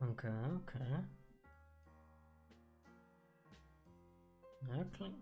Okay, 0.00 0.56
okay. 0.56 1.04
Ja, 4.68 4.84
klingt, 4.92 5.16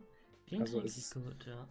klingt 0.47 0.63
Also 0.63 0.81
es 0.83 0.97
ist- 0.97 1.15
gut, 1.15 1.47
ja. 1.47 1.69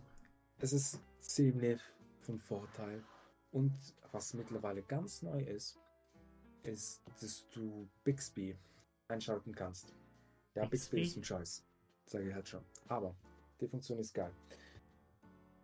Es 0.60 0.72
ist 0.72 1.00
ziemlich 1.20 1.82
von 2.22 2.39
Vorteil. 2.39 3.04
Und 3.52 3.74
was 4.12 4.34
mittlerweile 4.34 4.84
ganz 4.84 5.22
neu 5.22 5.41
ist, 5.41 5.78
ist, 6.64 7.02
dass 7.22 7.48
du 7.50 7.89
Bixby 8.04 8.58
einschalten 9.08 9.54
kannst. 9.54 9.93
Ja, 10.56 10.66
Bixby, 10.66 10.97
Bixby? 10.97 11.01
ist 11.01 11.18
ein 11.18 11.24
Scheiß. 11.24 11.64
Sage 12.06 12.30
ich 12.30 12.34
halt 12.34 12.47
schon. 12.47 12.64
Aber 12.88 13.16
die 13.60 13.68
Funktion 13.68 13.99
ist 13.99 14.14
geil. 14.14 14.34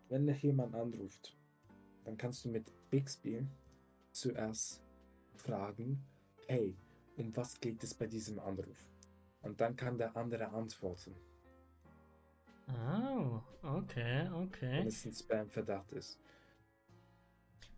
Wenn 0.08 0.26
dich 0.26 0.42
jemand 0.42 0.74
anruft, 0.74 1.36
dann 2.04 2.16
kannst 2.16 2.44
du 2.44 2.50
mit 2.50 2.70
Bixby 2.90 3.46
zuerst 4.12 4.82
fragen, 5.36 6.04
hey, 6.46 6.76
um 7.16 7.34
was 7.36 7.58
geht 7.60 7.82
es 7.82 7.94
bei 7.94 8.06
diesem 8.06 8.38
Anruf? 8.38 8.86
Und 9.42 9.60
dann 9.60 9.76
kann 9.76 9.98
der 9.98 10.16
andere 10.16 10.48
antworten, 10.50 11.14
Oh, 12.68 13.40
okay, 13.62 14.28
wenn 14.28 14.32
okay. 14.32 14.86
es 14.88 15.04
ein 15.04 15.12
Spam-Verdacht 15.14 15.92
ist. 15.92 16.18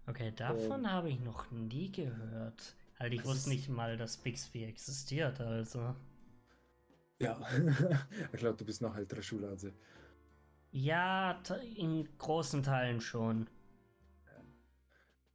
Okay, 0.06 0.32
davon 0.32 0.84
Ähm, 0.84 0.90
habe 0.90 1.10
ich 1.10 1.20
noch 1.20 1.50
nie 1.50 1.90
gehört. 1.90 2.76
Halt, 2.98 3.12
ich 3.12 3.24
wusste 3.24 3.50
nicht 3.50 3.68
mal, 3.68 3.96
dass 3.96 4.16
Bixby 4.18 4.64
existiert, 4.64 5.40
also. 5.40 5.94
Ja, 7.24 7.40
ich 8.32 8.38
glaube, 8.38 8.56
du 8.56 8.64
bist 8.64 8.82
noch 8.82 8.94
ältere 8.96 9.22
Schule 9.22 9.48
als 9.48 9.64
ich. 9.64 9.74
Ja, 10.72 11.40
in 11.76 12.08
großen 12.18 12.62
Teilen 12.62 13.00
schon. 13.00 13.48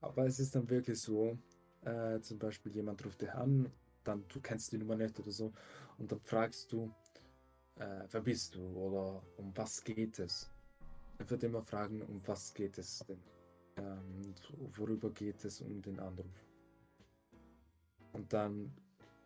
Aber 0.01 0.25
es 0.25 0.39
ist 0.39 0.55
dann 0.55 0.69
wirklich 0.69 0.99
so, 1.01 1.37
äh, 1.81 2.19
zum 2.21 2.39
Beispiel 2.39 2.73
jemand 2.73 3.03
ruft 3.05 3.21
dich 3.21 3.31
an, 3.31 3.71
dann 4.03 4.23
du 4.27 4.39
kennst 4.39 4.71
die 4.71 4.77
Nummer 4.77 4.95
nicht 4.95 5.19
oder 5.19 5.31
so, 5.31 5.51
und 5.97 6.11
dann 6.11 6.19
fragst 6.21 6.71
du, 6.71 6.93
äh, 7.75 8.05
wer 8.09 8.21
bist 8.21 8.55
du 8.55 8.61
oder 8.61 9.21
um 9.37 9.51
was 9.55 9.83
geht 9.83 10.19
es? 10.19 10.49
Er 11.17 11.29
wird 11.29 11.43
immer 11.43 11.61
fragen, 11.63 12.01
um 12.01 12.21
was 12.25 12.53
geht 12.53 12.77
es 12.77 12.99
denn? 13.07 13.19
Ähm, 13.77 14.33
worüber 14.75 15.09
geht 15.09 15.43
es 15.43 15.61
um 15.61 15.81
den 15.81 15.99
Anruf? 15.99 16.45
Und 18.13 18.31
dann, 18.31 18.73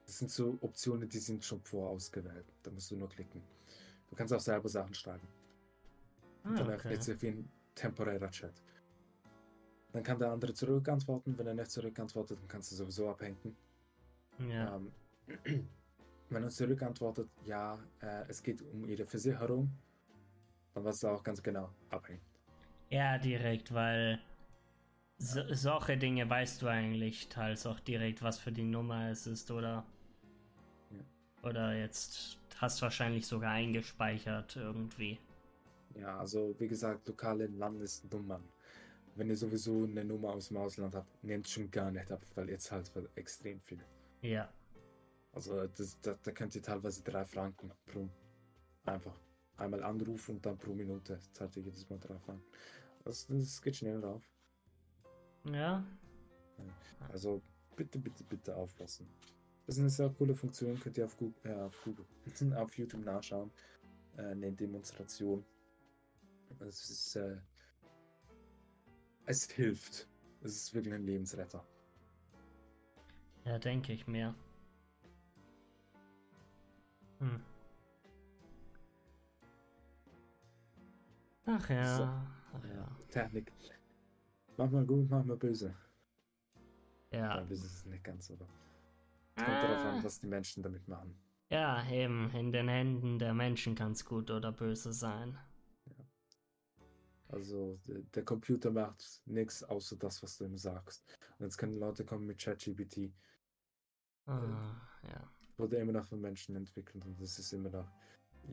das 0.05 0.19
sind 0.19 0.31
so 0.31 0.57
Optionen, 0.61 1.07
die 1.07 1.19
sind 1.19 1.43
schon 1.43 1.61
vorausgewählt. 1.61 2.45
Da 2.61 2.71
musst 2.71 2.91
du 2.91 2.95
nur 2.95 3.09
klicken. 3.09 3.41
Du 4.09 4.15
kannst 4.15 4.33
auch 4.33 4.39
selber 4.39 4.69
Sachen 4.69 4.93
schreiben. 4.93 5.27
Ah, 6.43 6.53
dann 6.55 6.67
okay. 6.67 6.75
öffnet 6.75 7.03
sich 7.03 7.21
wie 7.21 7.27
ein 7.29 7.49
temporärer 7.73 8.29
Chat. 8.29 8.53
Dann 9.91 10.03
kann 10.03 10.19
der 10.19 10.31
andere 10.31 10.53
zurückantworten. 10.53 11.37
Wenn 11.37 11.47
er 11.47 11.53
nicht 11.53 11.71
zurückantwortet, 11.71 12.39
dann 12.39 12.47
kannst 12.47 12.71
du 12.71 12.75
sowieso 12.75 13.09
abhängen. 13.09 13.55
Ja. 14.39 14.75
Ähm, 14.75 14.91
wenn 16.29 16.43
er 16.43 16.49
zurückantwortet, 16.49 17.29
ja, 17.45 17.79
äh, 18.01 18.25
es 18.27 18.41
geht 18.41 18.61
um 18.61 18.85
ihre 18.85 19.05
Versicherung, 19.05 19.69
dann 20.73 20.83
weißt 20.83 21.03
du 21.03 21.07
auch 21.09 21.23
ganz 21.23 21.41
genau 21.41 21.69
abhängen. 21.89 22.21
Ja, 22.89 23.17
direkt, 23.17 23.73
weil 23.73 24.19
so, 25.17 25.41
solche 25.53 25.97
Dinge 25.97 26.29
weißt 26.29 26.61
du 26.61 26.67
eigentlich 26.67 27.29
teils 27.29 27.65
auch 27.65 27.79
direkt, 27.79 28.21
was 28.21 28.39
für 28.39 28.51
die 28.51 28.63
Nummer 28.63 29.09
es 29.09 29.27
ist, 29.27 29.49
oder? 29.51 29.85
Oder 31.43 31.77
jetzt 31.77 32.37
hast 32.57 32.81
wahrscheinlich 32.81 33.27
sogar 33.27 33.51
eingespeichert 33.51 34.55
irgendwie. 34.55 35.19
Ja, 35.95 36.17
also 36.17 36.55
wie 36.57 36.67
gesagt, 36.67 37.07
lokale 37.07 37.47
Landesnummern. 37.47 38.43
Wenn 39.15 39.29
ihr 39.29 39.37
sowieso 39.37 39.83
eine 39.83 40.03
Nummer 40.03 40.29
aus 40.29 40.47
dem 40.47 40.57
Ausland 40.57 40.95
habt, 40.95 41.23
nehmt 41.23 41.47
schon 41.47 41.69
gar 41.69 41.91
nicht 41.91 42.11
ab, 42.11 42.21
weil 42.35 42.49
ihr 42.49 42.57
zahlt 42.57 42.87
für 42.87 43.07
extrem 43.15 43.59
viel. 43.61 43.83
Ja. 44.21 44.51
Also 45.33 45.67
das, 45.67 45.99
da, 46.01 46.17
da 46.23 46.31
könnt 46.31 46.55
ihr 46.55 46.61
teilweise 46.61 47.03
drei 47.03 47.25
Franken 47.25 47.71
pro 47.85 48.09
einfach 48.85 49.15
einmal 49.57 49.83
anrufen 49.83 50.35
und 50.35 50.45
dann 50.45 50.57
pro 50.57 50.73
Minute 50.73 51.19
zahlt 51.31 51.55
ihr 51.57 51.63
jedes 51.63 51.87
Mal 51.89 51.99
drei 51.99 52.17
Franken. 52.19 52.45
Das, 53.03 53.27
das 53.27 53.61
geht 53.61 53.75
schnell 53.75 53.99
rauf. 53.99 54.23
Ja. 55.51 55.85
Also 57.11 57.41
bitte, 57.75 57.99
bitte, 57.99 58.23
bitte 58.23 58.55
aufpassen. 58.55 59.07
Das 59.65 59.75
ist 59.75 59.79
eine 59.79 59.89
sehr 59.89 60.09
coole 60.09 60.35
Funktion, 60.35 60.77
könnt 60.79 60.97
ihr 60.97 61.05
auf 61.05 61.17
Google, 61.17 61.35
äh, 61.43 61.53
auf, 61.53 61.81
Google 61.83 62.05
auf 62.57 62.77
YouTube 62.77 63.05
nachschauen. 63.05 63.51
Äh, 64.17 64.23
eine 64.23 64.51
Demonstration. 64.51 65.43
Es 66.59 66.89
ist, 66.89 67.15
äh, 67.15 67.37
es 69.25 69.49
hilft. 69.49 70.07
Es 70.41 70.55
ist 70.55 70.73
wirklich 70.73 70.93
ein 70.93 71.05
Lebensretter. 71.05 71.65
Ja, 73.45 73.57
denke 73.57 73.93
ich 73.93 74.05
mir. 74.07 74.35
Hm. 77.19 77.41
Ach 81.45 81.69
ja. 81.69 81.97
So. 81.97 82.03
Ach 82.03 82.65
ja. 82.65 82.97
Technik. 83.09 83.51
Manchmal 84.57 84.85
gut, 84.85 85.09
manchmal 85.09 85.37
böse. 85.37 85.73
Ja. 87.11 87.37
Dann 87.37 87.49
ist 87.49 87.63
es 87.63 87.85
nicht 87.85 88.03
ganz, 88.03 88.29
aber 88.31 88.47
es 89.35 89.43
kommt 89.43 89.63
darauf 89.63 89.85
an, 89.85 90.03
was 90.03 90.19
die 90.19 90.27
Menschen 90.27 90.63
damit 90.63 90.87
machen. 90.87 91.15
Ja, 91.49 91.87
eben, 91.89 92.31
in 92.31 92.51
den 92.51 92.67
Händen 92.67 93.19
der 93.19 93.33
Menschen 93.33 93.75
kann 93.75 93.91
es 93.91 94.05
gut 94.05 94.31
oder 94.31 94.51
böse 94.51 94.91
sein. 94.91 95.37
Also 97.27 97.79
der, 98.15 98.23
Computer 98.23 98.69
macht 98.69 99.21
nichts 99.25 99.63
außer 99.63 99.95
das, 99.95 100.21
was 100.21 100.37
du 100.37 100.45
ihm 100.45 100.57
sagst. 100.57 101.03
Und 101.39 101.45
jetzt 101.45 101.57
können 101.57 101.79
Leute 101.79 102.05
kommen 102.05 102.27
mit 102.27 102.39
ChatGPT. 102.39 103.11
Ah, 104.27 104.75
ja. 105.03 105.31
Wurde 105.57 105.77
immer 105.77 105.93
noch 105.93 106.05
von 106.05 106.21
Menschen 106.21 106.55
entwickelt 106.55 107.03
und 107.05 107.19
das 107.19 107.39
ist 107.39 107.51
immer 107.53 107.69
noch 107.69 107.87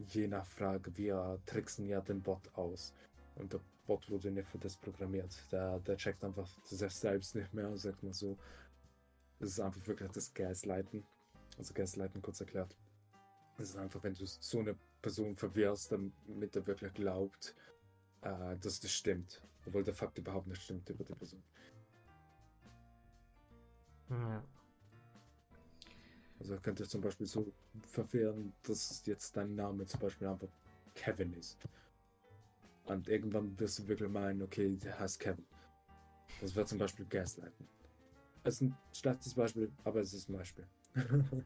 je 0.09 0.27
nach 0.27 0.47
Frage, 0.47 0.97
wir 0.97 1.41
tricksen 1.47 1.87
ja 1.87 2.01
den 2.01 2.23
Bot 2.23 2.49
aus. 2.55 2.95
Und 3.35 3.53
der 3.53 3.61
Bot 3.87 4.09
wurde 4.11 4.31
nicht 4.31 4.49
für 4.49 4.59
das 4.59 4.77
programmiert. 4.77 5.35
Der, 5.51 5.79
der 5.81 5.97
checkt 5.97 6.25
einfach 6.25 6.49
selbst 6.65 7.35
nicht 7.35 7.53
mehr, 7.53 7.77
sagt 7.77 8.03
man 8.03 8.13
so. 8.13 8.39
Das 9.41 9.49
ist 9.49 9.61
einfach 9.61 9.85
wirklich 9.87 10.11
das 10.13 10.33
Gaslighten. 10.33 11.03
Also 11.59 11.75
Gaslighten 11.75 12.23
kurz 12.23 12.41
erklärt. 12.41 12.77
Das 13.57 13.71
ist 13.71 13.77
einfach, 13.77 14.03
wenn 14.03 14.15
du 14.15 14.25
so 14.27 14.61
eine 14.61 14.77
Person 15.03 15.35
verwirrst, 15.35 15.93
damit 15.93 16.57
er 16.57 16.67
wirklich 16.67 16.93
glaubt, 16.95 17.55
äh, 18.21 18.57
dass 18.59 18.81
das 18.81 18.93
stimmt. 18.93 19.43
Obwohl 19.67 19.83
der 19.83 19.95
Fakt 19.95 20.19
überhaupt 20.19 20.47
nicht 20.47 20.63
stimmt 20.63 20.89
über 20.89 21.05
die 21.05 21.15
Person. 21.15 21.43
Ja. 24.11 24.45
Also 26.39 26.57
könnte 26.59 26.87
zum 26.87 27.01
Beispiel 27.01 27.27
so 27.27 27.53
verfehlen, 27.89 28.53
dass 28.63 29.05
jetzt 29.07 29.37
dein 29.37 29.55
Name 29.55 29.87
zum 29.87 30.01
Beispiel 30.01 30.27
einfach 30.27 30.49
Kevin 30.95 31.33
ist. 31.35 31.59
Und 32.85 33.09
irgendwann 33.09 33.59
wirst 33.59 33.79
du 33.79 33.89
wirklich 33.89 34.09
meinen, 34.09 34.43
okay, 34.43 34.77
der 34.77 34.99
heißt 34.99 35.21
Kevin. 35.21 35.47
Das 36.41 36.55
wird 36.55 36.69
zum 36.69 36.79
Beispiel 36.79 37.07
Gaslighten. 37.07 37.69
Es 38.43 38.55
ist 38.55 38.61
ein 38.63 38.77
schlechtes 38.93 39.35
Beispiel, 39.35 39.73
aber 39.85 40.01
es 40.01 40.13
ist 40.13 40.29
ein 40.29 40.37
Beispiel. 40.37 40.67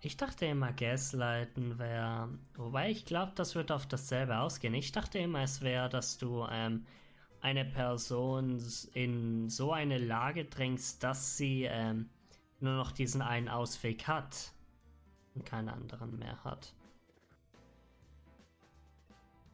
Ich 0.00 0.18
dachte 0.18 0.44
immer, 0.44 0.70
Gaslighten 0.70 1.78
wäre. 1.78 2.28
Wobei 2.56 2.90
ich 2.90 3.06
glaube, 3.06 3.32
das 3.36 3.54
wird 3.54 3.72
auf 3.72 3.86
dasselbe 3.86 4.36
ausgehen. 4.38 4.74
Ich 4.74 4.92
dachte 4.92 5.18
immer, 5.18 5.40
es 5.40 5.62
wäre, 5.62 5.88
dass 5.88 6.18
du 6.18 6.46
ähm, 6.50 6.84
eine 7.40 7.64
Person 7.64 8.62
in 8.92 9.48
so 9.48 9.72
eine 9.72 9.96
Lage 9.96 10.44
drängst, 10.44 11.02
dass 11.02 11.38
sie 11.38 11.64
ähm, 11.64 12.10
nur 12.60 12.74
noch 12.74 12.92
diesen 12.92 13.22
einen 13.22 13.48
Ausweg 13.48 14.06
hat 14.06 14.52
und 15.34 15.46
keinen 15.46 15.70
anderen 15.70 16.18
mehr 16.18 16.44
hat. 16.44 16.74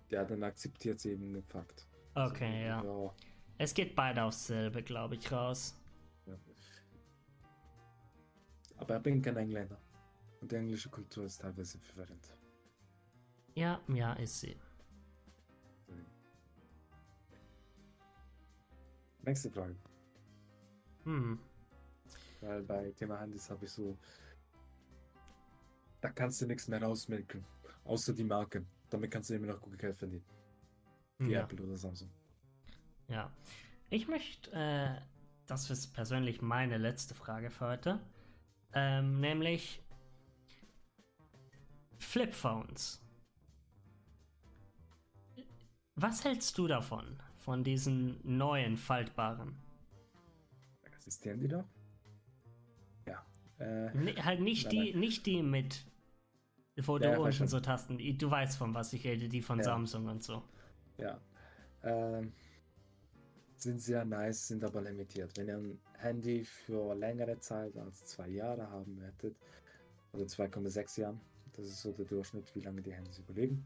Ja, 0.08 0.24
dann 0.24 0.42
akzeptiert 0.42 0.98
sie 0.98 1.12
eben 1.12 1.32
den 1.32 1.44
Fakt. 1.44 1.86
Okay, 2.14 2.66
ja. 2.66 2.82
ja. 2.82 3.12
Es 3.56 3.72
geht 3.72 3.94
beide 3.94 4.24
aufs 4.24 4.48
selbe, 4.48 4.82
glaube 4.82 5.14
ich, 5.14 5.30
raus. 5.30 5.79
Aber 8.80 8.96
ich 8.96 9.02
bin 9.02 9.20
kein 9.22 9.36
Engländer. 9.36 9.78
Und 10.40 10.50
die 10.50 10.56
englische 10.56 10.88
Kultur 10.88 11.24
ist 11.24 11.38
teilweise 11.40 11.78
verwirrend. 11.78 12.34
Ja, 13.54 13.80
ja, 13.88 14.14
ist 14.14 14.40
sie. 14.40 14.56
Nächste 19.22 19.50
Frage. 19.50 19.76
Hm. 21.04 21.38
Weil 22.40 22.62
bei 22.62 22.90
Thema 22.92 23.20
Handys 23.20 23.50
habe 23.50 23.66
ich 23.66 23.72
so. 23.72 23.98
Da 26.00 26.10
kannst 26.10 26.40
du 26.40 26.46
nichts 26.46 26.68
mehr 26.68 26.82
rausmelken. 26.82 27.44
Außer 27.84 28.14
die 28.14 28.24
Marke. 28.24 28.64
Damit 28.88 29.10
kannst 29.10 29.28
du 29.28 29.34
immer 29.34 29.48
noch 29.48 29.60
gut 29.60 29.78
Geld 29.78 29.96
verdienen. 29.96 30.24
Wie 31.18 31.32
Ja. 31.32 31.42
Apple 31.42 31.62
oder 31.62 31.76
Samsung. 31.76 32.10
Ja. 33.08 33.30
Ich 33.90 34.08
möchte, 34.08 34.50
äh, 34.52 34.98
das 35.46 35.68
ist 35.68 35.88
persönlich 35.92 36.40
meine 36.40 36.78
letzte 36.78 37.14
Frage 37.14 37.50
für 37.50 37.66
heute. 37.66 38.00
Ähm, 38.72 39.20
nämlich 39.20 39.82
Flipphones. 41.98 43.00
Was 45.96 46.24
hältst 46.24 46.56
du 46.56 46.66
davon? 46.66 47.18
Von 47.38 47.64
diesen 47.64 48.20
neuen 48.22 48.76
faltbaren? 48.76 49.56
Existieren 50.82 51.40
die 51.40 51.48
da? 51.48 51.64
Ja. 53.06 53.24
Äh, 53.58 53.94
Ni- 53.96 54.14
halt 54.14 54.40
nicht 54.40 54.70
die, 54.72 54.94
nicht 54.94 55.26
die 55.26 55.42
mit, 55.42 55.84
wo 56.76 56.98
Ja, 56.98 57.14
du 57.16 57.22
unten 57.22 57.48
so 57.48 57.60
Tasten. 57.60 57.98
Du 58.18 58.30
weißt 58.30 58.56
von 58.56 58.72
was 58.74 58.92
ich 58.92 59.04
rede, 59.04 59.28
die 59.28 59.42
von 59.42 59.58
Ja. 59.58 59.64
Samsung 59.64 60.06
und 60.06 60.22
so. 60.22 60.42
ja. 60.98 61.20
Ähm, 61.82 62.32
sind 63.62 63.80
sehr 63.80 64.04
nice, 64.04 64.48
sind 64.48 64.64
aber 64.64 64.80
limitiert. 64.82 65.36
Wenn 65.36 65.48
ihr 65.48 65.56
ein 65.56 65.78
Handy 65.98 66.44
für 66.44 66.94
längere 66.94 67.38
Zeit 67.40 67.76
als 67.76 68.04
zwei 68.04 68.28
Jahre 68.28 68.68
haben 68.70 68.96
möchtet, 68.96 69.36
oder 70.12 70.24
2,6 70.24 71.00
Jahren, 71.00 71.20
das 71.56 71.66
ist 71.66 71.82
so 71.82 71.92
der 71.92 72.04
Durchschnitt, 72.04 72.54
wie 72.54 72.60
lange 72.60 72.82
die 72.82 72.92
Handys 72.92 73.18
überleben, 73.18 73.64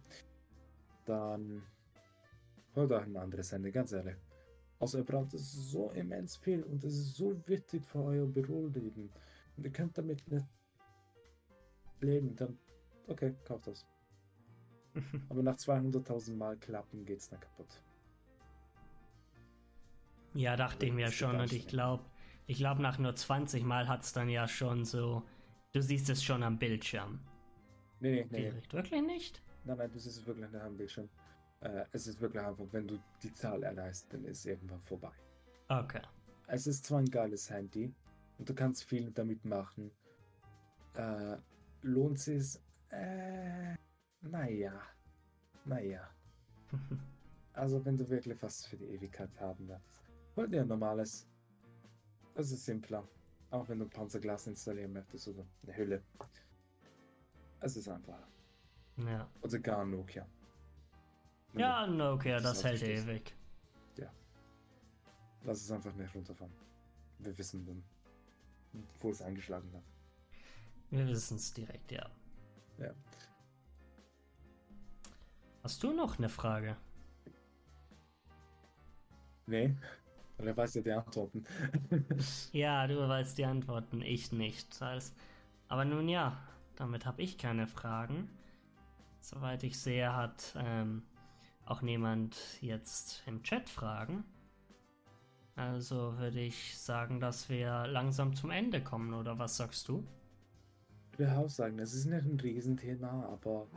dann 1.06 1.62
holt 2.74 2.92
euch 2.92 3.04
ein 3.04 3.16
anderes 3.16 3.52
Handy, 3.52 3.70
ganz 3.70 3.92
ehrlich. 3.92 4.16
Außer 4.78 4.98
ihr 4.98 5.04
braucht 5.04 5.32
es 5.34 5.52
so 5.52 5.90
immens 5.90 6.36
viel 6.36 6.62
und 6.62 6.82
es 6.84 6.94
ist 6.94 7.14
so 7.14 7.40
wichtig 7.46 7.86
für 7.86 8.02
euer 8.02 8.26
Büroleben. 8.26 9.10
Und 9.56 9.64
ihr 9.64 9.72
könnt 9.72 9.96
damit 9.96 10.26
nicht 10.30 10.46
leben, 12.00 12.34
dann 12.36 12.58
okay, 13.08 13.34
kauft 13.44 13.68
das. 13.68 13.86
Aber 15.28 15.42
nach 15.42 15.56
200.000 15.56 16.34
Mal 16.34 16.56
klappen 16.56 17.04
geht's 17.04 17.28
dann 17.28 17.40
kaputt. 17.40 17.80
Ja, 20.34 20.56
dachte 20.56 20.86
ich 20.86 20.92
mir 20.92 21.06
Das 21.06 21.12
geht 21.12 21.18
schon 21.18 21.40
und 21.40 21.52
ich 21.52 21.66
glaube, 21.68 22.04
ich 22.46 22.58
glaube 22.58 22.82
nach 22.82 22.98
nur 22.98 23.14
20 23.14 23.64
Mal 23.64 23.88
hat 23.88 24.02
es 24.02 24.12
dann 24.12 24.28
ja 24.28 24.46
schon 24.48 24.84
so, 24.84 25.22
du 25.72 25.80
siehst 25.80 26.10
es 26.10 26.22
schon 26.22 26.42
am 26.42 26.58
Bildschirm. 26.58 27.20
Nee, 28.00 28.10
nee, 28.10 28.22
nee, 28.22 28.28
nee. 28.30 28.50
Direkt. 28.50 28.72
Wirklich 28.72 29.02
nicht? 29.02 29.42
Nein, 29.64 29.78
nein, 29.78 29.90
das 29.92 30.06
ist 30.06 30.26
wirklich 30.26 30.50
nicht 30.50 30.60
am 30.60 30.76
Bildschirm. 30.76 31.08
Äh, 31.60 31.84
es 31.92 32.06
ist 32.06 32.20
wirklich 32.20 32.42
einfach, 32.42 32.66
wenn 32.72 32.86
du 32.86 32.98
die 33.22 33.32
Zahl 33.32 33.62
erreichst, 33.62 34.12
dann 34.12 34.24
ist 34.24 34.44
irgendwann 34.44 34.80
vorbei. 34.80 35.12
Okay. 35.68 36.02
Es 36.46 36.66
ist 36.66 36.84
zwar 36.84 36.98
ein 36.98 37.10
geiles 37.10 37.48
Handy 37.48 37.94
und 38.38 38.48
du 38.48 38.54
kannst 38.54 38.84
viel 38.84 39.10
damit 39.12 39.44
machen. 39.44 39.90
Äh, 40.94 41.36
lohnt 41.82 42.26
es? 42.28 42.60
Äh, 42.90 43.76
naja. 44.20 44.80
Naja. 45.64 46.08
Also, 47.56 47.84
wenn 47.84 47.96
du 47.96 48.10
wirklich 48.10 48.42
was 48.42 48.66
für 48.66 48.76
die 48.76 48.86
Ewigkeit 48.86 49.30
haben 49.38 49.68
willst, 49.68 50.03
hol 50.36 50.48
dir 50.48 50.62
ein 50.62 50.68
normales. 50.68 51.26
Das 52.34 52.50
ist 52.50 52.64
simpler. 52.64 53.06
Auch 53.50 53.68
wenn 53.68 53.78
du 53.78 53.88
Panzerglas 53.88 54.46
installieren 54.46 54.92
möchtest 54.92 55.28
oder 55.28 55.46
eine 55.62 55.76
Hülle. 55.76 56.02
Es 57.60 57.76
ist 57.76 57.88
einfacher. 57.88 58.26
Ja. 58.96 59.28
Oder 59.42 59.58
gar 59.60 59.82
ein 59.82 59.90
Nokia. 59.90 60.26
Ja, 61.54 61.86
Nokia, 61.86 62.36
Das 62.40 62.58
das 62.58 62.64
hält 62.64 62.82
richtig. 62.82 63.06
ewig. 63.08 63.34
Lass 65.44 65.60
es 65.60 65.70
einfach 65.70 65.92
nicht 65.94 66.14
runterfahren. 66.14 66.52
Wir 67.18 67.36
wissen 67.36 67.66
dann, 67.66 67.84
wo 69.00 69.10
es 69.10 69.20
eingeschlagen 69.20 69.70
hat. 69.74 69.82
Wir 70.90 71.06
wissen 71.06 71.36
es 71.36 71.52
direkt, 71.52 71.92
ja. 71.92 72.10
Ja. 72.78 72.94
Hast 75.62 75.82
du 75.82 75.92
noch 75.92 76.18
eine 76.18 76.28
Frage? 76.30 76.76
Nee, 79.46 79.76
weil 80.36 80.48
er 80.48 80.56
weiß 80.56 80.74
ja 80.74 80.82
die 80.82 80.92
Antworten. 80.92 81.44
Ja, 82.52 82.86
du 82.86 83.08
weißt 83.08 83.38
die 83.38 83.44
Antworten, 83.44 84.02
ich 84.02 84.32
nicht. 84.32 84.70
Das 84.70 84.80
heißt, 84.80 85.16
aber 85.68 85.84
nun 85.84 86.08
ja, 86.08 86.36
damit 86.76 87.06
habe 87.06 87.22
ich 87.22 87.38
keine 87.38 87.66
Fragen. 87.66 88.28
Soweit 89.20 89.62
ich 89.62 89.78
sehe, 89.78 90.14
hat 90.14 90.54
ähm, 90.56 91.02
auch 91.66 91.82
niemand 91.82 92.36
jetzt 92.60 93.22
im 93.26 93.42
Chat 93.42 93.68
Fragen. 93.68 94.24
Also 95.56 96.18
würde 96.18 96.40
ich 96.40 96.76
sagen, 96.76 97.20
dass 97.20 97.48
wir 97.48 97.86
langsam 97.86 98.34
zum 98.34 98.50
Ende 98.50 98.82
kommen, 98.82 99.14
oder 99.14 99.38
was 99.38 99.56
sagst 99.56 99.88
du? 99.88 100.04
Ich 101.12 101.18
würde 101.18 101.38
auch 101.38 101.48
sagen, 101.48 101.78
es 101.78 101.94
ist 101.94 102.06
nicht 102.06 102.24
ein 102.24 102.40
Riesenthema, 102.40 103.26
aber 103.26 103.68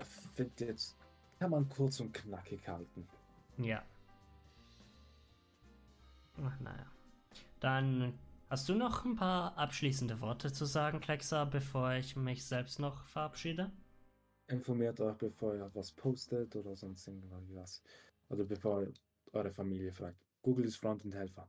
ich 0.00 0.06
finde 0.34 0.64
jetzt, 0.64 0.96
kann 1.38 1.50
man 1.50 1.68
kurz 1.68 2.00
und 2.00 2.14
knackig 2.14 2.66
halten. 2.66 3.06
Ja. 3.58 3.82
Ach, 6.42 6.60
naja. 6.60 6.86
Dann 7.60 8.18
hast 8.50 8.68
du 8.68 8.74
noch 8.74 9.04
ein 9.04 9.16
paar 9.16 9.56
abschließende 9.56 10.20
Worte 10.20 10.52
zu 10.52 10.64
sagen, 10.64 11.00
Klexa, 11.00 11.44
bevor 11.44 11.92
ich 11.92 12.16
mich 12.16 12.44
selbst 12.44 12.78
noch 12.78 13.04
verabschiede? 13.06 13.70
Informiert 14.46 15.00
euch, 15.00 15.16
bevor 15.16 15.54
ihr 15.54 15.70
was 15.74 15.92
postet 15.92 16.54
oder 16.56 16.76
sonst 16.76 17.06
irgendwas. 17.08 17.82
Oder 18.28 18.44
bevor 18.44 18.82
ihr 18.82 18.92
eure 19.32 19.50
Familie 19.50 19.92
fragt. 19.92 20.18
Google 20.42 20.66
ist 20.66 20.76
Front 20.76 21.04
und 21.04 21.14
Helfer. 21.14 21.48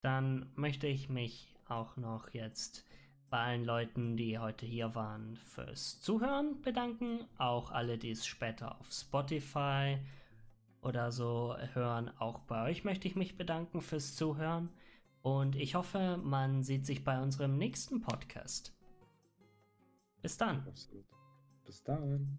Dann 0.00 0.50
möchte 0.56 0.86
ich 0.86 1.08
mich 1.08 1.54
auch 1.68 1.96
noch 1.96 2.32
jetzt 2.32 2.84
bei 3.30 3.38
allen 3.38 3.64
Leuten, 3.64 4.16
die 4.16 4.38
heute 4.38 4.66
hier 4.66 4.94
waren, 4.94 5.36
fürs 5.36 6.00
Zuhören 6.00 6.60
bedanken. 6.60 7.24
Auch 7.38 7.70
alle, 7.70 7.98
die 7.98 8.10
es 8.10 8.26
später 8.26 8.78
auf 8.78 8.90
Spotify 8.92 9.98
oder 10.82 11.12
so 11.12 11.56
hören. 11.72 12.10
Auch 12.18 12.40
bei 12.40 12.64
euch 12.64 12.84
möchte 12.84 13.08
ich 13.08 13.16
mich 13.16 13.36
bedanken 13.36 13.80
fürs 13.80 14.14
Zuhören 14.14 14.68
und 15.22 15.56
ich 15.56 15.74
hoffe, 15.76 16.18
man 16.22 16.62
sieht 16.62 16.84
sich 16.84 17.04
bei 17.04 17.20
unserem 17.22 17.56
nächsten 17.56 18.00
Podcast. 18.00 18.74
Bis 20.20 20.36
dann. 20.36 20.66
Absolut. 20.66 21.06
Bis 21.64 21.82
dann. 21.82 22.38